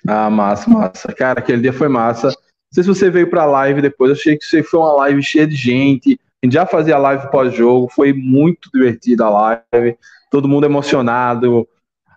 [0.07, 1.13] Ah, massa, massa.
[1.13, 2.33] Cara, aquele dia foi massa
[2.73, 5.21] sei se você veio para a live depois, eu achei que você foi uma live
[5.21, 6.19] cheia de gente.
[6.41, 9.97] A gente já fazia live pós-jogo, foi muito divertida a live,
[10.31, 11.67] todo mundo emocionado,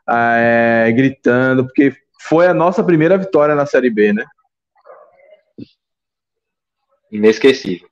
[0.08, 4.24] é, gritando, porque foi a nossa primeira vitória na Série B, né?
[7.12, 7.88] Inesquecível.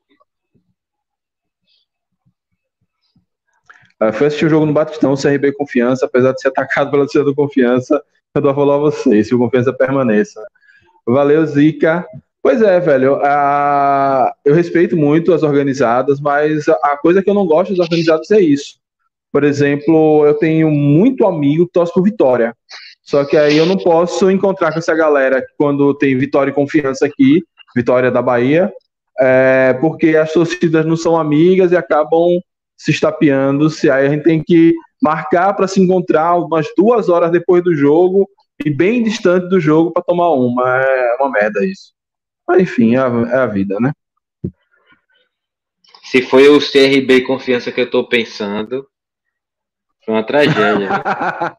[4.01, 7.25] Eu fui assistir o jogo no Batistão, CRB Confiança, apesar de ser atacado pela torcida
[7.25, 8.03] do Confiança,
[8.35, 10.43] eu dou a falar a vocês, se o Confiança permaneça.
[11.07, 12.05] Valeu, Zica.
[12.45, 13.19] Pois é, velho.
[14.45, 18.39] eu respeito muito as organizadas, mas a coisa que eu não gosto das organizadas é
[18.39, 18.75] isso.
[19.33, 22.55] Por exemplo, eu tenho muito amigo que torce por Vitória.
[23.03, 27.07] Só que aí eu não posso encontrar com essa galera quando tem Vitória e Confiança
[27.07, 27.43] aqui,
[27.75, 28.71] Vitória da Bahia,
[29.19, 32.39] é, porque as torcidas não são amigas e acabam
[32.77, 33.71] se estapeando.
[33.71, 37.75] Se aí a gente tem que marcar para se encontrar umas duas horas depois do
[37.75, 38.29] jogo
[38.63, 40.83] e bem distante do jogo para tomar uma.
[40.83, 41.94] É uma merda isso.
[42.47, 43.93] Mas enfim, é a, é a vida, né?
[46.03, 48.87] Se foi o CRB Confiança que eu estou pensando,
[50.05, 50.89] foi uma tragédia.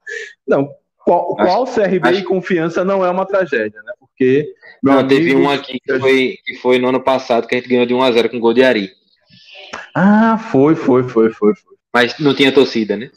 [0.48, 0.70] não,
[1.06, 2.20] qual, acho, qual CRB acho...
[2.20, 3.94] e Confiança não é uma tragédia, né?
[4.00, 4.54] Porque.
[4.82, 7.70] Não, amigo, teve um aqui que foi, que foi no ano passado que a gente
[7.70, 8.92] ganhou de 1x0 com gol de Ari.
[9.94, 11.76] Ah, foi, foi, foi, foi, foi.
[11.94, 13.12] Mas não tinha torcida, né?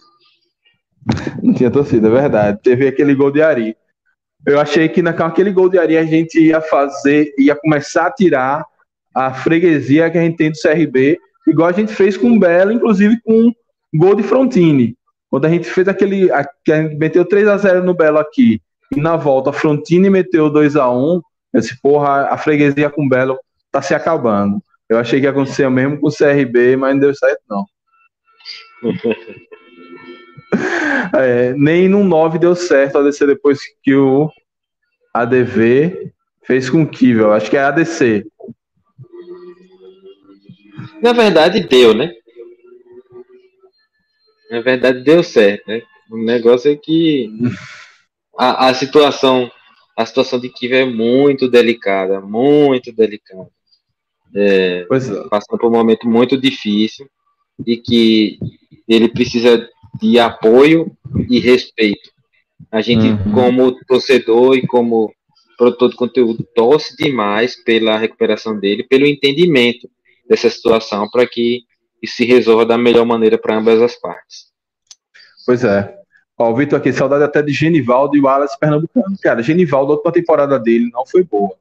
[1.43, 2.61] Não tinha torcida, é verdade.
[2.63, 3.77] Teve aquele gol de Ari.
[4.47, 8.65] Eu achei que naquele gol de areia a gente ia fazer, ia começar a tirar
[9.15, 12.73] a freguesia que a gente tem do CRB, igual a gente fez com o Bela,
[12.73, 13.53] inclusive com
[13.95, 14.97] gol de Frontini.
[15.31, 16.31] Quando a gente fez aquele.
[16.31, 18.63] A, a gente meteu 3 a 0 no Belo aqui,
[18.95, 21.21] e na volta Frontini meteu 2 a 1
[21.53, 23.39] eu disse, porra, a freguesia com o Belo
[23.71, 24.63] tá se acabando.
[24.89, 27.65] Eu achei que ia acontecer mesmo com o CRB, mas não deu certo, não.
[31.15, 34.31] É, nem no 9 deu certo a DC depois que o
[35.15, 36.13] ADV
[36.43, 38.27] fez com que, eu acho que é ADC.
[41.03, 42.13] Na verdade deu, né?
[44.51, 45.83] Na verdade deu certo, né?
[46.11, 47.31] O negócio é que
[48.37, 49.51] a, a situação
[49.97, 53.49] a situação de Kiva é muito delicada, muito delicada.
[54.35, 54.85] É, é.
[55.29, 57.11] Passando por um momento muito difícil
[57.67, 58.39] e que
[58.87, 59.69] ele precisa
[60.01, 60.97] de apoio
[61.29, 62.11] e respeito.
[62.71, 63.33] A gente, uhum.
[63.33, 65.13] como torcedor e como
[65.57, 69.89] produtor de conteúdo, torce demais pela recuperação dele, pelo entendimento
[70.29, 71.63] dessa situação, para que
[72.03, 74.47] isso se resolva da melhor maneira para ambas as partes.
[75.45, 75.97] Pois é.
[76.39, 79.17] Ó, o Vitor aqui, saudade até de Genivaldo e Wallace Pernambucano.
[79.21, 81.53] Cara, Genivaldo, a última temporada dele não foi boa.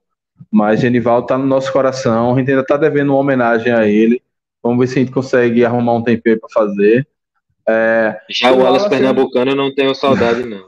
[0.51, 4.22] Mas Genivaldo tá no nosso coração, a gente ainda tá devendo uma homenagem a ele.
[4.61, 7.07] Vamos ver se a gente consegue arrumar um tempero para fazer.
[7.69, 10.65] É, Já o Wallace Pernambucano eu não tenho saudade, não.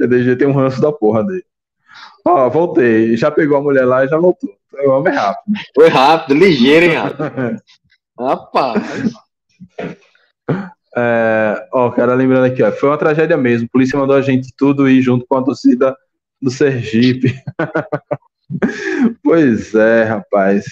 [0.00, 1.44] o DG tem um ranço da porra dele.
[2.24, 3.16] Ó, voltei.
[3.16, 4.50] Já pegou a mulher lá e já voltou.
[4.84, 5.58] O homem é rápido.
[5.74, 7.62] Foi rápido, ligeiro, hein, rápido.
[8.18, 9.12] Rapaz.
[10.96, 13.66] É, ó, cara, lembrando aqui, ó, foi uma tragédia mesmo.
[13.66, 15.96] A polícia mandou a gente tudo ir junto com a torcida
[16.40, 17.34] do Sergipe.
[19.22, 20.64] pois é, rapaz.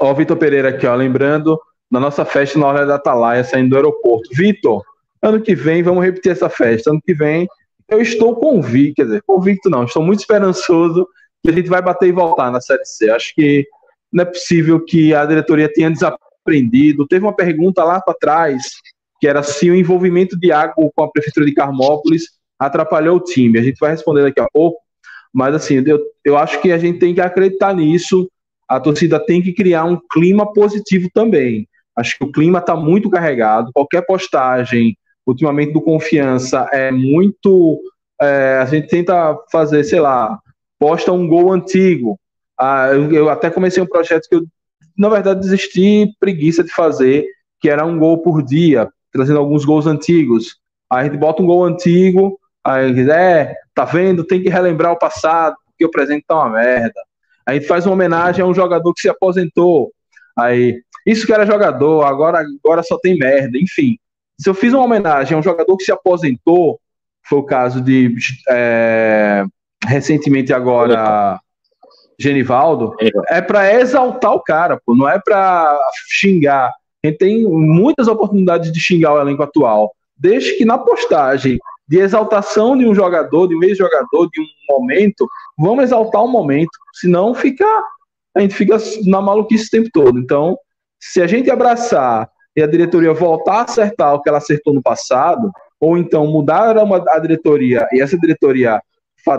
[0.00, 1.60] Ó, o Vitor Pereira aqui, ó, lembrando
[1.92, 4.30] na nossa festa na hora da Atalaia, saindo do aeroporto.
[4.32, 4.82] Vitor,
[5.20, 6.90] ano que vem vamos repetir essa festa.
[6.90, 7.46] Ano que vem
[7.86, 11.06] eu estou convicto, quer dizer, convicto não, estou muito esperançoso
[11.44, 13.10] que a gente vai bater e voltar na Série C.
[13.10, 13.66] Acho que
[14.10, 17.06] não é possível que a diretoria tenha desaprendido.
[17.06, 18.62] Teve uma pergunta lá para trás,
[19.20, 22.24] que era se o envolvimento de água com a Prefeitura de Carmópolis
[22.58, 23.58] atrapalhou o time.
[23.58, 24.80] A gente vai responder daqui a pouco,
[25.30, 28.30] mas assim, eu, eu acho que a gente tem que acreditar nisso.
[28.66, 31.68] A torcida tem que criar um clima positivo também.
[31.96, 33.70] Acho que o clima está muito carregado.
[33.72, 34.96] Qualquer postagem,
[35.26, 37.80] ultimamente, do Confiança é muito.
[38.20, 40.38] É, a gente tenta fazer, sei lá,
[40.78, 42.18] posta um gol antigo.
[42.58, 44.44] Ah, eu, eu, até comecei um projeto que eu,
[44.96, 47.26] na verdade, desisti preguiça de fazer,
[47.60, 50.56] que era um gol por dia, trazendo alguns gols antigos.
[50.90, 54.24] Aí a gente bota um gol antigo, aí é, tá vendo?
[54.24, 57.00] Tem que relembrar o passado, porque o presente tá uma merda.
[57.46, 59.90] A gente faz uma homenagem a um jogador que se aposentou.
[60.38, 63.96] Aí, isso que era jogador, agora, agora só tem merda, enfim.
[64.38, 66.80] Se eu fiz uma homenagem a um jogador que se aposentou,
[67.24, 68.14] foi o caso de
[68.48, 69.44] é,
[69.86, 71.38] recentemente agora
[72.18, 72.94] Genivaldo,
[73.28, 75.76] é para exaltar o cara, pô, não é para
[76.08, 76.72] xingar.
[77.04, 81.58] A gente tem muitas oportunidades de xingar o elenco atual, desde que na postagem
[81.88, 85.26] de exaltação de um jogador, de um ex-jogador, de um momento,
[85.58, 87.66] vamos exaltar um momento, senão fica
[88.34, 90.18] a gente fica na maluquice o tempo todo.
[90.18, 90.56] Então,
[91.04, 94.80] se a gente abraçar e a diretoria voltar a acertar o que ela acertou no
[94.80, 95.50] passado,
[95.80, 98.80] ou então mudar a diretoria e essa diretoria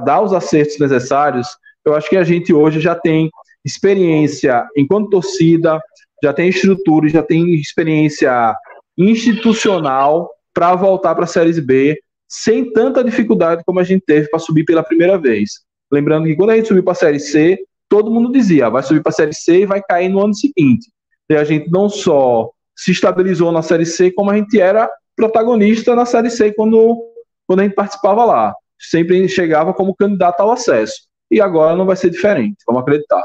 [0.04, 1.48] dar os acertos necessários,
[1.86, 3.30] eu acho que a gente hoje já tem
[3.64, 5.82] experiência enquanto torcida,
[6.22, 8.54] já tem estrutura, já tem experiência
[8.98, 14.40] institucional para voltar para a Série B sem tanta dificuldade como a gente teve para
[14.40, 15.62] subir pela primeira vez.
[15.90, 17.58] Lembrando que quando a gente subiu para a Série C,
[17.88, 20.93] todo mundo dizia, vai subir para a Série C e vai cair no ano seguinte.
[21.30, 25.96] E a gente não só se estabilizou na Série C, como a gente era protagonista
[25.96, 27.02] na Série C quando,
[27.48, 28.54] quando a gente participava lá.
[28.80, 31.08] Sempre chegava como candidato ao acesso.
[31.32, 33.24] E agora não vai ser diferente, vamos acreditar.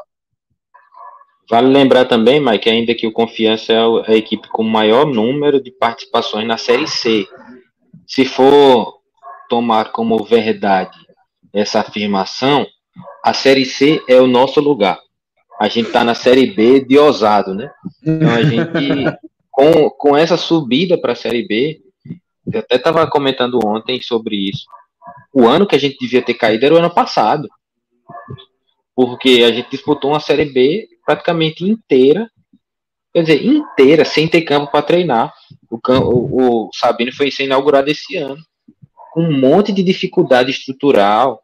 [1.50, 5.70] Vale lembrar também, Mike, ainda que o Confiança é a equipe com maior número de
[5.70, 7.26] participações na Série C.
[8.06, 8.98] Se for
[9.48, 10.98] tomar como verdade
[11.52, 12.66] essa afirmação,
[13.24, 14.98] a Série C é o nosso lugar.
[15.60, 17.70] A gente está na Série B de ousado, né?
[18.02, 19.18] Então a gente,
[19.50, 21.80] com, com essa subida para a Série B,
[22.52, 24.64] eu até estava comentando ontem sobre isso.
[25.32, 27.48] O ano que a gente devia ter caído era o ano passado.
[28.94, 32.28] Porque a gente disputou uma Série B praticamente inteira.
[33.12, 35.32] Quer dizer, inteira, sem ter campo para treinar.
[35.70, 38.42] O, o, o Sabino foi ser inaugurado esse ano.
[39.12, 41.40] Com um monte de dificuldade estrutural.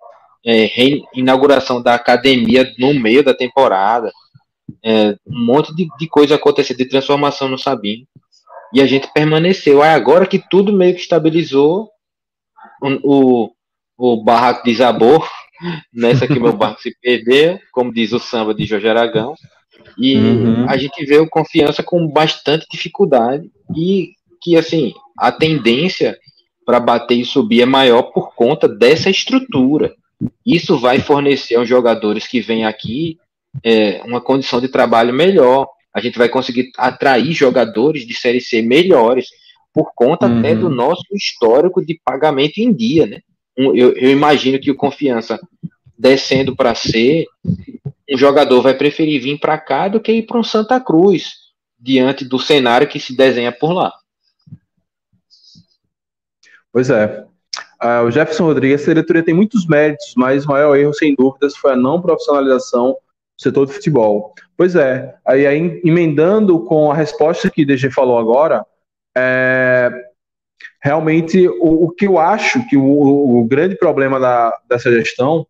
[0.47, 0.71] É,
[1.15, 4.13] inauguração da academia no meio da temporada.
[4.85, 8.07] É, um monte de, de coisa acontecendo de transformação no Sabino.
[8.73, 9.83] E a gente permaneceu.
[9.83, 11.89] Aí agora que tudo meio que estabilizou,
[12.83, 13.51] o, o,
[13.97, 15.25] o barraco desabou,
[15.93, 19.35] nessa que meu barco se perdeu, como diz o samba de Jorge Aragão.
[19.99, 20.69] E uhum.
[20.69, 24.13] a gente vê o confiança com bastante dificuldade e
[24.43, 26.19] que assim a tendência
[26.67, 29.95] para bater e subir é maior por conta dessa estrutura.
[30.45, 33.19] Isso vai fornecer aos jogadores que vêm aqui
[33.63, 38.63] é, uma condição de trabalho melhor, a gente vai conseguir atrair jogadores de Série C
[38.63, 39.29] melhores,
[39.73, 40.39] por conta uhum.
[40.39, 43.21] até do nosso histórico de pagamento em dia, né?
[43.57, 45.39] Eu, eu imagino que o Confiança
[45.97, 47.27] descendo para C,
[48.11, 51.35] um jogador vai preferir vir para cá do que ir para um Santa Cruz,
[51.79, 53.93] diante do cenário que se desenha por lá.
[56.73, 57.25] Pois é.
[57.85, 61.55] Uh, o Jefferson Rodrigues, essa diretoria tem muitos méritos, mas o maior erro, sem dúvidas,
[61.55, 62.97] foi a não profissionalização
[63.37, 64.33] setor de futebol.
[64.57, 68.65] Pois é, aí, aí emendando com a resposta que o DG falou agora,
[69.15, 69.91] é,
[70.83, 75.47] realmente o, o, que eu acho que o, o grande problema da, dessa gestão,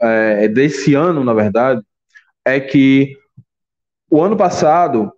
[0.00, 1.82] é, desse ano, na verdade,
[2.46, 3.14] é que
[4.10, 5.12] o ano passado,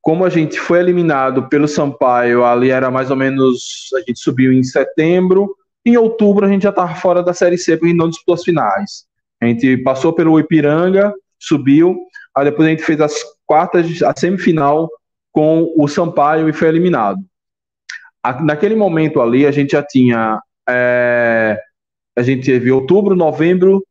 [0.00, 4.50] como a gente foi eliminado pelo Sampaio, ali era mais ou menos, a gente subiu
[4.50, 5.54] em setembro,
[5.86, 9.06] em outubro a gente já estava fora da Série C, porque não disputou as finais.
[9.40, 11.96] A gente passou pelo Ipiranga, subiu.
[12.36, 13.14] Aí depois a gente fez as
[13.46, 14.90] quartas, a semifinal
[15.32, 17.20] com o Sampaio e foi eliminado.
[18.42, 21.58] Naquele momento ali, a gente já tinha é,
[22.16, 23.86] a gente teve outubro, novembro,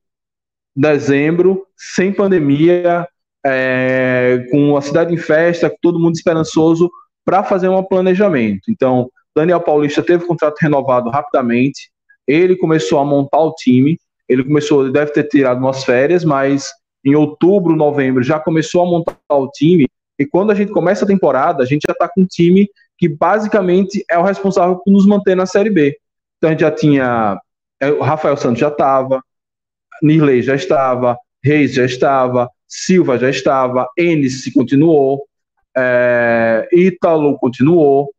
[0.76, 3.08] dezembro, sem pandemia,
[3.46, 6.92] é, com a cidade em festa, todo mundo esperançoso
[7.24, 8.70] para fazer um planejamento.
[8.70, 11.90] Então, Daniel Paulista teve o contrato renovado rapidamente,
[12.28, 16.70] ele começou a montar o time, ele começou, ele deve ter tirado umas férias, mas
[17.04, 19.88] em outubro, novembro já começou a montar o time,
[20.18, 22.68] e quando a gente começa a temporada, a gente já está com um time
[22.98, 25.98] que basicamente é o responsável por nos manter na Série B.
[26.38, 27.40] Então a gente já tinha,
[27.82, 29.22] é, o Rafael Santos já estava,
[30.02, 35.28] Nirley já estava, Reis já estava, Silva já estava, Enes continuou,
[35.78, 38.10] é, Ítalo continuou,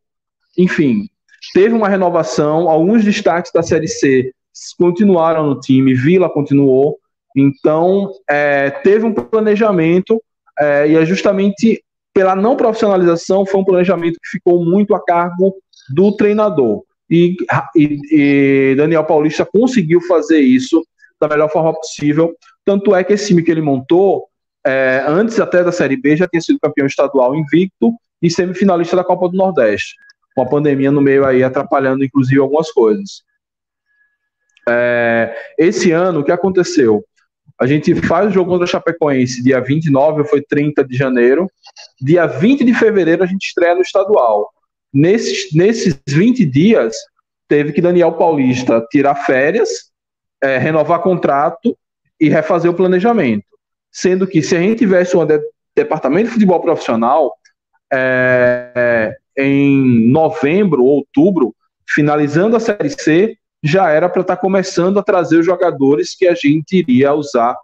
[0.57, 1.07] enfim,
[1.53, 4.31] teve uma renovação, alguns destaques da Série C
[4.77, 6.97] continuaram no time, Vila continuou,
[7.35, 10.21] então é, teve um planejamento
[10.59, 15.55] é, e é justamente pela não profissionalização foi um planejamento que ficou muito a cargo
[15.93, 16.83] do treinador.
[17.09, 17.35] E,
[17.75, 20.83] e, e Daniel Paulista conseguiu fazer isso
[21.21, 22.35] da melhor forma possível,
[22.65, 24.27] tanto é que esse time que ele montou
[24.65, 29.03] é, antes até da Série B, já tinha sido campeão estadual invicto e semifinalista da
[29.03, 29.95] Copa do Nordeste,
[30.37, 33.23] com a pandemia no meio aí atrapalhando inclusive algumas coisas.
[34.69, 37.03] É, esse ano, o que aconteceu?
[37.59, 41.49] A gente faz o jogo contra a Chapecoense dia 29, foi 30 de janeiro.
[41.99, 44.47] Dia 20 de fevereiro a gente estreia no estadual.
[44.93, 46.95] Nesses, nesses 20 dias,
[47.47, 49.69] teve que Daniel Paulista tirar férias,
[50.43, 51.75] é, renovar contrato
[52.21, 53.47] e refazer o planejamento
[53.91, 55.39] sendo que se a gente tivesse um de,
[55.75, 57.33] departamento de futebol profissional
[57.91, 61.53] é, em novembro ou outubro,
[61.87, 66.27] finalizando a Série C, já era para estar tá começando a trazer os jogadores que
[66.27, 67.55] a gente iria usar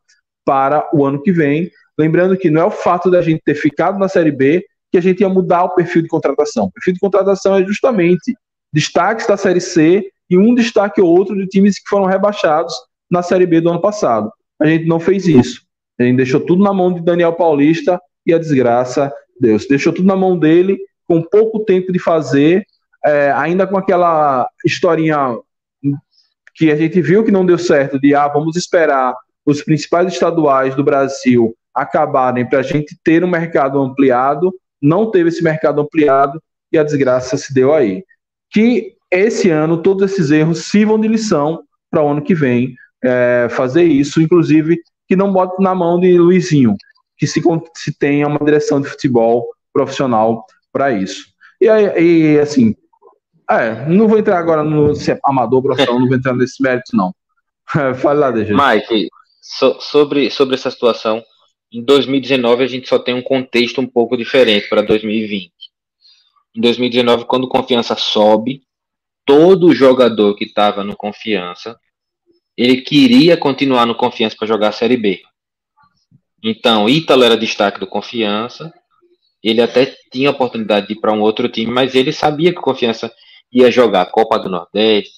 [0.45, 1.69] para o ano que vem.
[1.97, 5.01] Lembrando que não é o fato da gente ter ficado na Série B que a
[5.01, 6.65] gente ia mudar o perfil de contratação.
[6.65, 8.35] O perfil de contratação é justamente
[8.71, 12.73] destaques da Série C e um destaque ou outro de times que foram rebaixados
[13.09, 14.31] na Série B do ano passado.
[14.61, 15.61] A gente não fez isso.
[15.99, 20.07] A gente deixou tudo na mão de Daniel Paulista e a desgraça, Deus, deixou tudo
[20.07, 20.77] na mão dele,
[21.13, 22.65] com pouco tempo de fazer,
[23.05, 25.37] é, ainda com aquela historinha
[26.55, 29.13] que a gente viu que não deu certo, de ah, vamos esperar
[29.45, 35.29] os principais estaduais do Brasil acabarem para a gente ter um mercado ampliado, não teve
[35.29, 36.41] esse mercado ampliado
[36.71, 38.03] e a desgraça se deu aí.
[38.51, 43.47] Que esse ano todos esses erros sirvam de lição para o ano que vem é,
[43.51, 46.75] fazer isso, inclusive que não bote na mão de Luizinho,
[47.17, 47.41] que se,
[47.75, 51.27] se tenha uma direção de futebol profissional para isso.
[51.61, 52.75] E, e assim,
[53.49, 56.93] é, não vou entrar agora no se é amador profissional, não vou entrar nesse mérito,
[56.93, 57.15] não.
[57.95, 58.55] Fale lá, DJ.
[58.55, 59.07] Mike,
[59.41, 61.23] so, sobre, sobre essa situação,
[61.71, 65.51] em 2019 a gente só tem um contexto um pouco diferente para 2020.
[66.55, 68.63] Em 2019, quando confiança sobe,
[69.25, 71.77] todo jogador que estava no confiança
[72.57, 75.21] ele queria continuar no Confiança para jogar a Série B.
[76.43, 78.71] Então, Ítalo era destaque do Confiança.
[79.43, 82.63] Ele até tinha oportunidade de ir para um outro time, mas ele sabia que o
[82.63, 83.11] Confiança
[83.51, 85.11] ia jogar a Copa do Nordeste,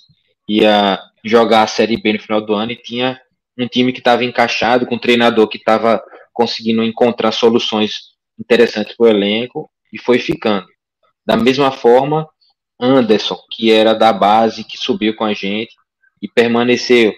[0.48, 3.20] ia jogar a Série B no final do ano e tinha
[3.58, 6.04] um time que estava encaixado, com um treinador que estava
[6.34, 10.66] conseguindo encontrar soluções interessantes para o elenco e foi ficando.
[11.26, 12.28] Da mesma forma,
[12.80, 15.74] Anderson, que era da base, que subiu com a gente
[16.22, 17.14] e permaneceu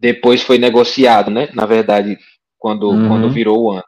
[0.00, 1.50] depois foi negociado, né?
[1.52, 2.18] Na verdade,
[2.58, 3.06] quando, uhum.
[3.06, 3.84] quando virou o ano.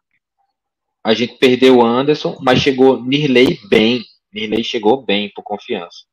[1.04, 4.04] A gente perdeu o Anderson, mas chegou Nirley bem.
[4.32, 6.04] Nirley chegou bem por confiança.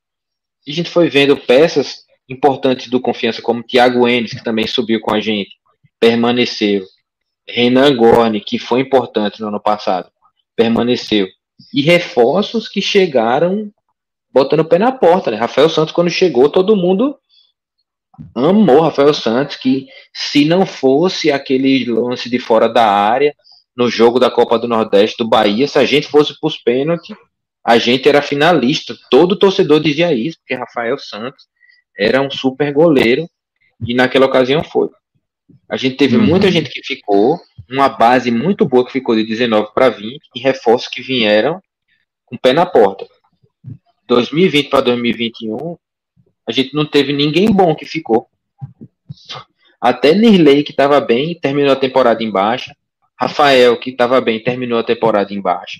[0.66, 5.00] E a gente foi vendo peças importantes do confiança, como Thiago Enes, que também subiu
[5.00, 5.52] com a gente,
[6.00, 6.86] permaneceu.
[7.48, 10.12] Renan Gorni, que foi importante no ano passado,
[10.56, 11.28] permaneceu.
[11.74, 13.72] E reforços que chegaram
[14.32, 15.38] botando o pé na porta, né?
[15.38, 17.18] Rafael Santos, quando chegou, todo mundo
[18.36, 23.36] amou Rafael Santos, que se não fosse aquele lance de fora da área
[23.80, 27.16] no jogo da Copa do Nordeste do Bahia, se a gente fosse para os pênaltis,
[27.64, 28.94] a gente era finalista.
[29.10, 31.48] Todo torcedor dizia isso, porque Rafael Santos
[31.98, 33.26] era um super goleiro
[33.88, 34.90] e naquela ocasião foi.
[35.70, 36.26] A gente teve uhum.
[36.26, 37.40] muita gente que ficou,
[37.70, 41.62] uma base muito boa que ficou de 19 para 20 e reforços que vieram
[42.26, 43.08] com o pé na porta.
[44.08, 45.78] 2020 para 2021,
[46.46, 48.28] a gente não teve ninguém bom que ficou.
[49.80, 52.76] Até Nirley, que estava bem, terminou a temporada em baixa.
[53.20, 55.80] Rafael, que estava bem, terminou a temporada em baixa.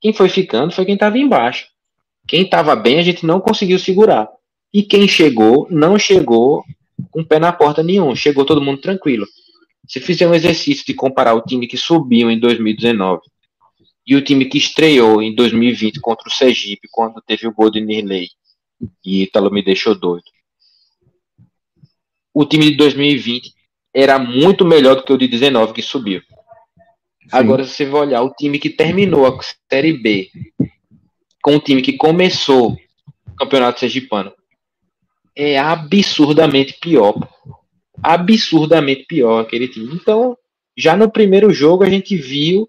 [0.00, 1.66] Quem foi ficando foi quem estava embaixo.
[2.28, 4.28] Quem estava bem, a gente não conseguiu segurar.
[4.72, 6.64] E quem chegou, não chegou
[7.10, 8.14] com pé na porta nenhum.
[8.14, 9.26] Chegou todo mundo tranquilo.
[9.88, 13.20] Se fizer um exercício de comparar o time que subiu em 2019
[14.06, 17.80] e o time que estreou em 2020 contra o Sergipe, quando teve o gol de
[17.80, 18.28] Nirley,
[19.04, 20.24] e Ítalo me deixou doido.
[22.32, 23.52] o time de 2020
[23.92, 26.22] era muito melhor do que o de 19 que subiu.
[27.32, 29.38] Agora, se você vai olhar o time que terminou a
[29.70, 30.30] Série B
[31.42, 34.32] com o time que começou o Campeonato Sergipano,
[35.34, 37.14] é absurdamente pior.
[38.02, 39.94] Absurdamente pior aquele time.
[39.94, 40.36] Então,
[40.76, 42.68] já no primeiro jogo, a gente viu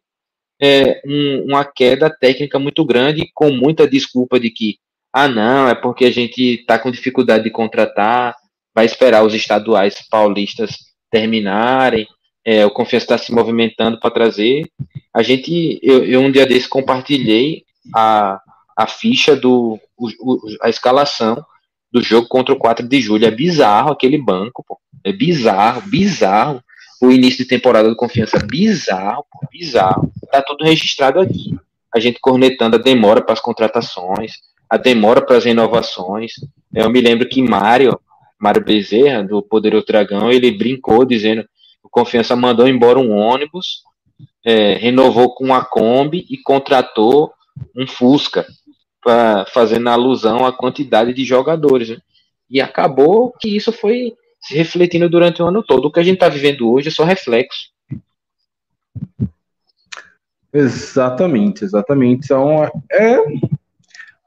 [0.61, 4.77] é, um, uma queda técnica muito grande, com muita desculpa de que,
[5.11, 8.35] ah, não, é porque a gente está com dificuldade de contratar,
[8.73, 10.77] vai esperar os estaduais paulistas
[11.09, 12.07] terminarem,
[12.45, 14.69] é, o Confiança está se movimentando para trazer.
[15.13, 17.63] A gente, eu, eu, um dia desse compartilhei
[17.93, 18.39] a,
[18.75, 21.43] a ficha do, o, o, a escalação
[21.91, 23.25] do jogo contra o 4 de julho.
[23.25, 24.79] É bizarro aquele banco, pô.
[25.03, 26.63] É bizarro, bizarro.
[27.01, 30.11] O início de temporada do Confiança, bizarro, pô, bizarro.
[30.31, 31.55] Tá tudo registrado aqui.
[31.93, 34.33] A gente cornetando a demora para as contratações,
[34.69, 36.31] a demora para as renovações.
[36.73, 37.99] Eu me lembro que Mário,
[38.39, 41.45] Mário Bezerra, do Poderoso Dragão, ele brincou dizendo
[41.91, 43.83] Confiança mandou embora um ônibus,
[44.45, 47.31] é, renovou com a Kombi e contratou
[47.75, 48.47] um Fusca,
[49.01, 51.89] pra, fazendo alusão à quantidade de jogadores.
[51.89, 51.97] Né?
[52.49, 55.85] E acabou que isso foi se refletindo durante o ano todo.
[55.85, 57.71] O que a gente está vivendo hoje é só reflexo.
[60.53, 62.25] Exatamente, exatamente.
[62.25, 63.17] Então, é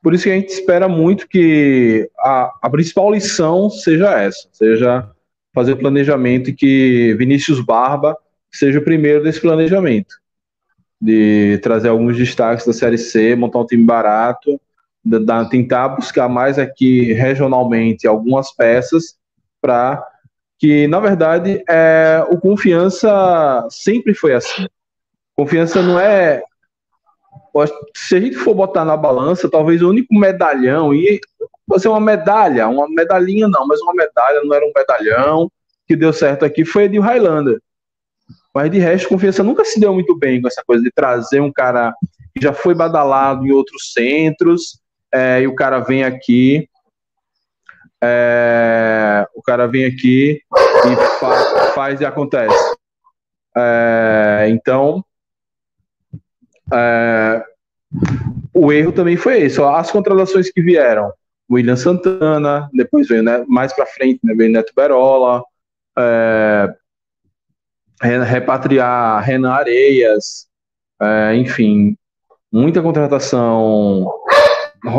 [0.02, 5.10] por isso que a gente espera muito que a, a principal lição seja essa, seja
[5.54, 8.16] fazer o planejamento e que Vinícius Barba
[8.52, 10.16] seja o primeiro desse planejamento,
[11.00, 14.60] de trazer alguns destaques da Série C, montar um time barato,
[15.04, 19.16] da, tentar buscar mais aqui regionalmente algumas peças
[19.60, 20.04] para
[20.58, 24.66] que, na verdade, é, o confiança sempre foi assim.
[25.36, 26.42] Confiança não é
[27.94, 31.20] se a gente for botar na balança, talvez o único medalhão, e
[31.68, 35.50] fazer uma medalha, uma medalhinha não, mas uma medalha, não era um medalhão,
[35.86, 37.60] que deu certo aqui foi de Highlander.
[38.54, 41.52] Mas de resto, confiança nunca se deu muito bem com essa coisa de trazer um
[41.52, 41.92] cara
[42.34, 44.78] que já foi badalado em outros centros,
[45.12, 46.68] é, e o cara vem aqui,
[48.02, 50.40] é, o cara vem aqui
[50.86, 52.76] e fa faz e acontece.
[53.56, 55.04] É, então,
[56.72, 57.44] é,
[58.52, 59.60] o erro também foi esse.
[59.62, 61.12] As contratações que vieram,
[61.50, 65.42] William Santana, depois veio né, mais para frente, né, veio Neto Berola,
[65.98, 66.74] é,
[68.00, 70.46] repatriar Renan Areias,
[71.00, 71.96] é, enfim,
[72.52, 74.10] muita contratação.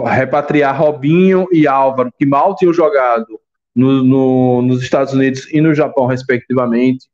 [0.06, 3.40] Repatriar Robinho e Álvaro, que mal tinham jogado
[3.76, 7.06] no, no, nos Estados Unidos e no Japão, respectivamente.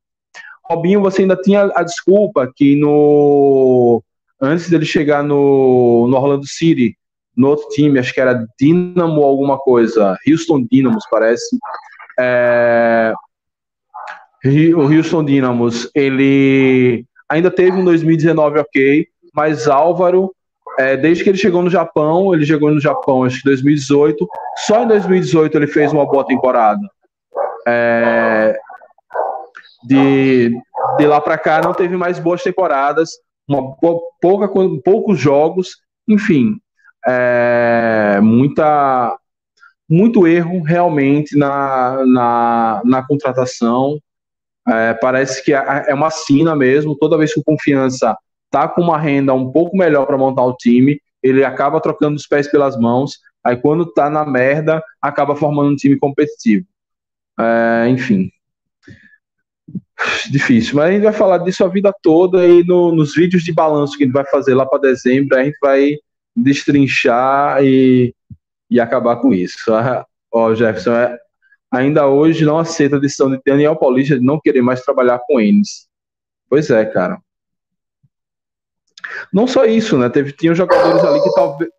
[0.64, 4.02] Robinho, você ainda tinha a desculpa que no
[4.40, 6.98] antes dele chegar no, no Orlando City,
[7.36, 11.58] no outro time, acho que era Dynamo alguma coisa, Houston Dynamos, parece.
[12.20, 13.14] É,
[14.76, 20.34] o Houston Dynamos, ele ainda teve um 2019 ok, mas Álvaro,
[20.80, 24.28] é, desde que ele chegou no Japão, ele chegou no Japão acho que 2018,
[24.66, 26.82] só em 2018 ele fez uma boa temporada.
[27.68, 28.58] É,
[29.84, 30.52] de,
[30.98, 33.12] de lá para cá não teve mais boas temporadas,
[33.48, 33.76] uma
[34.22, 34.50] pouca,
[34.84, 35.78] poucos jogos,
[36.08, 36.56] enfim,
[37.08, 39.18] é, muita,
[39.90, 44.00] muito erro realmente na, na, na contratação.
[44.68, 46.98] É, parece que é, é uma sina mesmo.
[46.98, 48.16] Toda vez que o Confiança
[48.50, 52.28] tá com uma renda um pouco melhor para montar o time, ele acaba trocando os
[52.28, 53.20] pés pelas mãos.
[53.44, 56.66] Aí quando tá na merda, acaba formando um time competitivo.
[57.40, 58.30] É, enfim,
[60.30, 63.54] Difícil, mas a gente vai falar disso a vida toda e no, nos vídeos de
[63.54, 65.96] balanço que a gente vai fazer lá para dezembro, a gente vai
[66.36, 68.16] destrinchar e,
[68.70, 69.74] e acabar com isso.
[69.74, 71.18] Ah, ó, Jefferson, é,
[71.72, 75.40] ainda hoje não aceita a decisão de Daniel Paulista de não querer mais trabalhar com
[75.40, 75.88] eles.
[76.50, 77.20] Pois é, cara.
[79.32, 80.10] Não só isso, né?
[80.10, 81.72] Teve, tinha jogadores ali que talvez.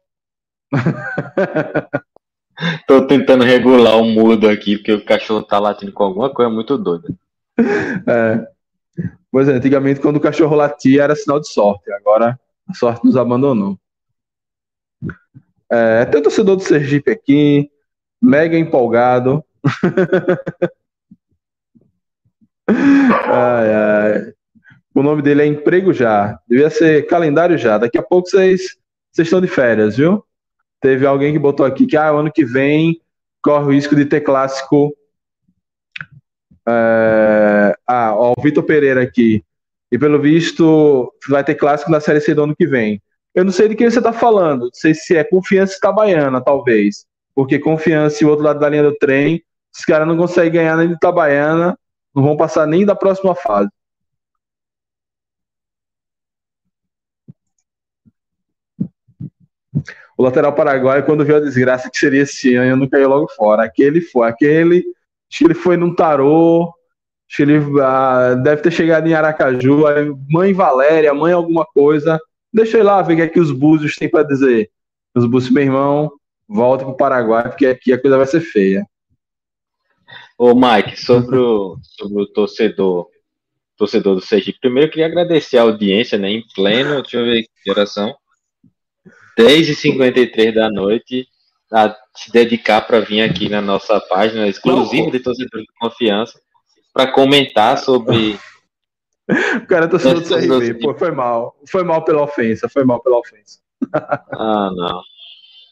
[2.86, 6.78] Tô tentando regular o mudo aqui, porque o cachorro tá latindo com alguma coisa muito
[6.78, 7.08] doida.
[7.58, 8.46] É.
[9.30, 12.38] Pois é, antigamente quando o cachorro latia era sinal de sorte, agora
[12.68, 13.78] a sorte nos abandonou.
[15.72, 17.70] É, tem o torcedor do Sergipe aqui,
[18.20, 19.42] mega empolgado.
[22.68, 24.32] ai, ai.
[24.94, 26.38] O nome dele é Emprego Já.
[26.46, 27.78] Devia ser calendário já.
[27.78, 28.76] Daqui a pouco vocês,
[29.16, 30.22] estão de férias, viu?
[30.78, 33.00] Teve alguém que botou aqui que ah, ano que vem
[33.42, 34.94] corre o risco de ter clássico
[36.68, 39.42] é, ah, ó, o Vitor Pereira aqui.
[39.90, 43.00] E pelo visto vai ter clássico na Série C do ano que vem.
[43.34, 44.64] Eu não sei de quem você está falando.
[44.64, 47.06] Não sei se é Confiança Itabaiana, talvez.
[47.34, 49.42] Porque Confiança e o outro lado da linha do trem
[49.74, 51.78] Os caras não conseguem ganhar nem de Itabaiana,
[52.14, 53.70] não vão passar nem da próxima fase.
[60.16, 63.64] O lateral paraguaio, quando viu a desgraça que seria esse ano, não caiu logo fora.
[63.64, 64.84] Aquele foi, aquele.
[65.30, 66.72] Acho que ele foi num tarô.
[67.28, 69.84] Acho que ele ah, deve ter chegado em Aracaju.
[70.30, 72.20] Mãe Valéria, mãe alguma coisa.
[72.52, 74.70] Deixa eu ir lá ver o que é que os búzios têm para dizer.
[75.14, 76.12] Os búzios, meu irmão,
[76.48, 78.86] volta pro Paraguai, porque aqui a coisa vai ser feia.
[80.38, 83.08] Ô, Mike, sobre o, sobre o torcedor,
[83.76, 87.42] torcedor do Sergipe, primeiro eu queria agradecer a audiência, né, em pleno, deixa eu ver
[87.42, 88.14] que geração,
[89.38, 91.26] 10h53 da noite,
[91.72, 96.38] a se dedicar para vir aqui na nossa página exclusiva de torcedores de confiança,
[96.92, 98.38] para comentar sobre.
[99.28, 101.56] O cara tá sendo do CRB, pô, foi mal.
[101.68, 103.60] Foi mal pela ofensa, foi mal pela ofensa.
[103.94, 105.02] Ah, não.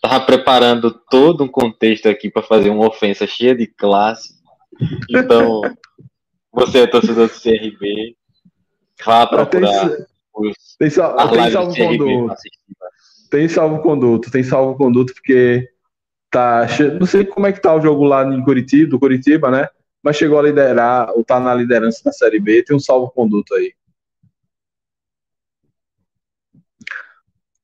[0.01, 4.35] Tava preparando todo um contexto aqui para fazer uma ofensa cheia de classe.
[5.11, 5.61] Então,
[6.53, 8.17] você é torcedor do CRB,
[9.05, 12.35] vá procurar tem, os, tem, sal, tem salvo conduto.
[13.31, 15.69] Tem salvo conduto, tem salvo conduto porque
[16.31, 16.67] tá,
[16.99, 19.69] não sei como é que tá o jogo lá em Curitiba, do Curitiba, né?
[20.03, 23.55] Mas chegou a liderar, ou tá na liderança da Série B, tem um salvo conduto
[23.55, 23.75] aí.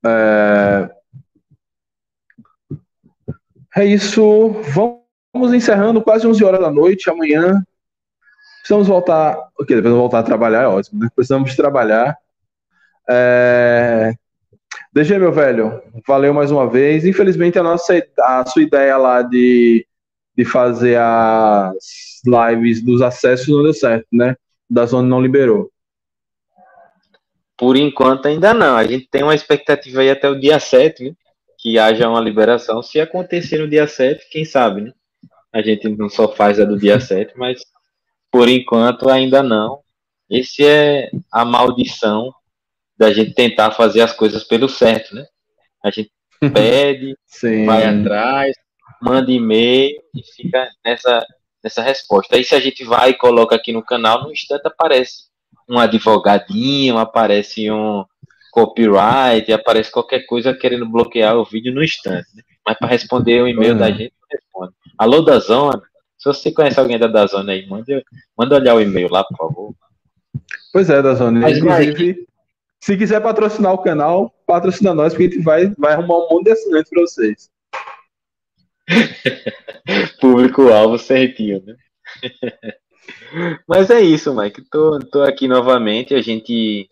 [0.05, 0.89] É,
[3.77, 4.49] é isso.
[4.73, 7.09] Vamos encerrando quase 11 horas da noite.
[7.09, 7.63] Amanhã
[8.59, 9.37] precisamos voltar.
[9.59, 11.09] Ok, depois voltar a trabalhar, é ótimo, né?
[11.15, 12.17] Precisamos trabalhar.
[13.09, 14.13] É...
[14.93, 17.05] DG, meu velho, valeu mais uma vez.
[17.05, 19.86] Infelizmente, a, nossa, a sua ideia lá de,
[20.37, 24.35] de fazer as lives dos acessos não deu certo, né?
[24.69, 25.71] Da zona não liberou.
[27.57, 28.77] Por enquanto, ainda não.
[28.77, 31.13] A gente tem uma expectativa aí até o dia 7, né?
[31.57, 32.83] que haja uma liberação.
[32.83, 34.93] Se acontecer no dia 7, quem sabe, né?
[35.51, 37.61] A gente não só faz a do dia 7, mas
[38.31, 39.79] por enquanto ainda não.
[40.29, 42.31] Esse é a maldição
[42.95, 45.25] da gente tentar fazer as coisas pelo certo, né?
[45.83, 46.11] A gente
[46.53, 47.15] pede,
[47.65, 48.55] vai atrás,
[49.01, 51.25] manda e-mail e fica nessa,
[51.63, 52.35] nessa resposta.
[52.35, 55.27] Aí se a gente vai e coloca aqui no canal, no instante aparece
[55.69, 58.05] um advogadinho, aparece um
[58.51, 62.27] copyright, aparece qualquer coisa querendo bloquear o vídeo no instante.
[62.35, 62.41] Né?
[62.65, 64.73] Mas para responder o e-mail da gente, não responde.
[64.97, 65.81] Alô da Zona,
[66.17, 68.03] se você conhece alguém da Dazona aí, manda,
[68.37, 69.75] manda olhar o e-mail lá, por favor.
[70.73, 71.39] Pois é, Dazona.
[71.39, 72.27] Mas, Inclusive,
[72.79, 76.45] se quiser patrocinar o canal, patrocina nós, porque a gente vai, vai arrumar um monte
[76.45, 77.49] de assinantes para vocês.
[80.21, 81.75] Público-alvo certinho, né?
[83.67, 84.61] Mas é isso, Mike.
[84.69, 86.13] Tô, tô aqui novamente.
[86.13, 86.87] A gente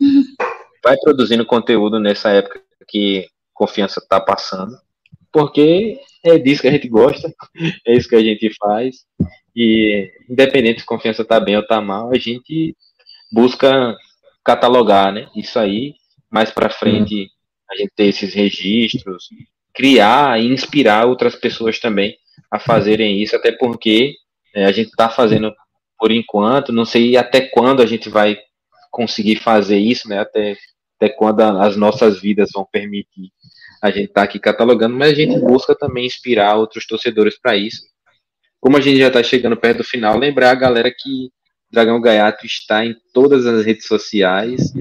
[0.82, 4.76] vai produzindo conteúdo nessa época que confiança tá passando.
[5.32, 7.32] Porque é disso que a gente gosta,
[7.86, 9.04] é isso que a gente faz.
[9.54, 12.76] E independente se confiança tá bem ou tá mal, a gente
[13.32, 13.96] busca
[14.44, 15.28] catalogar, né?
[15.34, 15.94] Isso aí,
[16.30, 17.28] mais para frente
[17.70, 19.28] a gente ter esses registros,
[19.76, 22.16] criar e inspirar outras pessoas também
[22.50, 24.14] a fazerem isso, até porque
[24.54, 25.52] é, a gente está fazendo
[25.98, 28.38] por enquanto, não sei até quando a gente vai
[28.90, 30.20] conseguir fazer isso, né?
[30.20, 30.56] Até,
[30.96, 33.30] até quando as nossas vidas vão permitir
[33.82, 37.56] a gente estar tá aqui catalogando, mas a gente busca também inspirar outros torcedores para
[37.56, 37.82] isso.
[38.58, 41.30] Como a gente já está chegando perto do final, lembrar a galera que
[41.70, 44.72] Dragão Gaiato está em todas as redes sociais,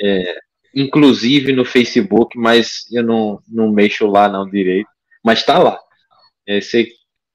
[0.00, 0.38] é,
[0.74, 4.88] inclusive no Facebook, mas eu não, não mexo lá não direito,
[5.24, 5.78] mas está lá.
[6.46, 6.88] É, se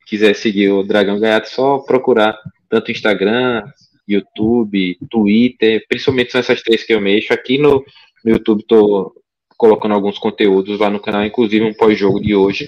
[0.08, 2.38] quiser seguir o Dragão Gaiato, é só procurar
[2.70, 3.64] tanto Instagram,
[4.08, 7.34] YouTube, Twitter, principalmente são essas três que eu mexo.
[7.34, 7.84] Aqui no,
[8.24, 9.14] no YouTube estou
[9.58, 12.68] colocando alguns conteúdos lá no canal, inclusive um pós-jogo de hoje.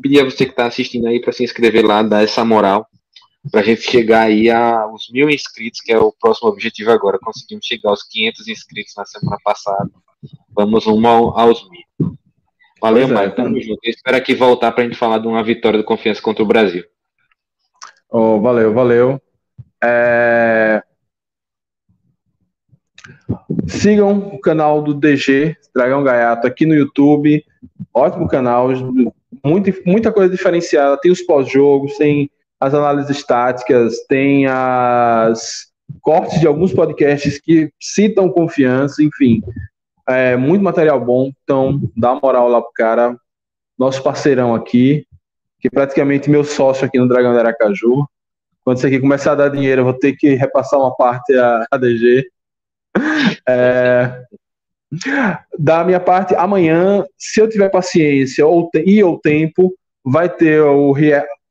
[0.00, 2.86] Pedir a você que está assistindo aí para se inscrever lá, dar essa moral,
[3.50, 7.18] para a gente chegar aí aos mil inscritos, que é o próximo objetivo agora.
[7.18, 9.90] Conseguimos chegar aos 500 inscritos na semana passada.
[10.54, 12.16] Vamos rumo aos mil.
[12.80, 13.34] Valeu, é, Maio.
[13.34, 13.80] Tamo junto.
[13.82, 16.46] Eu espero aqui voltar para a gente falar de uma vitória do Confiança contra o
[16.46, 16.84] Brasil.
[18.08, 19.20] Oh, valeu, valeu.
[19.82, 20.82] É...
[23.66, 27.44] Sigam o canal do DG, Dragão Gaiato, aqui no YouTube.
[27.92, 28.68] Ótimo canal,
[29.44, 31.00] muito, muita coisa diferenciada.
[31.00, 32.30] Tem os pós-jogos, tem
[32.62, 35.66] as análises estáticas, tem as
[36.00, 39.42] cortes de alguns podcasts que citam confiança, enfim.
[40.08, 43.16] É, muito material bom, então dá moral lá pro cara,
[43.76, 45.04] nosso parceirão aqui,
[45.60, 48.06] que é praticamente meu sócio aqui no Dragão de Aracaju.
[48.64, 51.66] Quando isso aqui começar a dar dinheiro, eu vou ter que repassar uma parte a,
[51.70, 52.24] a DG.
[53.48, 54.24] É,
[55.58, 59.74] da minha parte, amanhã, se eu tiver paciência ou e ou tempo,
[60.04, 60.92] vai ter o,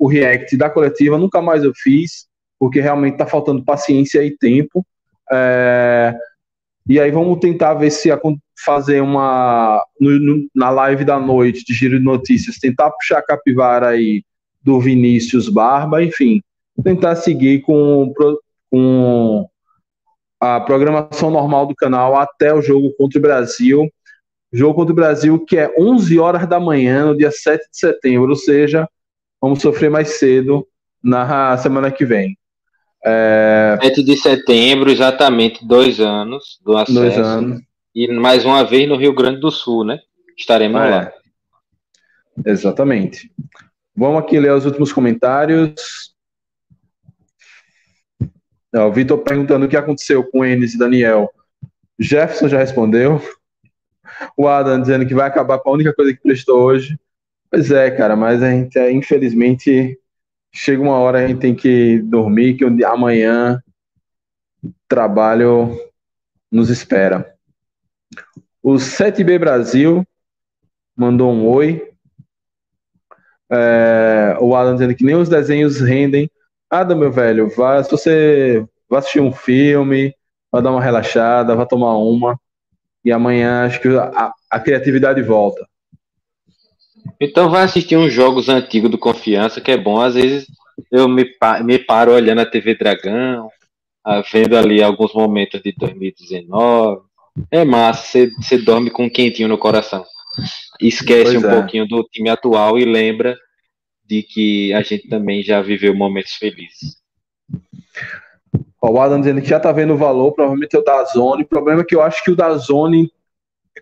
[0.02, 2.26] o react da coletiva, nunca mais eu fiz,
[2.60, 4.84] porque realmente está faltando paciência e tempo.
[5.32, 6.16] É,
[6.90, 8.10] e aí vamos tentar ver se
[8.66, 13.24] fazer uma no, no, na live da noite de giro de notícias, tentar puxar a
[13.24, 14.24] capivara aí
[14.64, 16.42] do Vinícius Barba, enfim,
[16.84, 18.12] tentar seguir com,
[18.72, 19.48] com
[20.40, 23.88] a programação normal do canal até o jogo contra o Brasil.
[24.52, 28.32] Jogo contra o Brasil que é 11 horas da manhã, no dia 7 de setembro,
[28.32, 28.90] ou seja,
[29.42, 30.68] vamos sofrer mais cedo
[31.04, 32.38] na semana que vem.
[33.04, 33.78] É...
[33.82, 37.00] 7 de setembro, exatamente dois anos do acesso.
[37.00, 37.62] Dois anos.
[37.94, 40.00] E mais uma vez no Rio Grande do Sul, né?
[40.38, 40.90] Estaremos é.
[40.90, 41.14] lá.
[42.46, 43.32] Exatamente.
[43.96, 46.14] Vamos aqui ler os últimos comentários.
[48.74, 51.30] o Vitor perguntando o que aconteceu com Enes e Daniel.
[52.00, 53.22] Jefferson já respondeu.
[54.38, 56.98] O Adam dizendo que vai acabar com a única coisa que prestou hoje.
[57.52, 60.00] Pois é, cara, mas a gente, infelizmente,
[60.54, 63.62] chega uma hora a gente tem que dormir, que amanhã
[64.88, 65.78] trabalho
[66.50, 67.36] nos espera.
[68.64, 70.08] O 7B Brasil
[70.96, 71.92] mandou um oi.
[73.52, 76.32] É, o Adam dizendo que nem os desenhos rendem.
[76.70, 80.16] Adam, meu velho, vá, se você vai assistir um filme,
[80.50, 82.40] vai dar uma relaxada, vai tomar uma.
[83.04, 85.68] E amanhã acho que a, a criatividade volta.
[87.22, 90.02] Então vai assistir uns jogos antigos do Confiança, que é bom.
[90.02, 90.48] Às vezes
[90.92, 91.24] eu me,
[91.64, 93.48] me paro olhando a TV Dragão,
[94.34, 97.04] vendo ali alguns momentos de 2019.
[97.52, 100.04] É massa, você dorme com um quentinho no coração.
[100.80, 101.54] Esquece pois um é.
[101.54, 103.38] pouquinho do time atual e lembra
[104.04, 107.00] de que a gente também já viveu momentos felizes.
[108.82, 111.44] O Adam dizendo que já tá vendo o valor, provavelmente é o da Zone.
[111.44, 113.12] O problema é que eu acho que o da Zone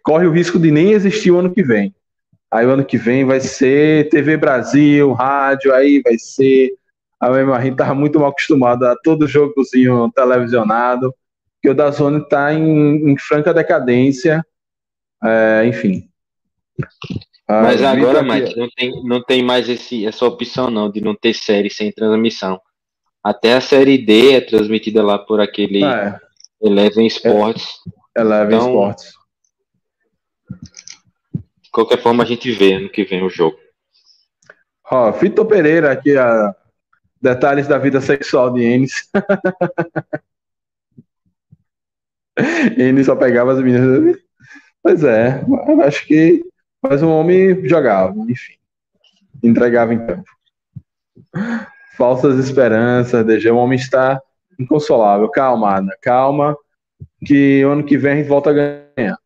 [0.03, 1.95] corre o risco de nem existir o ano que vem.
[2.51, 6.73] Aí o ano que vem vai ser TV Brasil, rádio, aí vai ser.
[7.19, 11.13] A a gente tava muito mal acostumado a todo jogozinho televisionado,
[11.61, 14.43] que o da Zone tá em, em franca decadência.
[15.23, 16.09] É, enfim.
[17.47, 21.15] Ah, Mas agora, Mike, não tem, não tem mais esse, essa opção não de não
[21.15, 22.59] ter série sem transmissão.
[23.23, 26.17] Até a série D é transmitida lá por aquele é.
[26.61, 27.79] Eleven Sports.
[28.15, 29.18] É, Eleven então, Sports.
[31.69, 33.55] De qualquer forma, a gente vê ano que vem o jogo.
[34.89, 36.55] Ó, Vitor Pereira aqui, a
[37.21, 39.07] detalhes da vida sexual de Enes.
[42.75, 44.17] Enes só pegava as meninas.
[44.81, 45.45] Pois é,
[45.85, 46.43] acho que
[46.81, 48.53] mas um homem jogava, enfim.
[49.43, 50.29] Entregava em campo.
[51.97, 54.19] Falsas esperanças, DG, o homem está
[54.57, 55.29] inconsolável.
[55.29, 56.57] Calma, Ana, calma,
[57.25, 59.19] que ano que vem a gente volta a ganhar.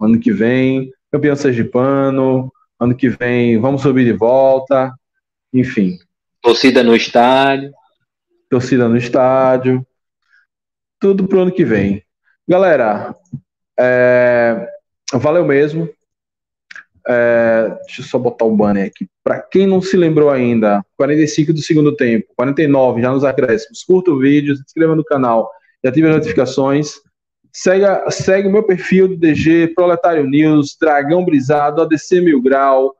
[0.00, 4.92] Ano que vem campeão sergipano, ano que vem vamos subir de volta,
[5.52, 5.96] enfim.
[6.42, 7.72] Torcida no estádio.
[8.50, 9.86] Torcida no estádio.
[10.98, 12.02] Tudo pro ano que vem.
[12.48, 13.14] Galera,
[13.78, 14.68] é,
[15.12, 15.88] valeu mesmo.
[17.06, 19.06] É, deixa eu só botar o banner aqui.
[19.22, 23.84] Para quem não se lembrou ainda, 45 do segundo tempo, 49 já nos acréscimos.
[23.84, 25.48] Curta o vídeo, se inscreva no canal
[25.84, 26.94] e ative as notificações.
[27.56, 32.92] Segue, segue meu perfil do DG, Proletário News, Dragão Brisado, ADC Mil Grau,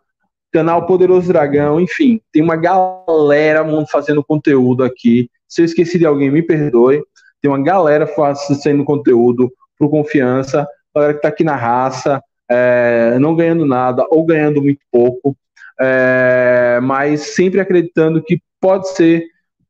[0.53, 5.29] canal Poderoso Dragão, enfim, tem uma galera fazendo conteúdo aqui.
[5.49, 7.03] Se eu esqueci de alguém, me perdoe.
[7.43, 13.35] Tem uma galera fazendo conteúdo por confiança, galera que está aqui na raça, é, não
[13.35, 15.37] ganhando nada ou ganhando muito pouco,
[15.81, 19.25] é, mas sempre acreditando que pode ser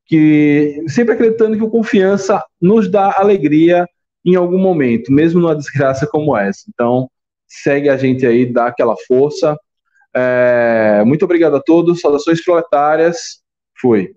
[0.05, 3.87] que sempre acreditando que o confiança nos dá alegria
[4.25, 6.63] em algum momento, mesmo numa desgraça como essa.
[6.73, 7.09] Então,
[7.47, 9.57] segue a gente aí, dá aquela força.
[10.15, 13.41] É, muito obrigado a todos, saudações proletárias.
[13.79, 14.13] Fui.